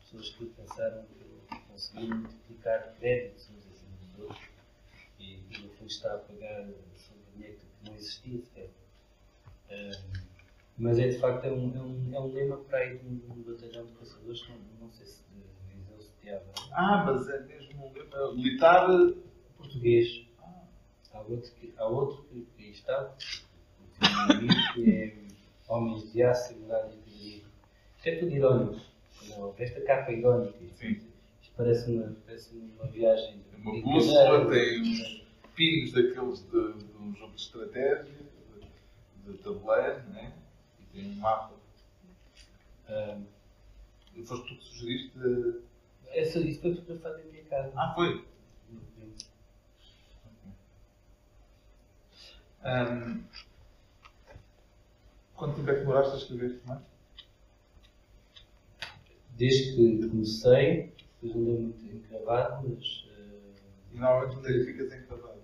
Pessoas 0.00 0.30
que 0.30 0.44
pensaram 0.46 1.04
que 1.06 1.58
conseguiram 1.66 2.18
multiplicar 2.18 2.94
créditos 3.00 3.50
uns 3.50 3.66
acima 3.66 3.96
dos 4.00 4.18
outros 4.20 4.48
e, 5.18 5.40
e 5.50 5.58
no 5.58 5.70
fundo 5.70 5.90
está 5.90 6.14
a 6.14 6.18
pagar 6.18 6.66
sobre 6.94 7.22
dinheiro 7.34 7.58
que 7.58 7.90
não 7.90 7.96
existia 7.96 8.38
sequer. 8.38 8.70
Um, 9.70 10.27
mas 10.78 10.98
é 10.98 11.08
de 11.08 11.18
facto 11.18 11.44
é 11.44 11.50
um, 11.50 11.76
é 11.76 11.80
um, 11.80 12.14
é 12.14 12.20
um 12.20 12.32
lema 12.32 12.56
para 12.58 12.78
aí 12.78 12.98
de 12.98 13.06
um, 13.06 13.18
de 13.18 13.50
batalhão 13.50 13.86
de 13.86 13.92
caçadores, 13.92 14.48
não, 14.48 14.56
não 14.80 14.90
sei 14.92 15.06
se 15.06 15.22
de 15.24 15.74
Viseu 15.74 16.00
se 16.00 16.12
teava. 16.22 16.44
Ah, 16.72 17.04
mas 17.04 17.28
é 17.28 17.40
mesmo 17.40 17.86
um 17.86 17.92
lema 17.92 18.34
militar. 18.34 18.86
Português. 19.56 20.26
Há 21.12 21.20
outro 21.20 21.52
que, 21.54 21.74
há 21.76 21.86
outro 21.86 22.22
que, 22.24 22.46
que 22.56 22.70
está, 22.70 23.14
que 24.74 24.90
é 24.90 25.18
Homens 25.68 26.12
de 26.12 26.22
Aço, 26.22 26.52
e 26.52 26.56
Integridade. 26.56 26.98
Isto 27.96 28.06
é 28.06 28.16
tudo 28.16 28.32
irónico. 28.32 28.80
Não, 29.28 29.54
esta 29.58 29.80
capa 29.82 30.12
é 30.12 30.18
irónica. 30.18 30.58
Sim. 30.76 31.00
Isto 31.42 31.54
parece 31.56 31.90
uma, 31.90 32.16
parece 32.24 32.56
uma 32.56 32.86
viagem. 32.86 33.42
É 33.52 33.56
uma 33.56 33.82
bússola, 33.82 34.48
tem 34.48 34.80
uns 34.80 35.26
pingos 35.56 35.92
daqueles 35.92 36.40
de, 36.44 36.72
de 36.84 36.96
um 36.98 37.14
jogo 37.14 37.34
de 37.34 37.40
estratégia, 37.40 38.04
de, 39.24 39.32
de 39.32 39.38
tabuleiro, 39.38 40.08
né? 40.10 40.32
Tem 40.98 41.12
um 41.12 41.16
mapa. 41.16 41.54
Um, 42.88 44.24
foste 44.24 44.48
tu 44.48 44.56
que 44.56 44.64
sugeriste. 44.64 45.12
essa, 46.08 46.40
isso 46.40 46.60
foi 46.60 46.74
fotografado 46.74 47.20
em 47.20 47.30
minha 47.30 47.44
casa. 47.44 47.72
Ah, 47.76 47.94
foi? 47.94 48.26
Ahm, 52.64 53.22
quanto 55.34 55.56
tempo 55.56 55.70
é 55.70 55.74
que 55.74 55.80
demoraste 55.80 56.14
a 56.14 56.16
escrever 56.16 56.60
romance? 56.64 56.86
Desde 59.36 59.76
que 59.76 60.08
comecei, 60.08 60.92
depois 61.22 61.36
andei 61.36 61.60
muito 61.60 61.84
encravado, 61.86 62.68
mas 62.68 63.06
eh, 63.10 63.54
E 63.92 63.96
normalmente 63.98 64.36
onde 64.38 64.48
é 64.48 64.52
que 64.58 64.72
ficas 64.72 64.92
encravado? 64.92 65.38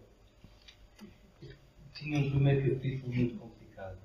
tinha 1.94 2.18
um 2.18 2.30
primeiro 2.30 2.74
capítulo 2.74 3.14
muito 3.14 3.38
complicado, 3.38 3.96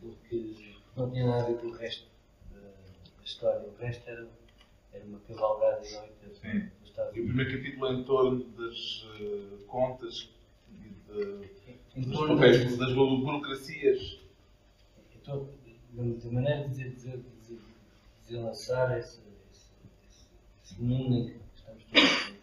porque 0.00 0.67
não 0.98 1.10
tinha 1.10 1.26
nada 1.26 1.42
a 1.44 1.46
ver 1.46 1.58
com 1.58 1.66
o 1.68 1.72
resto 1.72 2.06
da, 2.52 2.60
da 2.60 3.24
história. 3.24 3.68
O 3.68 3.76
resto 3.76 4.08
era, 4.08 4.28
era 4.92 5.04
uma 5.04 5.18
cavalgada 5.20 5.86
heroica 5.86 6.14
Sim. 6.34 6.70
E 7.14 7.20
o 7.20 7.26
primeiro 7.26 7.52
capítulo 7.56 7.86
é 7.86 7.92
em 7.92 8.02
torno 8.04 8.44
das 8.56 9.06
eh, 9.20 9.64
contas 9.68 10.28
e 10.68 10.88
de, 10.88 11.48
Em 11.96 12.02
dos 12.02 12.26
papéis, 12.26 12.68
de- 12.68 12.76
das 12.76 12.92
burocracias. 12.92 14.18
Então, 15.14 15.48
de, 15.92 16.14
de 16.16 16.28
maneira 16.28 16.62
de 16.64 16.70
dizer, 16.70 16.90
dizer, 16.90 17.22
dizer, 17.40 17.60
desenlaçar 18.26 18.98
esse, 18.98 19.20
esse, 19.52 19.70
esse, 20.08 20.26
esse 20.64 20.82
mundo 20.82 21.14
em 21.14 21.24
que 21.28 21.40
estamos 21.54 21.84
todos. 21.84 22.38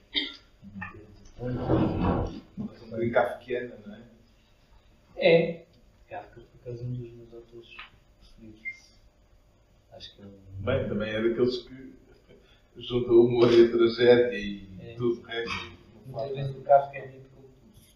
Uma 2.58 2.68
coisa 2.68 2.86
bocadinho 2.86 3.12
kafkiana, 3.14 3.76
não 3.86 3.96
é? 3.96 4.02
É. 5.18 5.66
Kafka, 6.10 6.42
por 6.42 6.62
acaso, 6.72 6.84
é 6.84 6.88
um 6.88 6.94
dos 6.94 7.12
meus 7.12 7.34
autores 7.34 7.68
preferidos. 8.38 8.92
Acho 9.92 10.16
que 10.16 10.22
é. 10.22 10.26
Bem, 10.60 10.88
também 10.90 11.10
é 11.14 11.22
daqueles 11.30 11.58
que 11.64 11.94
junta 12.78 13.12
o 13.12 13.26
humor 13.26 13.52
e 13.52 13.66
a 13.66 13.72
tragédia 13.72 14.38
e 14.38 14.68
É. 14.80 14.94
tudo 14.96 15.22
o 15.22 15.24
resto. 15.24 15.72
Muitas 16.06 16.36
vezes 16.36 16.56
o 16.56 16.62
Kafka 16.62 16.98
é 16.98 17.08
dito 17.08 17.26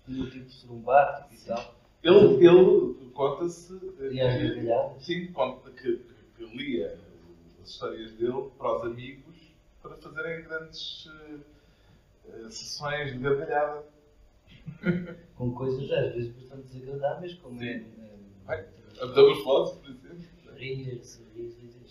como 0.05 0.29
tipo 0.29 0.49
sorumbático 0.51 1.33
e 1.33 1.47
tal. 1.47 1.75
Ele, 2.03 2.47
ele 2.47 3.11
conta-se. 3.13 3.73
eh, 3.99 4.95
E. 4.97 5.03
Sim, 5.03 5.27
conta 5.33 5.69
que, 5.71 5.97
que, 5.97 6.13
que 6.45 6.57
lia 6.57 6.97
as 7.61 7.69
histórias 7.69 8.11
dele 8.13 8.49
para 8.57 8.77
os 8.77 8.83
amigos 8.83 9.35
para 9.81 9.95
fazerem 9.97 10.43
grandes 10.43 11.07
eh, 12.27 12.49
sessões 12.49 13.11
de 13.13 13.19
gargalhada. 13.19 13.83
Com 15.35 15.51
coisas 15.53 15.91
às 15.91 16.13
vezes 16.15 16.31
bastante 16.35 16.67
desagradáveis, 16.73 17.33
como 17.35 17.61
é. 17.63 17.79
Bem, 17.79 18.65
A 19.01 19.05
Metamorfose, 19.05 19.77
por 19.79 19.89
exemplo. 19.89 20.08
Rir, 20.59 21.03
sorrir, 21.03 21.49
rir. 21.59 21.85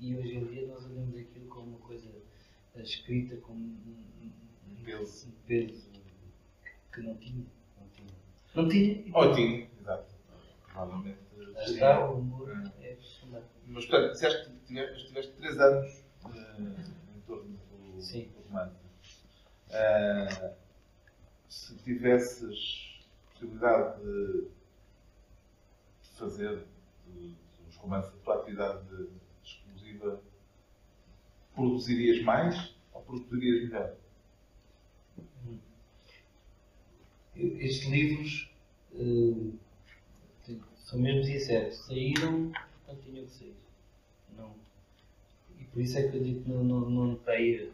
E 0.00 0.16
hoje 0.16 0.36
em 0.36 0.44
dia 0.46 0.66
nós 0.68 0.84
olhamos 0.86 1.16
aquilo 1.16 1.46
como 1.48 1.68
uma 1.76 1.78
coisa 1.78 2.10
eh, 2.74 2.82
escrita 2.82 3.36
com 3.38 3.52
um, 3.54 4.30
Peso. 4.84 5.28
um 5.28 5.32
peso 5.46 5.88
que 6.92 7.00
não 7.02 7.16
tinha. 7.16 7.46
Não 7.78 7.88
tinha. 7.88 8.14
Não 8.54 8.68
tinha. 8.68 9.16
Ótimo, 9.16 9.68
exato. 9.80 10.14
Provavelmente. 10.66 11.18
Lá 11.36 11.60
seria- 11.60 11.72
está, 11.74 12.10
o 12.10 12.18
humor 12.18 12.50
é 12.80 12.96
fundamental. 13.20 13.50
Mas, 13.66 13.86
portanto, 13.86 14.12
disseste 14.12 14.50
que 14.50 14.58
tiveste, 14.66 14.96
estiveste 15.00 15.32
3 15.36 15.58
anos 15.60 16.04
eh, 16.26 17.16
em 17.16 17.20
torno 17.26 17.56
do, 17.70 18.00
Sim. 18.02 18.28
do 18.28 18.42
romance. 18.48 18.76
Eh, 19.70 20.54
se 21.48 21.74
tivesses 21.78 23.00
possibilidade 23.32 24.02
de 24.02 24.48
fazer 26.18 26.64
de- 27.06 27.34
romances 27.84 28.12
a 28.14 28.24
tua 28.24 28.34
atividade 28.40 28.84
de- 28.88 29.08
exclusiva, 29.42 30.20
produzirias 31.54 32.22
mais 32.24 32.74
ou 32.92 33.02
produzirias 33.02 33.64
melhor? 33.68 33.96
Estes 37.36 37.88
livros 37.88 38.50
são 40.84 41.00
mesmo 41.00 41.24
sinceros. 41.24 41.78
Saíram 41.86 42.52
quando 42.86 43.02
tinham 43.02 43.24
que 43.26 43.32
sair. 43.32 43.56
Não. 44.36 44.54
E 45.58 45.64
por 45.64 45.80
isso 45.80 45.98
é 45.98 46.08
que 46.08 46.16
eu 46.16 46.22
digo 46.22 46.42
que 46.42 46.48
não, 46.50 46.62
não, 46.64 46.90
não, 46.90 47.16
para 47.16 47.40
eh, 47.40 47.70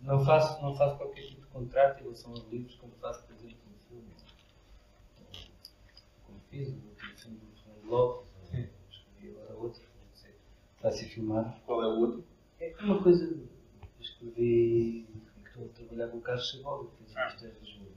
não, 0.00 0.24
faço, 0.24 0.62
não 0.62 0.74
faço 0.74 0.96
qualquer 0.96 1.26
tipo 1.26 1.40
de 1.42 1.46
contrato 1.48 2.00
em 2.00 2.04
relação 2.04 2.30
aos 2.30 2.48
livros, 2.48 2.74
como 2.76 2.92
faço, 3.00 3.22
por 3.26 3.34
exemplo, 3.36 3.58
no 3.70 3.78
filme. 3.88 4.10
Como 6.26 6.40
fiz 6.50 6.68
o 6.68 6.72
último 6.72 7.16
filme 7.18 7.36
do 7.38 7.62
Fernando 7.62 7.90
Lopes, 7.90 8.30
ou 8.40 8.46
Sim. 8.50 8.68
escrevi 8.90 9.30
agora 9.36 9.54
outro, 9.58 9.82
não 9.82 10.16
sei, 10.16 10.34
está 10.80 10.88
a 10.88 10.92
ser 10.92 11.06
filmado. 11.06 11.52
Qual 11.66 11.82
é 11.82 11.86
o 11.86 11.98
outro? 12.00 12.24
É 12.58 12.74
uma 12.80 13.02
coisa, 13.02 13.24
eu 13.24 13.46
escrevi, 14.00 15.06
que 15.42 15.48
estou 15.48 15.66
a 15.66 15.68
trabalhar 15.68 16.08
com 16.08 16.16
o 16.18 16.20
Carlos 16.22 16.50
Chaval, 16.50 16.84
que 16.86 17.04
fez 17.04 17.16
Ah. 17.16 17.28
isto 17.28 17.44
em 17.46 17.50
Lisboa. 17.60 17.90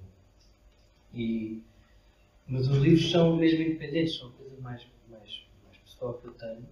E, 1.14 1.64
mas 2.48 2.68
os 2.68 2.78
livros 2.78 3.10
são 3.10 3.36
mesmo 3.38 3.62
independentes, 3.62 4.18
são 4.18 4.30
a 4.30 4.32
coisa 4.34 4.58
mais, 4.62 4.86
mais, 5.10 5.46
mais 5.64 5.78
pessoal 5.78 6.16
que 6.16 6.28
eu 6.28 6.34
tenho. 6.34 6.68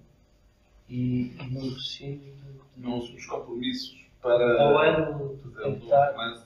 E, 0.90 1.32
e 1.38 1.50
não 1.52 1.72
prescindo 1.72 2.20
de, 2.20 2.32
de, 2.52 2.60
Não 2.78 2.98
os 3.00 3.26
compromissos 3.26 3.98
ao 4.22 4.30
para 4.30 4.90
ano 4.90 5.38
de 5.38 5.44
fazer 5.44 5.68
um 5.68 5.80
tentar. 5.80 6.12
romance. 6.12 6.46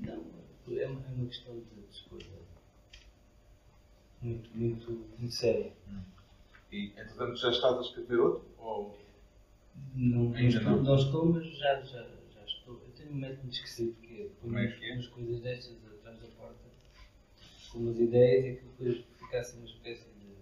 Não, 0.00 0.12
é 0.12 0.86
uma, 0.86 1.00
é 1.06 1.12
uma 1.14 1.26
questão 1.26 1.54
de, 1.54 1.60
de 1.82 1.90
escolha 1.90 2.26
muito, 4.20 4.50
muito, 4.54 4.90
muito 5.18 5.32
séria. 5.34 5.72
E, 6.74 6.86
entretanto, 6.88 7.36
já 7.36 7.50
estás 7.50 7.76
a 7.76 7.80
escrever 7.82 8.18
outro? 8.18 8.44
Ou... 8.58 8.98
Não, 9.94 10.32
Ainda 10.34 10.58
estou, 10.58 10.62
não? 10.72 10.82
não 10.82 10.96
estou, 10.96 11.26
mas 11.26 11.46
já, 11.56 11.80
já, 11.82 12.02
já 12.34 12.44
estou. 12.44 12.74
Eu 12.84 12.90
tenho 12.96 13.12
um 13.12 13.14
método 13.14 13.48
esquisito 13.48 14.00
que 14.00 14.22
é 14.22 14.28
Como 14.40 14.58
é 14.58 14.66
que 14.66 14.90
é? 14.90 14.94
umas 14.94 15.06
coisas 15.06 15.40
destas 15.40 15.76
atrás 15.86 16.18
da 16.20 16.26
porta 16.36 16.64
com 17.70 17.78
umas 17.78 17.98
ideias 18.00 18.44
e 18.44 18.56
que 18.58 18.64
depois 18.66 19.04
ficasse 19.18 19.56
uma 19.56 19.66
espécie 19.66 20.08
de 20.14 20.34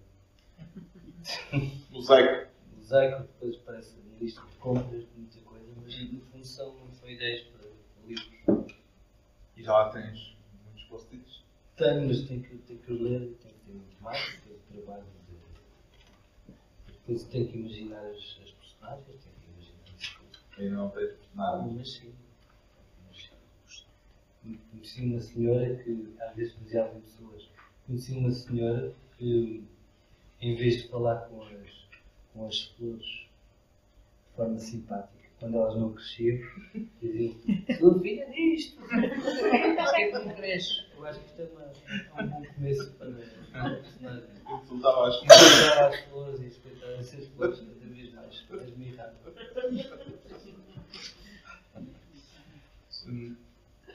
Mosaico. 1.91 2.51
mosaico, 2.77 3.23
depois 3.25 3.57
parece 3.59 3.95
uma 4.01 4.19
lista 4.19 4.41
de 4.47 4.57
compras 4.57 5.01
de 5.03 5.09
muita 5.17 5.39
coisa, 5.41 5.67
mas 5.83 6.13
no 6.13 6.21
fundo 6.23 6.45
são, 6.47 6.75
são 6.93 7.11
ideias 7.11 7.43
para 7.43 7.69
livros. 8.07 8.75
E 9.57 9.63
já 9.63 9.73
lá 9.73 9.91
tens 9.91 10.35
muitos 10.65 10.85
post-its. 10.85 11.43
Tenho, 11.77 12.07
mas 12.07 12.23
tenho 12.23 12.43
que, 12.43 12.57
tenho 12.57 12.79
que 12.81 12.93
os 12.93 13.01
ler 13.01 13.21
tenho 13.21 13.55
que 13.55 13.61
ter 13.67 13.73
muito 13.73 14.03
mais, 14.03 14.41
tenho 14.45 14.59
que 14.59 14.73
trabalho. 14.83 15.05
Depois 17.13 17.25
tenho 17.25 17.49
que 17.49 17.59
imaginar 17.59 18.07
as, 18.07 18.39
as 18.43 18.51
personagens, 18.53 19.05
tenho 19.07 19.35
que 19.37 19.51
imaginar 19.51 19.83
as 19.85 20.09
coisas. 20.09 20.45
Ainda 20.57 20.77
não 20.77 20.89
tens 20.89 21.15
nada. 21.35 21.57
Algumas 21.59 21.93
sim. 21.93 22.15
Conheci 24.71 25.03
uma 25.03 25.21
senhora 25.21 25.77
que 25.77 26.15
às 26.21 26.35
vezes 26.35 26.55
baseava 26.55 26.97
em 26.97 27.01
pessoas. 27.03 27.49
Conheci 27.87 28.13
uma 28.15 28.31
senhora 28.31 28.95
que 29.19 29.63
em 30.41 30.57
vez 30.57 30.83
de 30.83 30.89
falar 30.89 31.29
com 31.29 31.43
as, 31.43 31.89
com 32.33 32.47
as 32.47 32.63
flores 32.63 33.05
de 33.05 34.35
forma 34.35 34.59
simpática, 34.59 35.22
quando 35.43 35.59
elas 35.59 35.75
não 35.75 35.93
cresciam, 35.93 36.39
diziam, 37.03 37.35
sua 37.77 38.01
filha 38.01 38.31
disto, 38.31 38.81
porquê 38.81 40.07
que 40.07 40.13
não 40.13 40.35
cresce? 40.37 40.87
Eu 40.97 41.05
acho 41.05 41.19
que 41.19 41.27
isto 41.27 41.43
é, 41.43 41.45
uma, 41.47 41.63
é 41.63 42.23
um 42.23 42.29
bom 42.29 42.47
começo 42.55 42.93
para 42.93 43.09
o 43.11 43.15
personagem. 43.15 43.83
Eu 44.49 44.59
soltava 44.69 45.09
as 45.09 45.21
Respeitar 45.21 45.89
as 45.89 46.01
flores 46.05 46.41
e 46.41 46.45
respeitar 46.45 46.87
essas 46.93 47.27
flores 47.31 47.59
cada 47.59 47.93
vez 47.93 48.15
mais, 48.15 48.47
admirar. 48.53 49.15
Hum, 53.09 53.37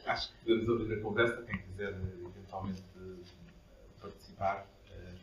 Acho 0.06 0.32
que 0.34 0.38
podemos 0.46 0.70
abrir 0.70 1.00
a 1.00 1.02
conversa, 1.02 1.44
quem 1.44 1.62
quiser 1.62 1.96
eventualmente 2.26 2.84
participar 4.02 4.68
eh, 4.92 5.14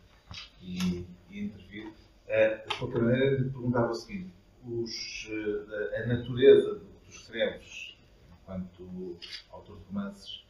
e, 0.63 1.07
aqui 1.27 1.41
intervir. 1.41 1.89
Uh, 1.89 2.69
de 2.69 2.79
qualquer 2.79 3.03
maneira, 3.03 3.37
perguntava 3.37 3.91
o 3.91 3.95
seguinte: 3.95 4.33
os, 4.67 5.29
uh, 5.29 6.03
a 6.03 6.07
natureza 6.07 6.75
do 6.75 6.87
que 6.87 7.05
tu 7.05 7.11
escreves, 7.11 7.97
enquanto 8.33 9.19
autor 9.51 9.79
de 9.79 9.85
romances, 9.85 10.45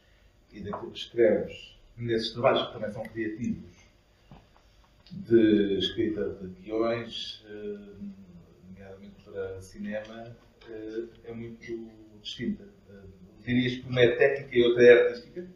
e 0.51 0.61
daquilo 0.61 0.91
que 0.91 0.99
escreves 0.99 1.75
nesses 1.97 2.31
trabalhos 2.31 2.67
que 2.67 2.73
também 2.73 2.91
são 2.91 3.03
criativos, 3.03 3.75
de 5.11 5.77
escrita 5.77 6.29
de 6.29 6.47
guiões, 6.61 7.43
uh, 7.45 7.95
nomeadamente 8.67 9.23
para 9.23 9.61
cinema, 9.61 10.35
é 11.23 11.31
muito 11.31 11.91
distinta. 12.21 12.67
Dirias 13.41 13.75
que 13.75 13.87
uma 13.87 14.01
é 14.01 14.15
técnica 14.15 14.57
e 14.57 14.63
outra 14.63 14.83
é 14.83 14.93
artística? 14.93 15.47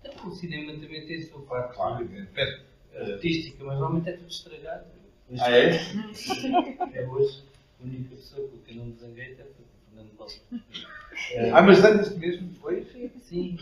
Então, 0.00 0.26
o 0.26 0.32
cinema 0.32 0.72
também 0.72 1.06
tem 1.06 1.18
a 1.18 1.26
sua 1.26 1.42
parte 1.42 1.76
claro, 1.76 2.02
evidentemente. 2.04 2.64
artística, 2.96 3.64
mas 3.64 3.78
normalmente 3.78 4.08
é 4.08 4.16
tudo 4.16 4.28
estragado. 4.28 4.86
Ah, 5.38 5.50
é? 5.50 5.70
É 6.94 7.06
hoje 7.06 7.42
a 7.80 7.84
única 7.84 8.14
pessoa 8.14 8.48
com 8.48 8.58
quem 8.58 8.76
não 8.76 8.88
até 8.88 9.44
foi 9.44 9.64
o 9.64 9.88
Fernando 9.88 10.16
Balsa. 10.16 10.40
Ah, 11.52 11.62
mas 11.62 11.78
zangas-te 11.78 12.18
mesmo 12.18 12.48
depois? 12.48 12.86
Sim. 13.22 13.58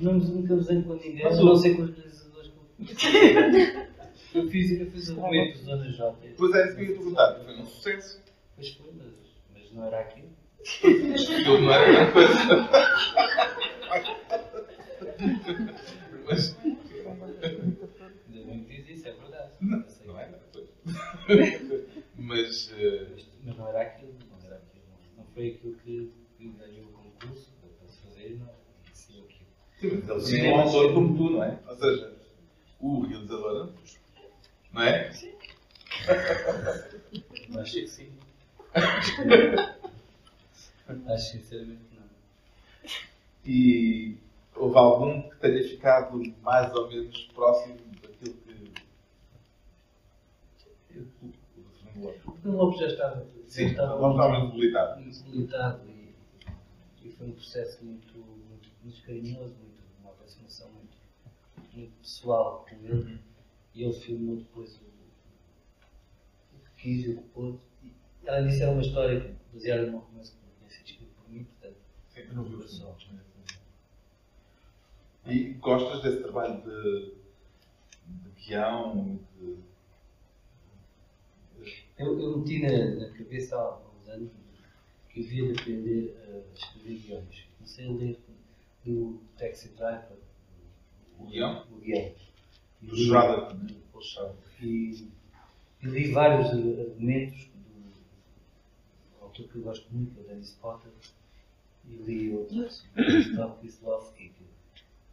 Não, 0.00 0.14
nunca 0.14 0.54
me 0.54 0.62
zango 0.62 0.82
com 0.84 0.94
ninguém, 0.94 1.24
mas 1.24 1.38
não 1.38 1.56
sei 1.56 1.74
com 1.74 1.82
os 1.82 1.96
realizadores 1.96 2.52
que 2.76 3.88
eu 4.38 4.48
fiz. 4.48 4.80
Eu 4.80 4.90
fiz 4.90 5.08
o 5.08 5.14
documento 5.14 5.58
Zona 5.58 5.90
J. 5.90 6.16
Pois 6.36 6.54
é, 6.54 6.66
isso 6.66 6.76
que 6.76 6.82
eu 6.82 6.86
ia 6.86 6.94
perguntar. 6.94 7.34
Foi 7.44 7.54
um 7.58 7.66
sucesso. 7.66 8.22
Pois 8.54 8.74
foi, 8.74 8.92
mas, 8.96 9.12
mas 9.54 9.72
não 9.72 9.84
era 9.84 10.00
aquilo. 10.00 10.28
Aquilo 10.60 11.60
não 11.60 11.72
era 11.72 11.92
grande 11.92 12.12
coisa. 12.12 12.34
mas. 16.26 16.56
Ainda 16.64 18.44
bem 18.44 18.64
que 18.64 18.76
diz 18.76 18.98
isso, 18.98 19.08
é 19.08 19.12
verdade. 19.12 19.52
Não, 19.60 19.84
não 20.06 20.18
é? 20.20 20.30
mas. 22.16 22.70
Uh... 22.72 23.28
Mas 23.44 23.56
não 23.56 23.68
era 23.68 23.82
aquilo, 23.82 24.14
não 24.30 24.46
era 24.46 24.56
aquilo. 24.56 24.84
Não 25.16 25.24
foi 25.34 25.48
aquilo 25.48 25.74
que, 25.76 26.12
que 26.36 26.48
ganhou 26.48 26.86
o 26.86 26.92
concurso 26.92 27.52
para 27.60 27.88
se 27.88 28.00
fazer, 28.02 28.38
não. 28.38 28.50
Sim, 28.92 29.24
aquilo. 29.24 30.02
Sim, 30.20 30.32
mas 30.32 30.32
ele 30.32 30.46
é 30.46 30.54
um 30.54 30.60
autor 30.60 30.94
como 30.94 31.16
tu, 31.16 31.30
não 31.30 31.44
é? 31.44 31.58
Ou 31.68 31.76
seja, 31.76 32.12
o 32.80 33.00
realizador, 33.00 33.70
não 34.72 34.82
é? 34.82 35.12
Sim. 35.12 35.32
Acho 37.58 37.72
que 37.72 37.88
sim. 37.88 38.12
Acho 41.06 41.30
sinceramente 41.30 41.80
que 41.84 41.96
não. 41.96 42.08
E 43.44 44.16
houve 44.54 44.76
algum 44.76 45.22
que 45.22 45.36
tenha 45.36 45.62
ficado 45.62 46.22
mais 46.42 46.72
ou 46.74 46.88
menos 46.88 47.24
próximo 47.34 47.76
daquilo 48.02 48.34
que. 48.34 48.48
O 52.00 52.32
Fernando 52.32 52.56
Lopes 52.56 52.80
já 52.80 52.86
estava. 52.86 53.26
Sim, 53.46 53.64
já 53.64 53.70
estava 53.70 53.98
muito, 53.98 54.20
estava 54.20 54.46
debilitado. 54.46 55.02
debilitado 55.02 55.88
e, 55.88 56.14
e, 57.06 57.10
foi 57.12 57.28
um 57.28 57.32
processo 57.32 57.84
muito, 57.84 58.18
muito, 58.18 58.68
muito 58.84 59.02
carinhoso, 59.02 59.54
aproximação 60.48 60.70
muito, 60.72 60.96
muito 61.74 61.92
pessoal 61.98 62.66
com 62.68 62.74
ele. 62.76 62.92
Uhum. 62.92 63.18
E 63.74 63.84
ele 63.84 63.92
filmou 63.92 64.36
depois 64.36 64.80
o, 64.80 64.84
o 66.56 66.58
que 66.60 66.82
quis 66.82 67.06
e 67.06 67.10
o 67.10 67.18
que 67.18 67.28
pôde. 67.28 67.58
Além 68.26 68.48
disso, 68.48 68.62
era 68.62 68.72
uma 68.72 68.82
história 68.82 69.36
baseada 69.52 69.90
num 69.90 69.98
romance 69.98 70.36
mim, 71.28 71.44
portanto, 71.44 71.76
Sempre 72.08 72.34
não 72.34 72.44
viu 72.44 72.66
só. 72.66 72.96
E 75.26 75.52
gostas 75.54 76.02
desse 76.02 76.22
trabalho 76.22 76.62
de, 76.62 77.14
de 78.06 78.30
guião? 78.46 79.20
De... 79.38 79.58
Eu, 81.98 82.18
eu 82.18 82.38
meti 82.38 82.62
na, 82.62 82.94
na 82.94 83.10
cabeça 83.12 83.56
há 83.56 83.78
uns 83.78 84.08
anos 84.08 84.30
que 85.10 85.20
havia 85.20 85.52
de 85.52 85.60
aprender 85.60 86.16
a 86.16 86.54
escrever 86.54 86.98
guiões. 86.98 87.46
Comecei 87.58 87.86
a 87.86 87.92
ler 87.92 88.20
do 88.84 89.20
Taxi 89.36 89.68
Driver 89.74 90.27
o 91.18 91.26
guião? 91.26 91.66
O 91.70 91.80
guião. 91.80 92.12
Do 92.82 92.96
Schrader. 92.96 93.56
E, 94.60 95.08
e 95.82 95.86
li 95.86 96.12
vários 96.12 96.50
argumentos 96.50 97.46
do 97.46 99.24
autor 99.24 99.48
que 99.48 99.56
eu 99.56 99.62
gosto 99.62 99.86
muito, 99.92 100.14
que 100.14 100.20
é 100.20 100.22
o 100.22 100.26
Dennis 100.26 100.50
Potter, 100.60 100.90
e 101.86 101.96
li 101.96 102.34
outros, 102.34 102.84
Gustav 102.96 103.58
Kislovski, 103.60 104.30
que 104.30 104.44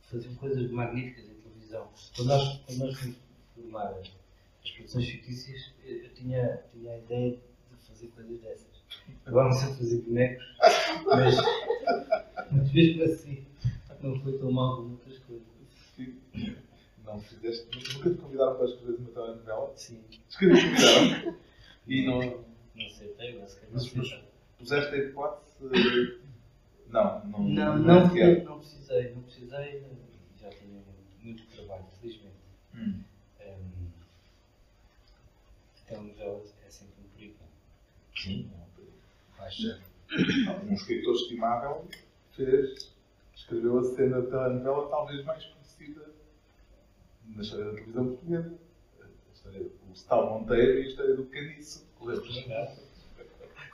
faziam 0.10 0.36
coisas 0.36 0.70
magníficas 0.72 1.26
em 1.26 1.34
televisão. 1.41 1.89
Quando 2.16 2.28
nós, 2.28 2.58
quando 2.66 2.78
nós 2.80 2.99
fomos 2.99 3.16
formar 3.56 3.95
as 4.64 4.72
produções 4.72 5.10
fictícias, 5.10 5.72
eu 5.84 6.14
tinha, 6.14 6.64
tinha 6.72 6.93
a 6.93 6.97
ideia 6.97 7.32
de 7.32 7.88
fazer 7.88 8.08
coisas 8.08 8.39
dessas. 8.41 8.76
Agora 9.26 9.49
não 9.49 9.53
sei 9.53 9.74
fazer 9.74 10.01
bonecos, 10.01 10.45
mas, 11.06 11.36
mas 12.51 12.72
mesmo 12.72 13.03
assim 13.03 13.45
não 14.06 14.20
foi 14.22 14.38
tão 14.38 14.51
mal 14.51 14.78
como 14.78 14.91
outras 14.91 15.18
coisas. 15.20 15.45
Não 17.04 17.22
fizeste, 17.22 17.68
nunca 17.93 18.10
te 18.10 18.18
convidaram 18.18 18.56
para 18.56 18.66
escrever 18.66 18.96
uma 18.96 19.10
telenovela? 19.12 19.74
Sim. 19.76 20.04
Convidaram 20.39 21.38
e 21.88 22.06
não. 22.06 22.46
Não 22.76 22.86
aceitei, 22.88 23.39
mas, 23.39 23.56
puseste 24.58 24.96
a 24.96 24.98
hipótese 24.98 25.46
não, 26.96 27.26
não, 27.26 27.39
não, 27.43 27.78
não, 27.78 27.80
não, 27.80 28.10
fui, 28.10 28.43
não 28.43 28.60
precisei, 28.60 29.14
não 29.14 29.24
precisei, 29.24 29.84
já 30.39 30.50
tinha 30.50 30.82
muito 31.22 31.46
trabalho, 31.48 31.86
felizmente. 32.00 32.36
Hum. 32.74 33.02
Um, 33.41 33.88
então, 35.84 36.12
já 36.16 36.66
é 36.66 36.70
sempre 36.70 36.93
um 37.04 37.18
perigo. 37.18 37.36
Sim, 38.16 38.50
é 38.54 38.58
um 38.58 38.76
perigo. 38.76 38.93
Mas, 39.38 40.64
um 40.64 40.74
escritor 40.74 41.16
estimável 41.16 41.88
fez, 42.32 42.93
escreveu 43.36 43.80
a 43.80 43.84
cena 43.84 44.22
da 44.22 44.30
telenovela 44.30 44.89
talvez 44.89 45.26
mais 45.26 45.43
conhecida 45.76 46.11
na 47.28 47.41
história 47.41 47.65
da 47.65 47.71
televisão 47.73 48.07
portuguesa. 48.07 48.57
A 49.01 49.34
história 49.34 49.59
do 49.63 49.93
Stal 49.93 50.39
Monteiro 50.39 50.80
e 50.80 50.84
a 50.84 50.88
história 50.88 51.15
do 51.15 51.26
Caniço. 51.26 51.86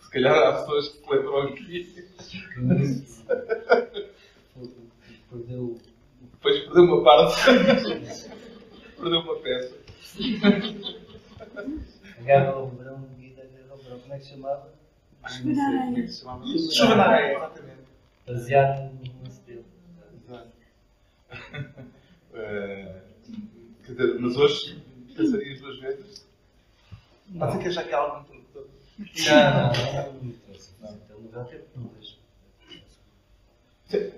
Se 0.02 0.12
calhar 0.12 0.36
há 0.36 0.60
pessoas 0.60 0.90
que 0.90 0.98
se 0.98 1.10
lembram 1.10 1.42
aqui. 1.44 2.08
Perdeu. 5.30 5.80
Depois 6.34 6.60
perdeu 6.60 6.84
uma 6.84 7.04
parte. 7.04 7.46
perdeu 8.98 9.20
uma 9.20 9.36
peça. 9.38 9.78
Agarra 12.20 12.58
o 12.58 12.70
verão, 12.70 13.08
Guida 13.18 13.42
agarra 13.42 13.74
o 13.74 13.78
verão. 13.78 14.00
Como 14.00 14.14
é 14.14 14.18
que 14.18 14.24
se 14.26 14.32
chamava? 14.32 14.70
Chuvenareia. 15.28 16.08
Chuvenareia, 16.72 17.38
exatamente. 17.38 17.82
Baseado 18.28 18.92
no. 18.94 19.12
Uh, 22.32 23.02
quer 23.84 23.92
dizer, 23.92 24.20
mas 24.20 24.36
hoje 24.38 24.82
pensarias 25.16 25.60
duas 25.60 25.80
vezes? 25.80 26.28
Pode 27.38 27.52
ser 27.54 27.60
que 27.60 27.68
achar 27.68 27.84
que 27.84 27.94
há 27.94 27.98
algum 27.98 28.24
produtor. 28.24 28.70
Não, 28.98 29.04
não, 29.06 30.14
não. 30.14 30.24
Não, 30.24 30.92
não. 30.92 30.96
Então, 30.96 31.32
já 31.32 31.44
teve 31.46 31.64
dúvidas. 31.76 32.18
Sim, 33.88 34.12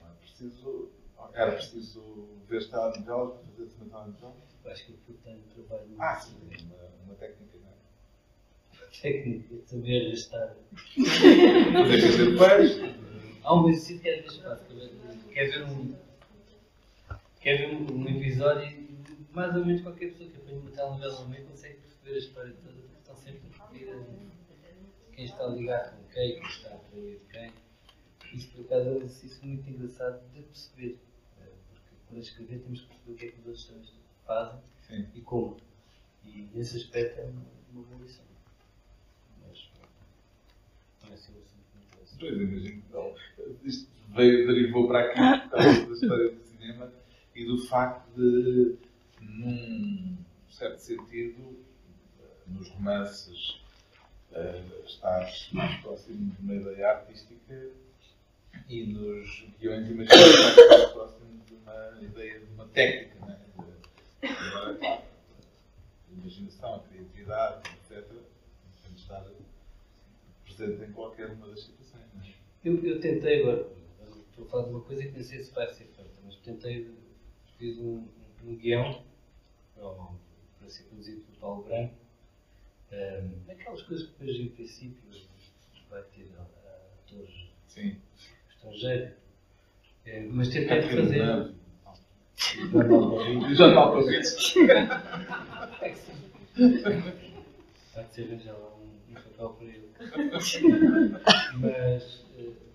não 0.00 0.06
é 0.08 0.14
preciso. 0.20 0.88
Era 1.34 1.52
preciso 1.52 2.28
ver 2.48 2.60
se 2.60 2.66
está 2.66 2.78
novelas 2.78 3.34
para 3.34 3.46
fazer 3.46 3.64
esse 3.64 3.78
Natal 3.84 4.08
então? 4.08 4.34
Acho 4.66 4.84
que 4.86 4.92
o 4.92 5.14
tem 5.24 5.38
trabalho. 5.54 5.88
Ah, 5.98 6.16
sim, 6.16 6.36
uma, 6.42 6.76
uma 7.06 7.14
técnica, 7.14 7.58
não 7.62 7.68
é? 7.68 9.00
Técnica, 9.00 9.54
saber 9.66 10.12
estar. 10.12 10.56
Fazer 10.96 12.00
fazer 12.02 12.38
peixe. 12.38 12.94
Há 13.44 13.54
um 13.54 13.68
exercício 13.68 14.00
que 14.00 14.10
às 14.10 14.20
vezes 14.22 14.38
faço. 14.38 14.64
Quer 15.32 15.50
ver 15.50 15.64
um. 15.64 15.94
Quer 17.48 17.56
ver 17.56 17.76
um, 17.76 18.02
um 18.02 18.06
episódio 18.06 18.68
e 18.68 19.26
mais 19.32 19.56
ou 19.56 19.64
menos 19.64 19.80
qualquer 19.80 20.10
pessoa 20.10 20.28
que 20.28 20.36
apanha 20.36 20.58
uma 20.58 20.70
telenovela 20.70 21.20
no 21.22 21.28
meio 21.30 21.46
consegue 21.46 21.78
perceber 21.78 22.10
a 22.10 22.18
história 22.18 22.52
toda, 22.62 22.74
porque 22.74 22.98
estão 22.98 23.16
sempre 23.16 23.40
a 23.58 23.64
repetir 23.64 23.88
quem 25.12 25.24
está 25.24 25.46
ligado 25.46 25.96
com 25.96 26.08
quem, 26.12 26.34
quem 26.34 26.46
está 26.46 26.74
a 26.74 26.76
trair 26.76 27.20
quem. 27.32 27.52
Isso, 28.34 28.50
por 28.50 28.66
acaso, 28.66 28.88
é 28.90 28.92
um 28.92 28.96
exercício 28.96 29.46
muito 29.46 29.70
engraçado 29.70 30.20
de 30.34 30.42
perceber. 30.42 30.98
Eh, 31.40 31.46
porque 31.70 31.96
quando 32.06 32.20
escrever 32.20 32.58
temos 32.58 32.82
que 32.82 32.88
perceber 32.88 33.12
o 33.12 33.16
que 33.16 33.24
é 33.24 33.28
que 33.30 33.40
os 33.40 33.46
outros 33.46 33.94
fazem 34.26 34.60
Sim. 34.86 35.06
e 35.14 35.20
como. 35.22 35.56
E 36.26 36.50
nesse 36.52 36.76
aspecto 36.76 37.18
é 37.18 37.24
uma, 37.24 37.46
uma 37.72 37.82
boa 37.82 38.02
lição. 38.02 38.26
Mas 39.40 39.70
não 41.02 41.10
é 41.10 41.14
assim 41.14 41.32
um 41.32 41.40
assunto 41.40 41.64
muito 41.72 41.94
interessante. 41.94 42.20
Pois, 42.20 42.40
imagino. 42.42 42.82
Então, 42.86 43.14
isto 43.64 43.90
veio, 44.14 44.46
derivou 44.46 44.86
para 44.86 45.00
aqui 45.00 45.48
por 45.48 45.50
causa 45.50 45.86
da 45.86 45.92
história 45.94 46.30
do 46.30 46.42
cinema 46.42 47.07
e 47.38 47.44
do 47.44 47.56
facto 47.56 48.10
de, 48.16 48.76
num 49.20 50.18
certo 50.50 50.78
sentido, 50.80 51.56
nos 52.48 52.68
romances, 52.70 53.60
uh, 54.32 54.84
estás 54.84 55.48
mais 55.52 55.80
próximo 55.80 56.32
de 56.32 56.42
uma 56.42 56.54
ideia 56.54 56.90
artística 56.90 57.70
e 58.68 58.86
nos 58.86 59.46
guiões 59.60 59.88
imaginários 59.88 60.56
mais 60.68 60.90
próximo 60.90 61.44
de 61.46 61.54
uma 61.54 62.02
ideia 62.02 62.40
de 62.40 62.52
uma 62.54 62.66
técnica. 62.66 63.24
Né? 63.24 63.38
Agora, 64.22 65.02
imaginação, 66.10 66.74
a 66.74 66.80
criatividade, 66.80 67.70
etc., 67.70 68.04
tem 68.82 68.92
de 68.94 69.00
estar 69.00 69.24
presente 70.44 70.82
em 70.82 70.92
qualquer 70.92 71.30
uma 71.30 71.46
das 71.46 71.62
situações. 71.62 72.04
Não 72.14 72.24
é? 72.24 72.34
Eu, 72.64 72.84
eu 72.84 73.00
tentei 73.00 73.42
agora, 73.42 73.70
estou 74.28 74.44
a 74.44 74.48
falar 74.48 74.64
de 74.64 74.70
uma 74.70 74.80
coisa 74.80 75.04
que 75.04 75.12
nem 75.12 75.22
sei 75.22 75.44
se 75.44 75.54
vai 75.54 75.68
ser 75.68 75.84
feita, 75.84 76.10
mas 76.24 76.34
tentei, 76.36 76.90
fiz 77.58 77.76
um, 77.78 78.06
um 78.44 78.56
guião 78.56 79.02
para, 79.74 79.90
para 80.58 80.68
ser 80.68 80.84
conduzido 80.84 81.20
pelo 81.22 81.38
Paulo 81.38 81.64
Branco, 81.64 81.94
um, 82.92 83.50
aquelas 83.50 83.82
coisas 83.82 84.06
que 84.06 84.12
depois 84.18 84.38
em 84.38 84.48
princípio 84.48 85.02
vai 85.90 86.02
ter 86.02 86.24
uh, 86.24 86.46
atores 87.04 87.48
estrangeiros, 88.50 89.12
é, 90.06 90.20
mas 90.20 90.48
tentei 90.48 90.82
fazer. 90.82 91.54
Já 93.54 93.68
está 93.68 93.90
para 93.90 94.00
ver. 94.02 94.22
Há 97.94 98.02
de 98.02 98.14
ser 98.14 98.22
arranjar 98.22 98.54
um, 98.54 99.10
um 99.10 99.14
papel 99.14 99.50
para 99.50 99.66
ele. 99.66 99.88
mas, 101.60 102.24
eh, 102.38 102.67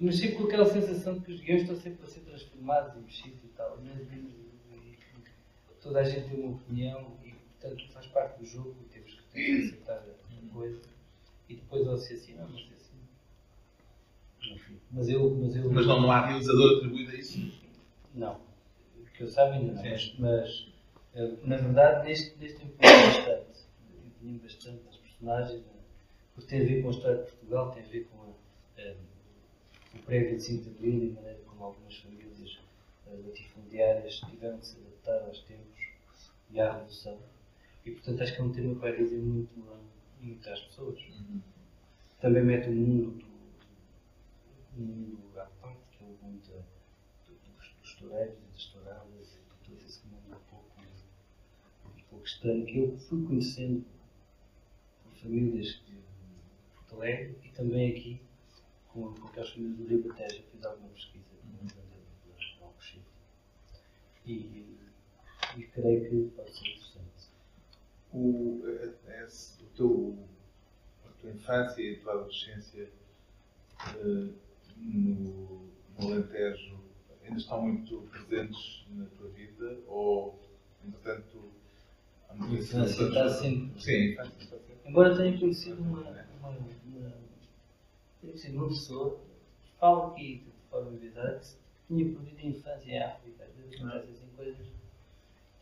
mas 0.00 0.18
sempre 0.18 0.36
com 0.36 0.44
aquela 0.44 0.66
sensação 0.66 1.14
de 1.14 1.20
que 1.24 1.32
os 1.32 1.40
guiões 1.40 1.62
estão 1.62 1.76
sempre 1.76 2.04
a 2.04 2.06
ser 2.08 2.20
transformados 2.20 2.96
e 2.96 3.00
mexidos 3.00 3.44
e 3.44 3.48
tal. 3.48 3.78
Mas, 3.82 4.00
e- 4.12 4.16
e- 4.72 4.98
toda 5.80 6.00
a 6.00 6.04
gente 6.04 6.28
tem 6.28 6.40
uma 6.40 6.56
opinião 6.56 7.16
e, 7.24 7.30
portanto, 7.32 7.88
faz 7.92 8.06
parte 8.08 8.38
do 8.40 8.44
jogo 8.46 8.74
e 8.82 8.84
temos 8.92 9.14
que 9.32 9.56
aceitar 9.62 9.98
a 9.98 10.52
coisa. 10.52 10.80
E 11.48 11.54
depois 11.54 11.86
ou 11.86 11.96
ser 11.96 12.14
assim, 12.14 12.34
não, 12.34 12.48
não 12.48 12.58
ser 12.58 12.74
assim. 12.74 12.96
Enfim, 14.54 14.78
mas 14.90 15.08
eu. 15.08 15.30
Mas, 15.36 15.56
eu, 15.56 15.70
Mas 15.72 15.86
não, 15.86 16.00
não 16.02 16.10
há 16.10 16.26
realizador 16.26 16.76
atribuído 16.78 17.12
a 17.12 17.14
isso. 17.14 17.52
não. 18.14 18.40
Que 19.16 19.22
eu 19.22 19.28
saiba 19.28 19.54
ainda 19.54 19.72
não. 19.72 19.82
Mas, 19.82 20.14
mas, 20.18 20.68
eh, 21.14 21.36
na 21.44 21.56
verdade, 21.56 22.06
neste, 22.06 22.36
neste 22.38 22.58
tempo 22.58 22.74
bastante. 22.78 23.60
Empenhei 24.04 24.38
bastante 24.40 24.84
nas 24.84 24.96
personagens, 24.96 25.60
né? 25.62 25.72
porque 26.34 26.50
tem 26.50 26.60
a 26.60 26.64
ver 26.66 26.82
com 26.82 26.88
a 26.88 26.90
história 26.90 27.22
de 27.22 27.30
Portugal, 27.30 27.70
tem 27.70 27.82
a 27.82 27.86
ver 27.86 28.04
com 28.08 28.22
a, 28.22 28.82
o 29.96 30.02
pré-25 30.04 30.62
de 30.62 30.68
Abril 30.70 31.04
e 31.04 31.10
a 31.10 31.14
maneira 31.14 31.40
como 31.46 31.64
algumas 31.64 31.96
famílias 31.96 32.58
eh, 33.06 33.20
latifundiárias 33.24 34.20
tiveram 34.20 34.58
que 34.58 34.66
se 34.66 34.76
adaptar 34.78 35.26
aos 35.26 35.40
tempos 35.40 35.80
e 36.50 36.60
à 36.60 36.72
Revolução. 36.72 37.18
E, 37.84 37.90
portanto, 37.92 38.22
acho 38.22 38.34
que 38.34 38.40
é 38.40 38.44
um 38.44 38.52
tema 38.52 38.74
que 38.74 38.80
vai 38.80 38.96
dizer 38.96 39.18
muito, 39.18 39.80
muito 40.20 40.50
às 40.50 40.60
pessoas. 40.60 40.98
Também 42.20 42.42
mete 42.42 42.68
o 42.68 42.72
mundo 42.72 43.24
do, 44.74 44.82
mundo 44.82 45.40
à 45.40 45.44
parte, 45.60 45.80
que 45.92 46.04
é 46.04 46.06
o 46.06 46.24
mundo 46.24 46.64
dos, 47.26 47.74
dos 47.82 47.94
toureiros 47.94 48.36
e 48.38 48.52
das 48.52 48.64
touradas 48.66 49.34
e 49.34 49.38
de 49.38 49.70
todo 49.70 49.86
esse 49.86 50.06
mundo 50.06 50.26
um 50.28 50.50
pouco, 50.50 50.80
um 51.86 52.02
pouco 52.10 52.26
estranho 52.26 52.66
que 52.66 52.78
eu 52.78 52.98
fui 52.98 53.24
conhecendo 53.24 53.84
por 55.04 55.12
famílias 55.14 55.80
de 55.86 55.96
Porto 56.74 56.96
Alegre 56.96 57.36
e 57.44 57.48
também 57.50 57.90
aqui 57.92 58.25
com, 58.96 59.12
com 59.12 59.28
aquelas 59.28 59.50
famílias 59.50 59.76
do 59.76 59.86
Ribatejo. 59.86 60.42
Fiz 60.50 60.64
alguma 60.64 60.88
pesquisa 60.88 61.24
com 62.58 62.64
a 62.64 62.66
Alcochete. 62.68 63.04
E, 64.24 64.64
e 65.56 65.62
creio 65.72 66.08
que 66.08 66.30
pode 66.34 66.50
ser 66.56 66.68
interessante. 66.68 67.28
O, 68.12 68.62
é- 68.66 68.94
é- 69.12 69.26
o 69.26 69.66
teu, 69.76 70.18
a 71.04 71.08
tua 71.20 71.30
infância 71.30 71.82
e 71.82 71.96
a 71.96 72.00
tua 72.00 72.12
adolescência 72.14 72.90
eh, 73.94 74.28
no, 74.78 75.68
no 75.98 76.12
Alentejo 76.12 76.80
ainda 77.22 77.36
estão 77.36 77.62
muito 77.62 77.98
presentes 78.10 78.86
na 78.90 79.04
tua 79.18 79.28
vida 79.30 79.78
ou, 79.86 80.40
entretanto, 80.86 81.52
A 82.30 82.34
infância 82.36 83.02
está 83.08 83.28
sempre. 83.28 83.82
Sim, 83.82 83.92
a 83.92 84.12
infância 84.12 84.44
está 84.44 84.56
sempre. 84.58 84.76
Embora 84.86 85.16
tenha 85.16 85.38
conhecido 85.38 85.82
uma, 85.82 86.00
uma, 86.00 86.48
uma, 86.50 87.12
conhecido 88.26 88.58
uma 88.58 88.68
pessoa, 88.68 89.20
falo 89.78 90.12
aqui 90.12 90.44
de 90.44 90.68
forma 90.70 90.92
evidente, 90.94 91.48
que 91.86 91.94
tinha 91.94 92.04
perdido 92.12 92.38
a 92.38 92.46
infância 92.50 92.90
em 92.90 93.02
África. 93.02 93.44
Às 93.44 93.54
vezes 93.54 93.74
acontecem 93.80 94.10
assim 94.14 94.28
coisas, 94.36 94.66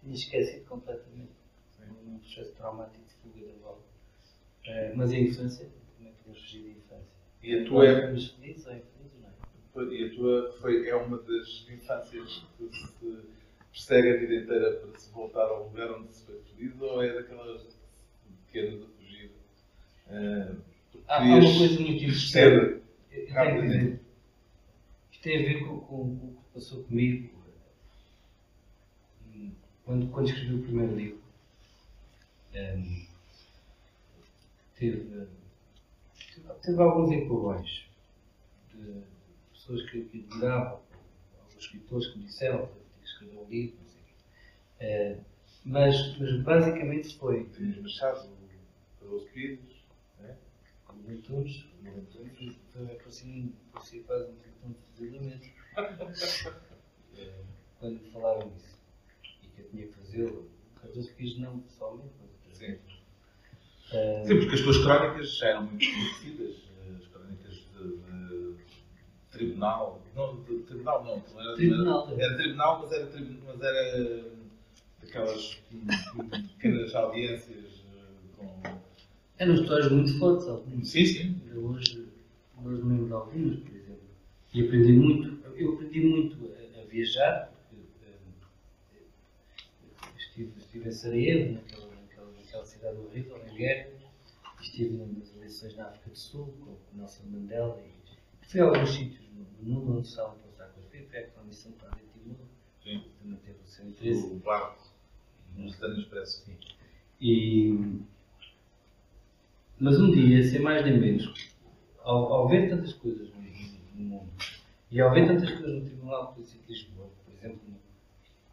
tinha 0.01 0.15
esquecido 0.15 0.65
completamente. 0.67 1.33
Sim. 1.77 1.85
Num 2.05 2.19
processo 2.19 2.53
traumático 2.55 3.05
de 3.05 3.15
fuga 3.15 3.47
da 3.47 3.53
bola. 3.61 3.83
Eh, 4.67 4.93
mas 4.95 5.11
a 5.13 5.17
infância, 5.19 5.71
como 5.97 6.09
é 6.09 6.13
que 6.13 6.17
podemos 6.19 6.41
fugir 6.41 6.63
da 6.63 6.71
infância? 6.71 7.15
E 7.43 7.55
a 7.61 7.65
tua, 7.67 7.87
é- 7.87 8.07
Fomos 8.07 8.31
felizes 8.31 8.67
ou 8.67 8.73
infelizes, 8.73 9.21
não 9.21 9.29
é? 9.29 9.95
e 9.95 10.05
a 10.05 10.15
tua 10.15 10.53
foi, 10.61 10.89
é 10.89 10.95
uma 10.97 11.19
das 11.19 11.67
infâncias 11.69 12.47
que 12.57 12.73
se 12.73 13.25
persegue 13.73 14.11
a 14.11 14.17
vida 14.21 14.35
inteira 14.37 14.77
para 14.77 14.99
se 14.99 15.13
voltar 15.13 15.47
ao 15.49 15.65
lugar 15.65 15.91
onde 15.93 16.15
se 16.15 16.25
foi 16.25 16.39
feliz 16.43 16.81
ou 16.81 17.03
é 17.03 17.13
daquelas 17.13 17.77
pequenas 18.47 18.83
a 18.83 18.87
fugir? 18.87 19.33
eh, 20.09 20.55
Há, 21.09 21.17
há 21.17 21.21
uma 21.23 21.41
coisa 21.59 21.81
muito 21.81 22.05
interessante. 22.05 22.39
Eu- 22.45 22.83
eu 23.11 23.27
tenho 23.35 23.61
que 23.61 23.67
dizer, 23.67 24.01
tem 25.23 25.37
a 25.37 25.45
ver 25.47 25.65
com, 25.65 25.79
com- 25.81 26.17
com 26.17 26.27
o 26.27 26.31
que 26.31 26.53
passou 26.53 26.83
comigo 26.85 27.33
hum, 29.35 29.51
quando, 29.85 30.07
quando 30.11 30.29
escrevi 30.29 30.55
o 30.55 30.63
primeiro 30.63 30.95
livro. 30.97 31.19
hum, 32.55 33.07
teve, 34.77 35.27
teve 36.63 36.81
alguns 36.83 37.11
empurrões 37.13 37.85
de 38.73 39.03
pessoas 39.53 39.83
que, 39.91 40.03
que 40.03 40.19
admiravam, 40.29 40.81
alguns 41.41 41.57
escritores 41.65 42.09
que 42.09 42.19
me 42.19 42.25
disseram 42.25 42.67
que 42.67 43.07
escrever 43.07 43.39
um 43.39 43.49
livro, 43.49 43.77
não 43.83 43.89
sei 43.89 44.01
o 44.01 44.05
quê. 44.05 44.15
Eh, 44.81 45.17
mas, 45.65 46.19
mas 46.19 46.43
basicamente 46.43 47.17
foi 47.17 47.45
Tinhas 47.51 47.79
Machado, 47.79 48.29
Cardoso 49.01 49.27
Pires? 49.33 49.74
Antunes, 51.09 51.67
foi, 52.13 52.57
foi 52.73 52.99
assim, 53.07 53.55
parecia 53.73 54.03
quase 54.05 54.31
um 54.31 54.37
cartão 54.37 54.71
de 54.71 54.79
fuzilamento. 54.97 55.49
Eh, 57.17 57.31
Quando 57.79 58.01
me 58.03 58.11
falaram 58.11 58.49
disso 58.51 58.77
e 59.45 59.47
que 59.47 59.61
eu 59.61 59.69
tinha 59.71 59.87
que 59.87 59.93
fazê-lo, 59.95 60.51
Cardoso 60.81 61.13
Pires 61.15 61.39
não 61.39 61.61
pessoalmente, 61.61 62.13
mas 62.21 62.57
Sim. 62.59 62.67
vezes. 62.67 62.83
Eh, 63.93 64.23
Sim, 64.27 64.39
porque 64.41 64.55
as 64.57 64.61
tuas 64.63 64.79
crónicas 64.79 65.37
já 65.37 65.47
eram 65.51 65.67
muito 65.67 65.87
conhecidas, 65.87 66.57
as 66.99 67.07
crónicas 67.07 67.55
de, 67.73 67.97
de 67.97 68.57
tribunal. 69.31 70.03
Não, 70.17 70.43
de 70.43 70.59
tribunal 70.65 71.05
não, 71.05 71.19
não 71.19 71.41
era 71.41 71.55
Tribunal, 71.55 72.09
Era, 72.11 72.23
era 72.25 72.37
tribunal, 72.37 72.81
mas 72.81 72.93
era, 72.93 73.11
mas 73.47 73.61
era 73.63 74.31
daquelas 75.01 75.63
hum, 75.73 75.87
hum, 76.17 76.49
pequenas 76.59 76.95
audiências 76.97 77.85
eh, 78.41 78.75
com. 79.39 79.43
Eram 79.43 79.55
histórias 79.55 79.91
muito 79.91 80.19
fortes, 80.19 80.49
algumas. 80.49 80.89
Sim, 80.89 81.07
sim. 81.07 81.41
Ainda 81.43 81.59
hoje, 81.59 82.09
hoje 82.63 82.83
me 82.83 82.91
lembro 82.91 83.07
de 83.07 83.13
algumas, 83.13 83.57
por 83.59 83.75
exemplo. 83.75 84.05
E 84.53 84.63
aprendi 84.65 84.93
muito, 84.93 85.47
eu 85.57 85.75
aprendi 85.75 86.01
muito 86.01 86.53
a, 86.53 86.81
a 86.81 86.85
viajar, 86.85 87.53
porque 87.69 87.83
eh, 88.05 88.99
estive, 90.17 90.53
estive 90.59 90.89
em 90.89 90.93
Sarajevo, 90.93 91.53
naquela, 91.55 91.87
naquela, 91.87 92.31
naquela 92.33 92.65
cidade 92.65 92.99
horrível, 92.99 93.39
na 93.39 93.53
guerra, 93.53 93.91
estive 94.61 94.97
nas 94.97 95.35
eleições 95.35 95.77
na 95.77 95.87
África 95.87 96.11
do 96.11 96.17
Sul, 96.17 96.55
com 96.61 96.71
o 96.71 96.79
Nelson 96.95 97.25
Mandela, 97.31 97.83
e 98.43 98.47
fui 98.47 98.61
a 98.61 98.65
alguns 98.65 98.91
sítios 98.91 99.25
no, 99.33 99.75
mundo 99.75 99.99
onde 99.99 100.07
estavam 100.07 100.33
a 100.33 100.37
passar 100.37 100.69
com 100.73 100.81
as 100.81 100.87
fui 100.87 101.01
a 101.01 101.21
aquela 101.21 101.45
missão 101.45 101.73
para 101.73 101.89
a 101.89 101.97
Timor, 101.97 102.37
também 103.21 103.39
teve 103.45 103.59
o 103.65 103.67
seu 103.67 103.89
interesse. 103.89 104.27
O 104.27 104.37
barco, 104.37 104.89
no 105.57 105.71
Cidadão 105.71 105.99
Expresso. 105.99 106.45
Sim. 106.45 106.57
E, 107.21 108.01
mas 109.79 109.99
um 110.01 110.11
dia, 110.11 110.43
sem 110.45 110.61
mais 110.61 110.85
nem 110.85 110.99
menos, 110.99 111.53
ao, 112.03 112.33
ao 112.33 112.49
ver 112.49 112.69
tantas 112.71 112.93
coisas 112.95 113.29
no, 113.31 113.43
no 113.95 114.05
mundo 114.05 114.31
e 114.91 115.01
ao 115.01 115.13
ver 115.13 115.27
tantas 115.27 115.51
coisas 115.51 115.75
no 115.83 115.85
Tribunal 115.87 116.27
de 116.29 116.35
Polícia 116.35 116.61
de 116.67 116.73
Lisboa, 116.73 117.09
por 117.25 117.35
exemplo, 117.35 117.61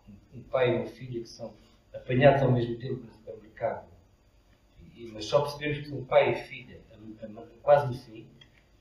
um, 0.10 0.40
um 0.40 0.44
pai 0.44 0.72
e 0.74 0.78
uma 0.78 0.86
filha 0.88 1.22
que 1.22 1.30
são 1.30 1.54
apanhados 1.94 2.42
ao 2.44 2.52
mesmo 2.52 2.78
tempo 2.78 3.04
no 3.06 3.12
supermercado, 3.12 3.88
e, 4.96 5.06
mas 5.14 5.26
só 5.26 5.42
percebemos 5.42 5.80
que 5.80 5.86
são 5.90 6.04
pai 6.06 6.32
e 6.34 6.36
filha 6.36 6.80
a- 6.92 7.26
a- 7.42 7.46
quase 7.62 7.88
no 7.88 7.94
fim, 7.94 8.26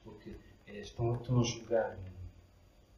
porque 0.04 0.30
eh, 0.66 0.80
estão, 0.80 1.14
estão 1.14 1.40
a 1.40 1.44
julgar 1.44 1.96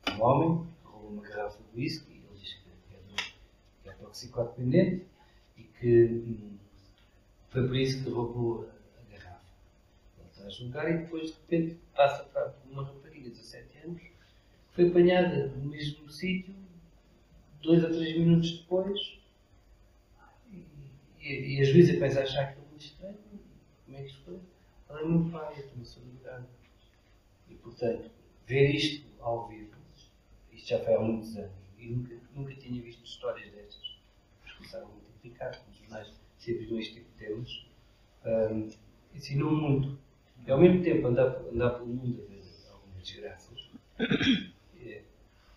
um, 0.08 0.12
um 0.16 0.22
homem 0.22 0.66
que 0.82 0.88
roubou 0.88 1.10
uma 1.10 1.22
garrafa 1.22 1.58
de 1.62 1.80
whisky, 1.80 2.12
ele 2.12 2.38
diz 2.40 2.54
que 2.54 2.68
é, 2.94 2.98
do- 3.08 3.32
que 3.82 3.88
é 3.88 3.92
toxicodependente 3.92 5.06
e 5.56 5.62
que 5.64 6.04
hum, 6.04 6.56
foi 7.50 7.66
por 7.66 7.76
isso 7.76 8.02
que 8.02 8.10
roubou 8.10 8.62
a, 8.64 8.72
a 9.00 9.16
garrafa. 9.18 9.44
Ele 10.18 10.26
está 10.28 10.31
a 10.46 10.50
julgar 10.50 10.90
e 10.90 10.98
depois 10.98 11.30
de 11.30 11.36
repente 11.40 11.78
passa 11.94 12.24
para 12.24 12.54
uma 12.70 12.84
rapariga 12.84 13.30
de 13.30 13.36
17 13.36 13.78
anos 13.84 14.00
que 14.00 14.10
foi 14.74 14.88
apanhada 14.88 15.48
no 15.48 15.70
mesmo 15.70 16.10
sítio 16.10 16.54
dois 17.62 17.84
a 17.84 17.88
três 17.88 18.16
minutos 18.18 18.58
depois 18.58 19.22
e, 21.20 21.56
e, 21.56 21.60
a 21.60 21.64
juíza 21.64 21.94
começa 21.94 22.20
a 22.20 22.22
achar 22.24 22.42
aquilo 22.42 22.66
muito 22.68 22.84
estranho. 22.84 23.16
Como 23.84 23.96
é 23.96 24.02
que 24.02 24.08
isto 24.08 24.24
foi? 24.24 24.40
Ela 24.88 25.00
é 25.00 25.04
meu 25.04 25.30
pai, 25.30 25.54
eu 25.56 25.68
também 25.68 25.84
sou 25.84 26.02
advogado. 26.02 26.46
E 27.48 27.54
portanto, 27.54 28.10
ver 28.46 28.74
isto 28.74 29.06
ao 29.20 29.48
vivo, 29.48 29.70
isto 30.52 30.68
já 30.68 30.80
foi 30.80 30.94
há 30.94 31.00
muitos 31.00 31.36
anos, 31.36 31.52
e 31.78 31.86
nunca, 31.86 32.16
nunca 32.34 32.54
tinha 32.56 32.82
visto 32.82 33.04
histórias 33.04 33.52
destas. 33.52 33.98
começaram 34.56 34.86
a 34.86 34.90
multiplicar, 34.90 35.62
os 35.70 35.76
jornais 35.78 36.12
sempre 36.38 36.64
viram 36.64 36.78
este 36.78 36.94
tipo 36.94 37.10
de 37.12 37.24
temas, 37.24 37.66
um, 38.26 38.68
ensinou 39.14 39.52
muito. 39.52 39.98
E 40.46 40.50
ao 40.50 40.60
mesmo 40.60 40.82
tempo 40.82 41.06
andar, 41.06 41.36
andar 41.52 41.70
pelo 41.70 41.86
mundo 41.86 42.22
a 42.22 42.26
ver 42.28 42.42
algumas 42.72 43.02
desgraças, 43.02 43.70
é, 44.80 45.02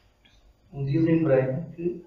um 0.71 0.85
dia 0.85 1.01
lembrei-me 1.01 1.71
que 1.75 2.05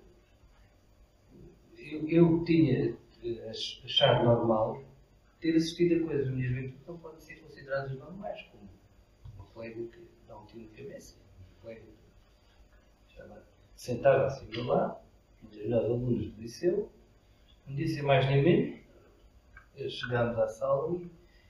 eu, 1.77 2.09
eu 2.09 2.45
tinha 2.45 2.97
eh, 3.25 3.51
achado 3.85 4.25
normal 4.25 4.83
ter 5.41 5.57
assistido 5.57 6.05
a 6.05 6.07
coisas 6.07 6.27
na 6.27 6.33
minha 6.33 6.49
juventude 6.49 6.79
que 6.79 6.89
não 6.89 6.99
podem 6.99 7.21
ser 7.21 7.37
consideradas 7.37 7.99
normais, 7.99 8.43
como 8.53 8.69
uma 9.37 9.45
colega 9.47 9.83
que 9.87 10.07
dá 10.27 10.39
um 10.39 10.47
tiro 10.47 10.69
na 10.71 10.77
cabeça, 10.77 11.17
uma 11.39 11.63
colega 11.63 11.83
que 13.09 13.23
sentava 13.75 14.27
assim 14.27 14.51
lado, 14.63 14.99
um 15.43 15.47
determinados 15.49 15.87
alunos 15.87 16.33
do 16.33 16.41
liceu, 16.41 16.91
dia 17.67 17.87
sem 17.89 18.03
mais 18.03 18.27
nem 18.27 18.43
menos, 18.43 18.81
eh, 19.77 19.89
chegámos 19.89 20.39
à 20.39 20.49
sala 20.49 21.01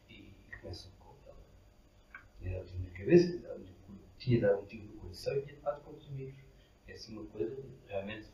e, 0.09 0.15
e 0.15 0.57
começam 0.61 0.91
um 2.43 2.65
tiro 2.65 2.83
na 2.83 2.91
cabeça, 2.91 3.59
tinha 4.19 4.41
dado 4.41 4.63
um 4.63 4.67
tiro 4.67 4.85
no 4.85 5.01
coração 5.01 5.37
e 5.37 5.43
tinha 5.43 5.61
dado 5.61 5.83
com 5.83 5.93
os 5.93 6.07
amigos. 6.09 6.35
É 6.87 6.93
assim 6.93 7.13
uma 7.17 7.25
coisa, 7.27 7.63
realmente, 7.89 8.27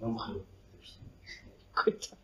não 0.00 0.12
morreu. 0.12 0.44
Coitado. 1.74 2.20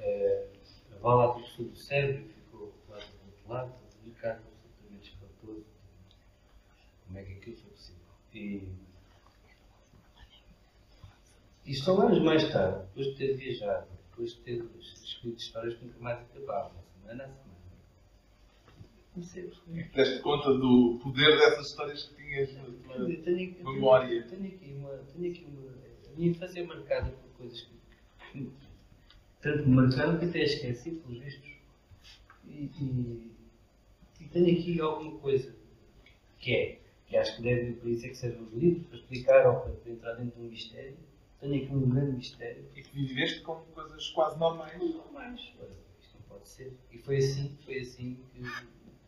é, 0.00 0.48
a 0.92 0.96
bala 1.00 1.30
atravessou 1.30 1.66
do 1.66 1.76
cérebro 1.76 2.22
e 2.22 2.28
ficou 2.28 2.74
lá 2.88 2.98
do 2.98 3.04
outro 3.26 3.48
lado, 3.48 3.72
o 4.06 4.10
caso 4.12 4.42
absolutamente 4.42 5.10
espantoso. 5.12 5.64
Como 7.06 7.18
é 7.18 7.22
que 7.22 7.32
aquilo 7.34 7.56
foi 7.56 7.70
possível? 7.70 8.02
E, 8.34 8.68
e 11.64 11.74
só 11.74 12.00
anos 12.00 12.22
mais 12.22 12.50
tarde, 12.52 12.86
depois 12.88 13.06
de 13.06 13.14
ter 13.16 13.36
viajado, 13.36 13.86
depois 14.10 14.34
de 14.34 14.40
ter 14.40 14.64
escrito 14.80 15.38
histórias 15.38 15.74
que 15.74 15.84
nunca 15.84 15.98
mais 16.00 16.18
acabavam, 16.20 16.82
semana 17.00 17.24
a 17.24 17.28
semana, 17.28 17.47
Deste 19.94 20.22
conta 20.22 20.52
do 20.54 20.98
poder 21.02 21.38
dessas 21.38 21.68
histórias 21.68 22.04
que 22.04 22.14
tinhas 22.16 22.54
na 22.54 23.72
memória. 23.72 24.22
Tenho 24.28 24.46
aqui 24.46 24.72
uma. 24.72 24.98
Tenho 25.12 25.32
aqui 25.32 25.44
uma 25.44 25.78
a 26.18 26.20
minha 26.20 26.30
infância 26.30 26.60
é 26.60 26.64
marcada 26.64 27.10
por 27.12 27.30
coisas 27.38 27.60
que, 28.32 28.50
tanto 29.40 29.68
me 29.68 29.76
marcaram 29.76 30.18
que 30.18 30.24
até 30.24 30.42
esqueci, 30.42 30.90
pelos 30.90 31.22
vistos. 31.22 31.48
E, 32.44 32.70
e, 32.80 33.32
e, 34.20 34.24
tenho 34.28 34.58
aqui 34.58 34.80
alguma 34.80 35.18
coisa 35.20 35.54
que 36.38 36.52
é, 36.52 36.80
que 37.06 37.16
acho 37.16 37.36
que 37.36 37.42
deve, 37.42 37.74
por 37.74 37.88
isso 37.88 38.06
é 38.06 38.08
que 38.08 38.16
servem 38.16 38.42
os 38.42 38.52
livros, 38.52 38.86
para 38.86 38.98
explicar 38.98 39.46
ou 39.46 39.60
para, 39.60 39.72
para, 39.72 39.92
entrar 39.92 40.14
dentro 40.14 40.40
de 40.40 40.46
um 40.46 40.50
mistério. 40.50 40.96
Tenho 41.40 41.62
aqui 41.62 41.72
um 41.72 41.88
grande 41.88 42.16
mistério. 42.16 42.64
E 42.74 42.82
que 42.82 43.06
viveste 43.06 43.42
com 43.42 43.54
coisas 43.72 44.10
quase 44.10 44.38
normais. 44.40 44.76
Normais. 44.76 45.40
Isto 45.40 46.14
não 46.14 46.22
pode 46.28 46.48
ser. 46.48 46.76
E 46.90 46.98
foi 46.98 47.18
assim, 47.18 47.56
foi 47.64 47.78
assim 47.78 48.18
que, 48.32 48.42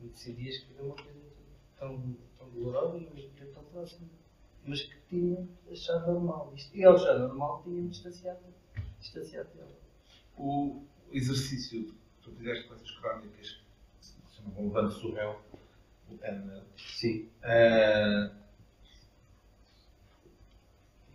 que 0.01 0.09
decidi 0.09 0.48
escrever 0.48 0.82
uma 0.82 0.96
coisa 0.96 1.20
tão, 1.78 2.16
tão 2.38 2.51
dolorosa, 2.51 3.07
mas 3.14 3.24
tão 3.53 3.64
próxima 3.64 4.09
mas 4.66 4.82
que 4.82 4.96
tinha 5.09 5.48
achado 5.70 6.12
normal. 6.12 6.53
Isto, 6.55 6.76
e 6.76 6.84
ao 6.84 6.96
achar 6.96 7.18
normal 7.18 7.62
tinha-me 7.62 7.88
distanciado, 7.88 8.40
distanciado 9.01 9.48
dela. 9.55 9.78
O 10.36 10.82
exercício 11.12 11.84
que 11.84 11.94
tu 12.22 12.30
fizeste 12.32 12.68
com 12.68 12.74
essas 12.74 12.90
crónicas, 12.92 13.61
que 13.98 14.07
se 14.07 14.14
chama 14.36 14.61
Levante 14.61 14.94
Surreal, 14.94 15.42
o 16.11 16.24
N. 16.24 16.62
Sim. 16.76 17.28
Uh, 17.42 18.34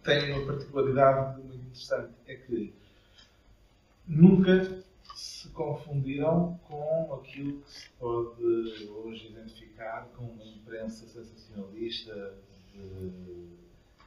tem 0.04 0.32
uma 0.34 0.46
particularidade 0.46 1.42
muito 1.42 1.56
interessante, 1.56 2.14
é 2.28 2.36
que 2.36 2.74
nunca 4.08 4.84
se 5.46 5.52
confundiram 5.52 6.60
com 6.68 7.14
aquilo 7.14 7.62
que 7.62 7.70
se 7.70 7.90
pode 8.00 8.44
hoje 8.44 9.28
identificar 9.28 10.08
com 10.16 10.26
uma 10.26 10.44
imprensa 10.44 11.08
sensacionalista, 11.08 12.34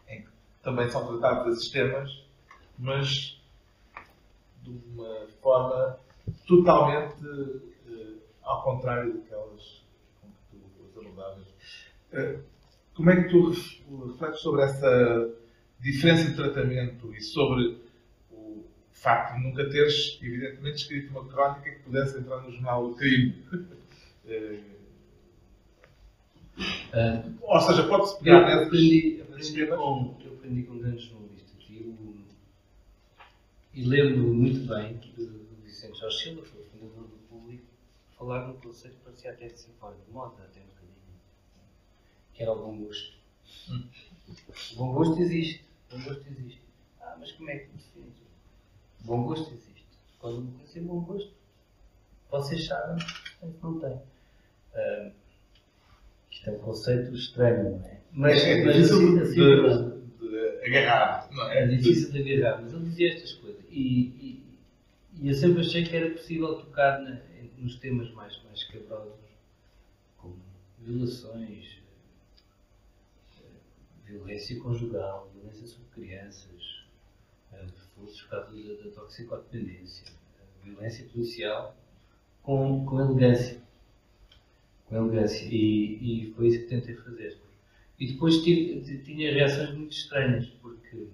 em 0.09 0.23
que 0.23 0.29
também 0.63 0.91
são 0.91 1.07
tratados 1.07 1.57
esses 1.57 1.71
temas, 1.71 2.25
mas 2.77 3.41
de 4.63 4.71
uma 4.71 5.29
forma 5.41 5.99
totalmente 6.47 7.25
uh, 7.25 8.19
ao 8.43 8.65
contrário 8.65 9.15
daquelas 9.15 9.85
com 10.21 10.29
que 10.29 10.93
tu 10.93 11.21
as. 11.21 11.39
Uh, 12.13 12.43
como 12.95 13.11
é 13.11 13.23
que 13.23 13.29
tu 13.29 13.51
refletes 14.09 14.41
sobre 14.41 14.63
essa 14.63 15.35
diferença 15.79 16.29
de 16.29 16.35
tratamento 16.35 17.15
e 17.15 17.21
sobre 17.21 17.88
facto 18.99 19.37
de 19.37 19.43
nunca 19.45 19.69
teres, 19.69 20.19
evidentemente, 20.23 20.77
escrito 20.79 21.11
uma 21.11 21.27
crónica 21.29 21.71
que 21.71 21.79
pudesse 21.81 22.19
entrar 22.19 22.41
no 22.43 22.51
jornal 22.51 22.89
do 22.89 22.95
crime? 22.97 23.45
uh, 24.25 24.79
Ou 27.43 27.61
seja, 27.61 27.87
pode-se 27.89 28.19
pegar 28.19 28.51
eu 28.51 28.65
aprendi, 28.65 29.23
aprendi, 29.23 29.67
com, 29.67 30.17
eu 30.25 30.33
aprendi 30.35 30.63
com 30.65 30.79
grandes 30.79 31.05
jornalistas 31.05 31.65
e, 31.71 31.97
e 33.75 33.85
lembro 33.85 34.35
muito 34.35 34.67
bem 34.67 34.95
do, 35.17 35.49
Vicente 35.65 35.99
Jorge 36.01 36.19
Silva, 36.19 36.43
que 36.43 36.49
foi 36.49 36.63
o 36.63 36.65
fundador 36.65 37.05
do 37.05 37.17
público, 37.29 37.65
falar 38.17 38.49
num 38.49 38.55
conceito 38.55 38.97
que 38.97 39.05
parecia 39.05 39.31
até 39.31 39.49
fora 39.79 39.97
de 39.97 40.13
moda, 40.13 40.43
até 40.43 40.61
um 40.61 40.67
bocadinho, 40.67 41.21
que 42.35 42.43
era 42.43 42.53
o 42.53 42.57
bom 42.57 42.79
gosto. 42.79 43.17
Hum. 43.71 43.89
O 44.73 44.77
bom 44.77 44.93
gosto 44.93 45.21
existe. 45.23 45.65
O 45.91 45.97
bom 45.97 46.05
gosto 46.05 46.27
existe. 46.29 46.61
Ah, 47.01 47.17
mas 47.19 47.33
como 47.33 47.51
é 47.51 47.59
que 47.59 47.69
defines? 47.69 48.28
Bom 49.05 49.25
gosto 49.25 49.53
existe. 49.53 49.87
Pode 50.21 50.39
não 50.39 50.47
conhecer 50.53 50.81
bom 50.81 51.01
gosto. 51.01 51.33
Vocês 52.31 52.67
sabem, 52.67 53.05
não 53.63 53.81
tem. 53.81 53.91
Uh, 54.75 55.13
isto 56.31 56.51
é 56.51 56.53
um 56.53 56.59
conceito 56.59 57.15
estranho, 57.15 57.79
não 57.79 57.87
é? 57.87 58.01
Mas, 58.13 58.43
é, 58.43 58.61
é 58.61 58.65
mas 58.65 58.75
difícil 58.77 59.21
assim, 59.23 59.35
de, 59.35 60.19
de, 60.19 60.29
de, 60.29 60.67
agarrar, 60.67 61.29
não 61.33 61.51
é? 61.51 61.65
É 61.65 61.67
difícil 61.67 62.13
de 62.13 62.35
agarrar, 62.35 62.63
mas 62.63 62.73
ele 62.73 62.85
dizia 62.85 63.15
estas 63.15 63.33
coisas. 63.35 63.65
E, 63.71 63.81
e, 63.81 64.43
e 65.21 65.29
eu 65.29 65.35
sempre 65.35 65.61
achei 65.61 65.85
que 65.85 65.97
era 65.97 66.11
possível 66.11 66.57
tocar 66.57 67.01
na, 67.01 67.21
nos 67.59 67.77
temas 67.77 68.11
mais, 68.13 68.41
mais 68.45 68.65
cabrosos, 68.65 69.15
como 70.17 70.37
violações, 70.79 71.79
violência 74.05 74.59
conjugal, 74.61 75.31
violência 75.35 75.67
sobre 75.67 75.89
crianças, 75.91 76.68
por 77.99 78.29
causa 78.29 78.53
da, 78.53 78.85
da 78.85 78.91
toxicodependência, 78.91 80.05
violência 80.65 81.07
policial, 81.13 81.77
com, 82.43 82.85
com 82.85 83.01
elegância 83.01 83.63
com 84.89 84.97
elegância. 84.97 85.47
E, 85.47 86.29
e 86.29 86.33
foi 86.35 86.49
isso 86.49 86.59
que 86.61 86.67
tentei 86.67 86.97
fazer. 86.97 87.39
E 87.99 88.13
depois 88.13 88.43
tive, 88.43 88.81
tinha 89.05 89.33
reações 89.33 89.73
muito 89.75 89.93
estranhas, 89.93 90.47
porque 90.63 91.07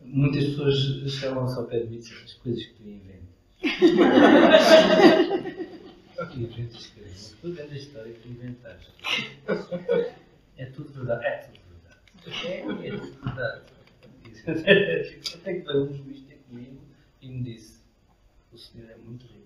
muitas 0.00 0.44
pessoas 0.44 0.76
chamam-se 1.12 1.58
ao 1.58 1.66
pé 1.66 1.80
de 1.80 1.88
mim 1.88 1.98
as 1.98 2.34
coisas 2.34 2.64
que 2.66 2.74
tu 2.74 2.82
inventas. 2.82 3.24
inventas 6.36 6.86
coisas. 6.88 7.36
Mas 7.42 7.54
depois 7.54 7.72
a 7.72 7.76
história 7.76 8.12
que 8.12 8.20
tu 8.20 8.28
inventaste. 8.28 8.92
É 10.56 10.66
tudo 10.66 10.92
verdade. 10.92 11.26
É 11.26 11.38
tudo 11.38 11.58
verdade. 11.68 11.98
É, 12.46 12.60
é 12.88 12.96
tudo 12.96 13.20
verdade. 13.24 13.62
Até 14.46 15.60
que 15.60 15.72
um 15.76 15.92
juiz 15.94 16.20
ter 16.22 16.38
comigo 16.48 16.80
e 17.20 17.28
me 17.28 17.42
disse: 17.42 17.82
O 18.52 18.58
senhor 18.58 18.90
é 18.90 18.96
muito 18.96 19.26
rico 19.26 19.44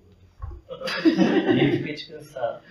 e 1.05 1.61
aí 1.61 1.79
fiquei 1.79 1.95
descansado. 1.95 2.63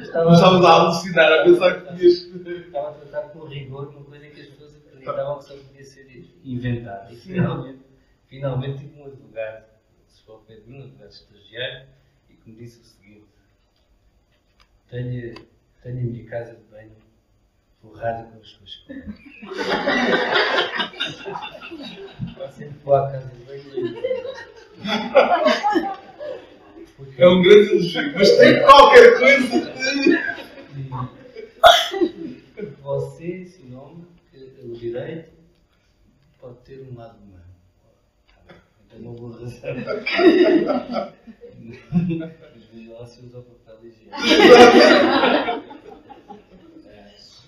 Estava, 0.00 0.32
Estavas 0.32 0.64
a 0.64 0.72
alucinar, 0.72 1.32
a 1.32 1.44
pensar 1.44 1.80
que 1.80 1.96
tinhas. 1.96 2.12
Estava 2.12 2.90
a 2.90 2.92
tratar 2.92 3.28
com 3.28 3.44
rigor 3.44 3.88
uma 3.88 4.04
coisa 4.04 4.26
que 4.28 4.40
as 4.40 4.46
pessoas 4.48 4.76
acreditavam 4.76 5.38
que 5.38 5.44
só 5.44 5.56
podia 5.56 5.84
ser 5.84 6.30
inventada. 6.44 7.12
E 7.12 7.16
finalmente, 7.16 7.80
finalmente 8.26 8.78
tive 8.78 9.00
um 9.00 9.06
advogado, 9.06 9.64
se 10.08 10.22
for 10.22 10.42
mim, 10.66 10.80
um 10.80 10.82
advogado 10.84 11.10
estagiário, 11.10 11.88
e 12.30 12.34
que 12.34 12.50
me 12.50 12.56
disse 12.56 12.80
o 12.80 12.84
seguinte: 12.84 13.26
tenho, 14.88 15.34
tenho 15.82 15.98
a 15.98 16.02
minha 16.02 16.24
casa 16.24 16.54
de 16.54 16.62
banho 16.64 17.01
forrada 17.82 18.24
com 18.30 18.38
as 18.38 18.48
suas 18.48 18.76
coisas. 18.76 19.14
Sempre 22.54 22.78
vou 22.84 22.94
à 22.94 23.10
casa 23.10 23.28
de 23.28 23.44
banho. 23.44 23.62
É 27.18 27.28
um 27.28 27.42
grande 27.42 27.70
elogio, 27.72 28.14
mas 28.14 28.30
tem 28.38 28.62
qualquer 28.62 29.18
coisa 29.18 29.60
de. 29.70 30.22
Você, 32.82 33.24
esse 33.24 33.62
nome, 33.64 34.06
o 34.62 34.72
direito, 34.72 35.32
pode 36.40 36.58
ter 36.58 36.80
um 36.80 36.94
lado 36.96 37.18
humano. 37.18 37.42
Então 38.86 39.00
não 39.00 39.14
vou 39.14 39.32
razão. 39.32 39.74
Mas 42.40 42.64
veja 42.72 42.92
lá 42.92 43.06
se 43.06 43.24
usa 43.24 43.38
o 43.38 43.42
papel 43.42 43.78
higiênico. 43.88 44.16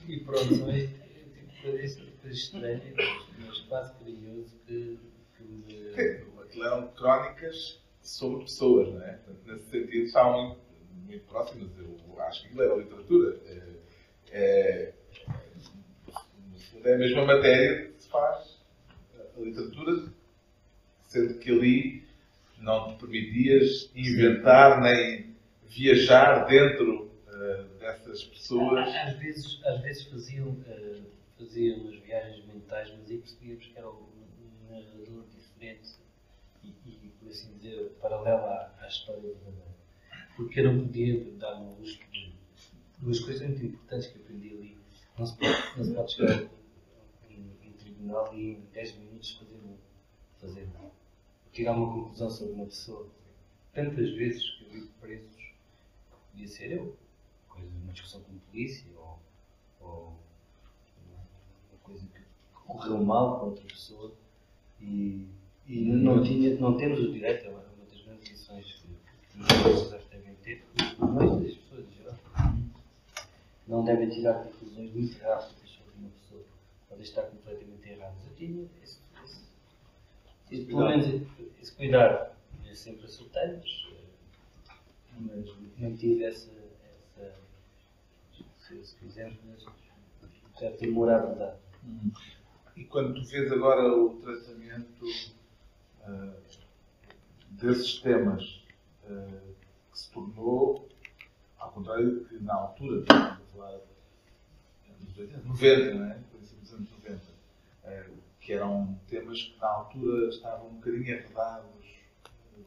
E 0.07 0.21
pronto, 0.21 0.49
de 0.49 0.89
coisas 1.63 1.99
estranhas, 2.25 2.83
mas 3.39 3.59
quase 3.61 3.95
carinhoso 3.95 4.55
que, 4.67 4.99
que 5.37 5.43
me. 5.43 5.95
Aquilo 6.43 6.67
eram 6.67 6.89
crónicas 6.89 7.81
sobre 8.03 8.45
pessoas, 8.45 8.93
não 8.93 9.03
é? 9.03 9.19
Nesse 9.47 9.71
sentido, 9.71 10.05
estavam 10.05 10.49
muito, 10.49 10.61
muito 11.07 11.25
próximas. 11.25 11.71
Eu 11.79 12.21
acho 12.21 12.43
que 12.43 12.47
aquilo 12.49 12.63
era 12.63 12.77
literatura. 12.77 13.41
É, 13.47 13.75
é, 14.31 14.93
é 16.85 16.95
a 16.95 16.99
mesma 16.99 17.25
matéria 17.25 17.87
que 17.87 18.03
se 18.03 18.09
faz 18.09 18.61
a 19.37 19.41
literatura, 19.41 20.13
sendo 21.09 21.39
que 21.39 21.51
ali 21.51 22.05
não 22.59 22.95
te 22.95 23.01
permitias 23.01 23.91
inventar 23.95 24.81
nem 24.83 25.35
viajar 25.67 26.47
dentro 26.47 27.11
uh, 27.35 27.79
dessas 27.79 28.25
pessoas. 28.25 28.89
Às 28.89 29.19
vezes, 29.19 29.61
às 29.65 29.81
vezes 29.83 30.05
faziam, 30.05 30.49
uh, 30.49 31.05
faziam 31.39 31.79
umas 31.81 31.97
viagens 32.01 32.45
mentais, 32.47 32.91
mas 32.97 33.11
aí 33.11 33.19
percebíamos 33.19 33.67
que 33.67 33.79
era 33.79 33.91
um 33.91 34.07
narrador 34.71 35.25
diferente 35.35 35.91
e, 36.63 36.69
e 36.69 37.13
por 37.19 37.29
assim 37.29 37.57
dizer, 37.59 37.91
paralelo 38.01 38.45
à, 38.45 38.75
à 38.81 38.87
história 38.87 39.21
do 39.21 39.29
verdadeiro. 39.29 39.75
Porque 40.37 40.61
eu 40.61 40.73
não 40.73 40.87
podia 40.87 41.33
dar 41.39 41.55
uma 41.55 41.73
luz 41.75 41.99
duas 42.99 43.21
coisas 43.21 43.47
muito 43.47 43.67
importantes 43.67 44.07
que 44.09 44.19
aprendi 44.19 44.49
ali. 44.49 44.79
Não 45.19 45.27
se 45.27 45.37
pode, 45.37 45.79
não 45.79 45.85
se 45.85 45.95
pode 45.95 46.13
chegar 46.13 46.49
em, 47.31 47.53
em 47.63 47.73
tribunal 47.73 48.35
e 48.35 48.53
em 48.53 48.61
10 48.73 48.97
minutos 48.99 49.33
fazer, 49.33 49.61
fazer 50.41 50.69
tirar 51.53 51.73
uma 51.73 51.93
conclusão 51.93 52.29
sobre 52.31 52.55
uma 52.55 52.67
pessoa. 52.67 53.07
Tantas 53.73 54.11
vezes 54.15 54.43
que 54.51 54.65
eu 54.65 54.71
vi 54.71 54.87
presos, 55.01 55.53
podia 56.31 56.49
ser 56.49 56.73
eu, 56.73 56.97
coisa, 57.55 57.71
uma 57.83 57.93
discussão 57.93 58.21
com 58.23 58.33
a 58.33 58.51
polícia 58.51 58.87
ou, 58.97 59.19
ou 59.81 60.19
uma 61.07 61.79
coisa 61.83 62.07
que 62.07 62.21
correu 62.67 63.03
mal 63.03 63.39
com 63.39 63.47
outra 63.47 63.65
pessoa 63.65 64.13
e, 64.81 65.27
e 65.67 65.81
não, 65.81 66.23
tinha, 66.23 66.59
não 66.59 66.77
temos 66.77 67.01
o 67.01 67.13
direito, 67.13 67.47
é 67.47 67.51
uma 67.51 67.63
das 67.91 68.01
grandes 68.03 68.31
lições 68.31 68.73
que 68.73 69.41
os 69.41 69.47
juízes 69.47 70.09
devem 70.11 70.35
ter, 70.43 70.65
mas 70.99 71.43
das 71.43 71.55
pessoas 71.55 71.87
em 71.87 71.93
geral, 71.93 72.15
não 73.67 73.85
devem 73.85 74.11
tirar 74.11 74.45
conclusões 74.45 74.93
muito 74.93 75.19
rápidas 75.23 75.71
sobre 75.71 75.93
uma 75.99 76.11
pessoa, 76.11 76.45
pode 76.89 77.03
estar 77.03 77.23
completamente 77.23 77.89
erradas. 77.89 78.27
Eu 78.27 78.35
tinha 78.37 78.69
esse, 78.83 78.99
esse, 79.25 79.43
esse, 80.51 80.65
pelo 80.67 80.87
menos 80.87 81.07
esse 81.61 81.75
cuidado. 81.75 82.35
Eu 82.67 82.75
sempre 82.75 83.09
solteiro, 83.09 83.61
mas, 85.19 85.47
mas 85.47 85.79
mantive 85.79 86.25
essa 86.25 86.51
se, 88.67 88.85
se 88.85 88.97
quisermos, 88.97 89.67
certa 90.59 90.87
imoralidade. 90.87 91.59
Hum. 91.85 92.11
E 92.77 92.85
quando 92.85 93.15
tu 93.15 93.25
vês 93.29 93.53
agora 93.53 93.87
o 93.97 94.17
tratamento 94.17 95.05
uh, 95.05 96.35
desses 97.51 98.01
temas 98.01 98.65
uh, 99.05 99.55
que 99.93 99.99
se 99.99 100.11
tornou, 100.11 100.89
ao 101.59 101.71
contrário 101.71 102.25
que 102.25 102.39
na 102.41 102.55
altura, 102.55 103.01
estamos 103.01 103.25
a 103.25 103.53
falar 103.53 103.81
nos 105.01 105.19
80, 105.19 105.43
90, 105.47 105.95
não 105.95 106.07
é? 106.07 106.21
Nos 106.41 106.73
anos 106.73 106.91
90, 106.91 107.17
uh, 107.17 108.19
que 108.41 108.53
eram 108.53 108.99
temas 109.07 109.43
que 109.43 109.59
na 109.61 109.69
altura 109.69 110.29
estavam 110.31 110.69
um 110.69 110.75
bocadinho 110.75 111.17
arredados 111.17 111.85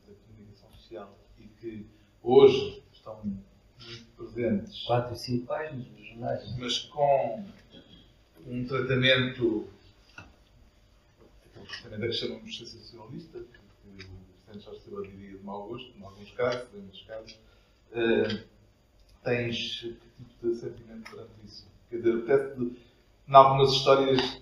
da 0.07 0.13
comunicação 0.25 0.71
social 0.71 1.17
e 1.37 1.47
que 1.47 1.85
hoje 2.23 2.83
estão 2.93 3.21
presentes. 4.17 4.83
Quatro 4.85 5.13
e 5.13 5.17
cinco 5.17 5.45
páginas 5.45 5.85
nos 5.87 6.07
jornais. 6.07 6.57
Mas 6.57 6.79
com 6.79 7.45
um 8.45 8.65
tratamento, 8.65 9.69
aquele 11.45 11.65
tratamento 11.81 12.11
que 12.11 12.17
chamamos 12.17 12.57
sensacionalista, 12.57 13.39
que 13.39 13.57
o 14.57 14.59
Jorge 14.59 14.81
Silva 14.81 15.03
diria 15.03 15.37
de 15.37 15.43
mau 15.43 15.67
gosto, 15.67 15.93
em 15.97 16.03
alguns 16.03 16.31
casos, 16.31 16.67
em 16.73 16.77
muitos 16.77 17.01
casos, 17.03 17.33
uh, 17.91 18.43
tens 19.23 19.79
que 19.81 19.93
tipo 19.93 20.49
de 20.49 20.55
sentimento 20.55 21.11
perante 21.11 21.31
isso? 21.45 21.67
Quer 21.89 21.97
dizer, 21.97 22.17
apetece, 22.17 22.77
em 23.27 23.35
algumas 23.35 23.71
histórias, 23.71 24.41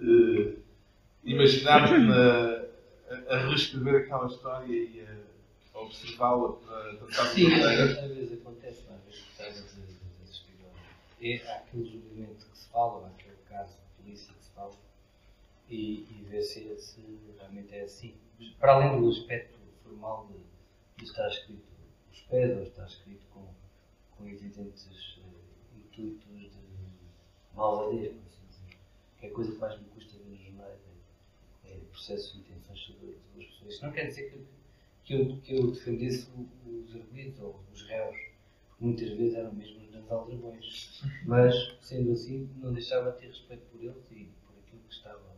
uh, 0.00 0.58
imaginar-me 1.24 2.12
a, 2.12 2.64
a, 3.30 3.36
reescrever 3.48 4.02
aquela 4.02 4.26
história 4.26 4.72
e 4.72 5.00
a, 5.00 5.12
a 5.12 5.27
observá-la 5.82 6.52
para 6.52 6.96
passar 6.96 7.26
Sim, 7.28 7.52
às 7.54 8.10
vezes 8.10 8.32
acontece, 8.40 8.84
às 8.88 9.04
vezes 9.04 9.20
estás 9.30 9.58
a 9.58 10.22
assistir 10.22 10.54
é, 11.20 11.36
aquele 11.56 11.84
julgamento 11.84 12.46
que 12.46 12.58
se 12.58 12.68
fala, 12.68 13.08
aquele 13.08 13.36
caso 13.48 13.76
de 13.76 14.02
polícia 14.02 14.34
que 14.34 14.44
se 14.44 14.50
fala, 14.50 14.74
e, 15.68 16.06
e 16.10 16.26
ver 16.28 16.42
se, 16.42 16.76
se 16.78 17.18
realmente 17.38 17.74
é 17.74 17.82
assim. 17.82 18.14
Para 18.58 18.74
além 18.74 19.00
do 19.00 19.08
aspecto 19.08 19.58
formal 19.82 20.28
de, 20.28 20.38
de 20.96 21.10
estar 21.10 21.28
escrito 21.28 21.66
os 22.12 22.20
pés, 22.20 22.56
ou 22.56 22.62
estar 22.62 22.86
escrito 22.86 23.26
com, 23.32 23.44
com 24.16 24.28
evidentes 24.28 25.18
uh, 25.18 25.78
intuitos 25.98 26.28
de 26.30 27.54
malvadez, 27.54 28.14
assim 28.26 28.46
dizer, 28.48 28.78
que 29.18 29.26
é 29.26 29.28
a 29.28 29.32
coisa 29.32 29.52
que 29.52 29.58
mais 29.58 29.78
me 29.78 29.88
custa 29.88 30.16
ver 30.18 30.24
nos 30.30 30.40
jornais 30.40 30.78
é, 31.64 31.76
processo 31.90 32.34
de 32.34 32.40
intenções 32.40 32.80
sobre 32.80 33.18
duas 33.34 33.46
pessoas. 33.46 33.74
Isso 33.74 33.84
não 33.84 33.92
quer 33.92 34.06
dizer 34.06 34.30
que, 34.30 34.46
que, 35.08 35.14
eu, 35.14 35.40
que 35.40 35.54
eu 35.56 35.70
defendesse 35.70 36.28
os 36.66 36.94
arguidos 36.94 37.40
ou 37.40 37.64
os 37.72 37.82
réus, 37.86 38.16
porque 38.68 38.84
muitas 38.84 39.08
vezes 39.08 39.34
eram 39.34 39.54
mesmo 39.54 39.80
os 39.80 39.90
grandes 39.90 40.12
aldrabões. 40.12 41.02
Mas, 41.24 41.78
sendo 41.80 42.12
assim, 42.12 42.50
não 42.58 42.74
deixava 42.74 43.12
de 43.12 43.20
ter 43.20 43.28
respeito 43.28 43.62
por 43.72 43.82
eles 43.82 44.04
e 44.10 44.28
por 44.44 44.58
aquilo 44.58 44.82
que 44.86 44.92
estavam, 44.92 45.32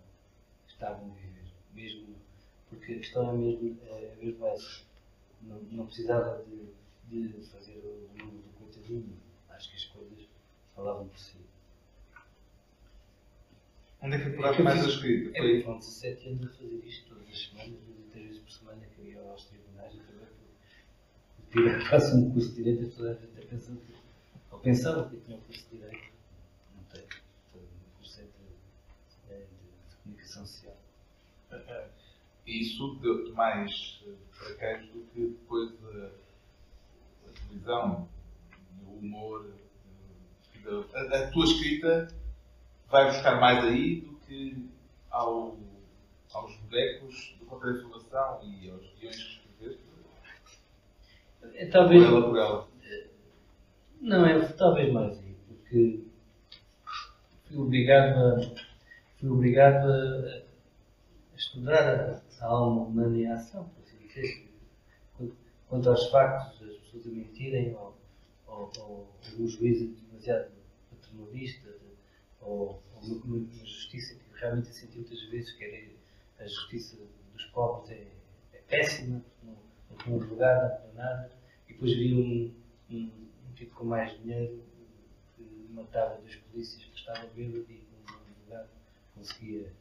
que 0.67 0.73
estavam 0.73 1.13
a 1.13 1.15
viver. 1.15 1.45
Mesmo, 1.73 2.17
porque 2.69 2.95
a 2.95 2.99
questão 2.99 3.31
é 3.31 3.33
mesmo, 3.33 3.79
é, 3.87 4.05
é 4.07 4.17
mesmo 4.21 4.45
essa. 4.49 4.83
Não, 5.41 5.63
não 5.71 5.87
precisava 5.87 6.45
de, 7.09 7.29
de 7.29 7.47
fazer 7.47 7.79
o 7.79 8.11
número 8.19 8.39
do 8.39 8.53
coitadinho. 8.59 9.17
Acho 9.51 9.71
que 9.71 9.77
as 9.77 9.85
coisas 9.85 10.29
falavam 10.75 11.07
por 11.07 11.17
si. 11.17 11.37
Onde 14.03 14.17
é 14.17 14.19
que 14.19 14.29
apuraste 14.31 14.63
mais 14.63 14.85
a 14.85 14.89
escrita? 14.89 15.39
Foi... 15.39 15.63
Foram 15.63 15.79
17 15.79 16.29
anos 16.29 16.47
a 16.47 16.53
fazer 16.55 16.85
isto 16.85 17.09
todas 17.09 17.29
as 17.29 17.39
semanas, 17.47 18.00
três 18.11 18.27
vezes 18.27 18.43
por 18.43 18.51
semana 18.51 18.87
que 18.87 19.01
eu 19.01 19.07
ia 19.07 19.21
aos 19.31 19.45
tribunais 19.47 19.95
e 19.95 20.01
acabei 20.01 20.27
por 20.27 21.51
tirar 21.51 21.91
faço 21.91 22.17
um 22.17 22.31
curso 22.33 22.49
de 22.51 22.55
direito 22.57 22.97
toda 22.97 23.11
a 23.11 23.15
gente 23.15 23.47
pensar 23.47 23.73
que, 23.77 23.95
ou 24.51 24.59
pensava 24.61 25.09
que 25.09 25.17
tinha 25.19 25.37
um 25.37 25.41
curso 25.41 25.69
de 25.69 25.77
direito, 25.77 26.13
não 26.77 26.85
tem, 26.85 27.05
foi 27.51 27.61
um 27.63 27.97
curso 27.97 28.23
de, 28.23 28.29
de, 29.29 29.47
de 29.89 29.97
comunicação 30.03 30.47
social. 30.47 30.77
Isso 32.47 32.99
deu-te 33.01 33.33
mais 33.33 34.03
fraquejos 34.33 34.91
do 34.93 35.01
que 35.13 35.27
depois 35.29 35.73
a, 35.85 36.11
televisão, 37.33 38.09
o 38.87 38.99
humor, 38.99 39.55
a, 40.95 41.17
a 41.17 41.31
tua 41.31 41.45
escrita 41.45 42.09
vai 42.89 43.07
buscar 43.07 43.41
mais 43.41 43.65
aí 43.65 44.01
do 44.01 44.17
que 44.21 44.69
ao, 45.11 45.57
aos 46.33 46.57
bonecos 46.57 47.37
do 47.39 47.47
contra 47.47 47.71
a 47.71 47.73
informação 47.73 48.41
e 48.45 48.71
aos 48.71 48.95
guiões 48.95 49.17
que 49.17 49.65
escreveste? 49.65 49.85
É, 51.55 51.67
talvez. 51.67 52.05
Por 52.05 52.13
ela, 52.13 52.29
por 52.29 52.39
ela. 52.39 52.69
Não, 54.01 54.27
é 54.27 54.49
talvez 54.53 54.93
mais 54.93 55.19
aí, 55.19 55.37
porque 55.47 56.05
fui 57.45 57.59
obrigado 57.59 58.19
a, 58.19 58.41
fui 59.19 59.29
obrigado 59.29 59.91
a, 59.91 60.43
estudar 61.37 62.23
a, 62.41 62.45
alma 62.47 62.83
humana 62.83 63.19
em 63.19 63.31
ação, 63.31 63.69
por 63.69 63.83
assim 63.83 63.99
dizer. 64.07 64.49
Quanto 65.69 65.89
aos 65.89 66.11
factos, 66.11 66.69
as 66.69 66.77
pessoas 66.79 67.07
a 67.07 67.11
mentirem 67.11 67.75
ou, 67.77 67.97
ou, 68.47 68.73
ou 68.81 69.15
um 69.39 69.47
juízo 69.47 69.87
demasiado 69.87 70.51
paternalista 70.91 71.69
ou, 72.41 72.83
ou 72.97 73.03
uma, 73.03 73.37
uma, 73.37 73.65
justiça 73.65 74.15
que 74.15 74.41
realmente 74.41 74.75
senti 74.75 74.97
muitas 74.97 75.23
vezes 75.25 75.53
que 75.53 75.65
era 75.65 76.00
a 76.41 76.47
justiça 76.47 76.97
dos 77.33 77.45
pobres 77.47 77.91
é, 77.91 78.07
é 78.53 78.59
péssima, 78.63 79.23
não, 79.43 79.57
não 79.91 79.97
tem 79.97 80.31
lugar, 80.31 80.71
não 80.71 80.87
tem 80.87 80.95
nada, 80.95 81.31
e 81.69 81.73
depois 81.73 81.95
vi 81.95 82.15
um, 82.15 82.95
um, 82.95 83.11
um, 83.49 83.53
tipo 83.55 83.75
com 83.77 83.85
mais 83.85 84.19
dinheiro 84.21 84.63
que 85.37 85.43
matava 85.71 86.19
dois 86.21 86.37
polícias 86.37 86.85
que 86.85 86.99
estavam 86.99 87.29
bêbados 87.31 87.69
e 87.69 87.87
com 88.07 88.45
lugar 88.45 88.67
conseguia, 89.15 89.73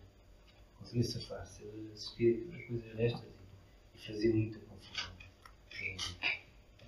conseguia 0.78 1.04
safar-se. 1.04 1.64
Eu 1.64 1.92
assistia 1.94 2.38
a 2.54 2.68
coisas 2.68 2.96
destas 2.96 3.24
e, 3.24 3.98
e 3.98 4.08
fazia 4.08 4.34
muita 4.34 4.60
confusão. 4.60 5.10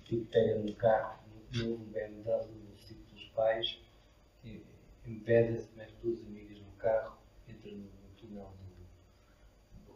Tipo, 0.04 0.26
pega 0.26 0.58
no 0.58 0.74
carro, 0.74 1.22
no 1.54 1.78
BMW, 1.78 2.24
no 2.24 2.78
sítio 2.78 3.04
dos 3.14 3.24
pais, 3.30 3.78
impede-se, 5.06 5.68
mete 5.76 5.94
duas 6.02 6.20
amigas 6.20 6.58
no 6.58 6.72
carro, 6.72 7.18
entra 7.48 7.70
no, 7.70 8.01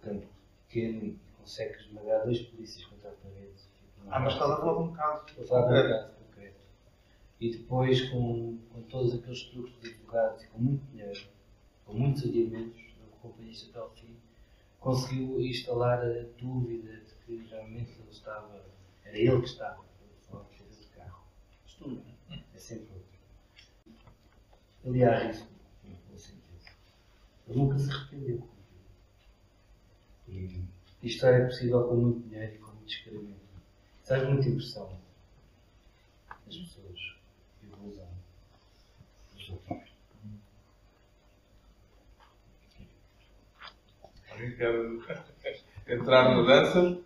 do, 0.06 0.14
do, 0.14 0.20
campo 0.20 0.26
pequeno 0.68 1.04
e 1.04 1.18
consegue 1.38 1.78
esmagar 1.78 2.24
dois 2.24 2.40
polícias 2.42 2.84
contra 2.86 3.10
a 3.10 3.12
parede. 3.12 3.52
Ah, 4.08 4.20
mas 4.20 4.34
estás 4.34 4.50
a 4.50 4.56
falar 4.56 4.74
de 4.74 4.88
um 4.88 4.92
caso. 4.92 5.26
Estou 5.26 5.44
a 5.44 5.46
falar 5.46 5.82
de 5.82 5.88
um 5.88 5.90
caso 5.90 6.14
concreto. 6.14 6.60
E 7.40 7.50
depois, 7.50 8.10
com, 8.10 8.58
com 8.72 8.82
todos 8.82 9.14
aqueles 9.14 9.42
truques 9.44 9.80
de 9.80 9.88
advogados 9.90 10.42
e 10.44 10.48
com 10.48 10.58
muito 10.58 10.84
dinheiro, 10.90 11.20
com 11.84 11.94
muitos 11.94 12.24
adiamentos, 12.24 12.80
acompanhei 13.26 13.52
isto 13.52 13.70
até 13.70 13.78
ao 13.78 13.90
fim, 13.90 14.16
conseguiu 14.80 15.40
instalar 15.40 16.00
a 16.00 16.22
dúvida 16.38 16.92
de 16.92 17.14
que 17.24 17.46
realmente 17.48 17.90
ele 17.98 18.10
estava, 18.10 18.64
era 19.04 19.18
ele 19.18 19.40
que 19.40 19.48
estava 19.48 19.82
a 19.82 20.30
falar 20.30 20.44
de 20.44 20.86
carro. 20.88 21.24
Não 21.80 22.02
é? 22.30 22.42
É 22.54 22.58
sempre 22.58 22.88
outro. 22.94 23.06
Aliás, 24.86 25.36
isso, 25.36 25.48
com 26.08 26.16
certeza. 26.16 26.70
Ele 27.48 27.58
nunca 27.58 27.78
se 27.78 27.90
arrependeu. 27.90 28.55
E 30.28 30.64
isto 31.02 31.26
é 31.26 31.44
possível 31.44 31.88
com 31.88 31.96
muito 31.96 32.28
dinheiro 32.28 32.54
e 32.54 32.58
com 32.58 32.72
muito 32.72 32.88
experimento. 32.88 33.40
Faz 34.04 34.28
muita 34.28 34.48
impressão 34.48 34.98
as 36.46 36.56
pessoas 36.56 37.16
que 37.60 37.66
o 37.66 37.88
usam. 37.88 38.08
Os 39.36 39.50
outros. 39.50 39.92
Alguém 44.30 44.56
quer 44.56 45.94
entrar 45.94 46.36
na 46.36 46.42
dança? 46.42 47.02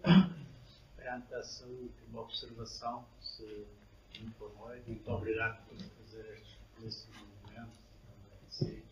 Perante 0.97 1.35
essa 1.35 1.67
última 1.67 2.23
observação, 2.23 3.05
se 3.21 3.67
me 4.21 4.31
for 4.33 4.51
muito 4.87 5.11
obrigado 5.11 5.65
por 5.67 5.79
fazer 5.79 6.41
este 6.43 6.59
belíssimo 6.77 7.15
momento. 7.45 7.73
Sim. 8.49 8.90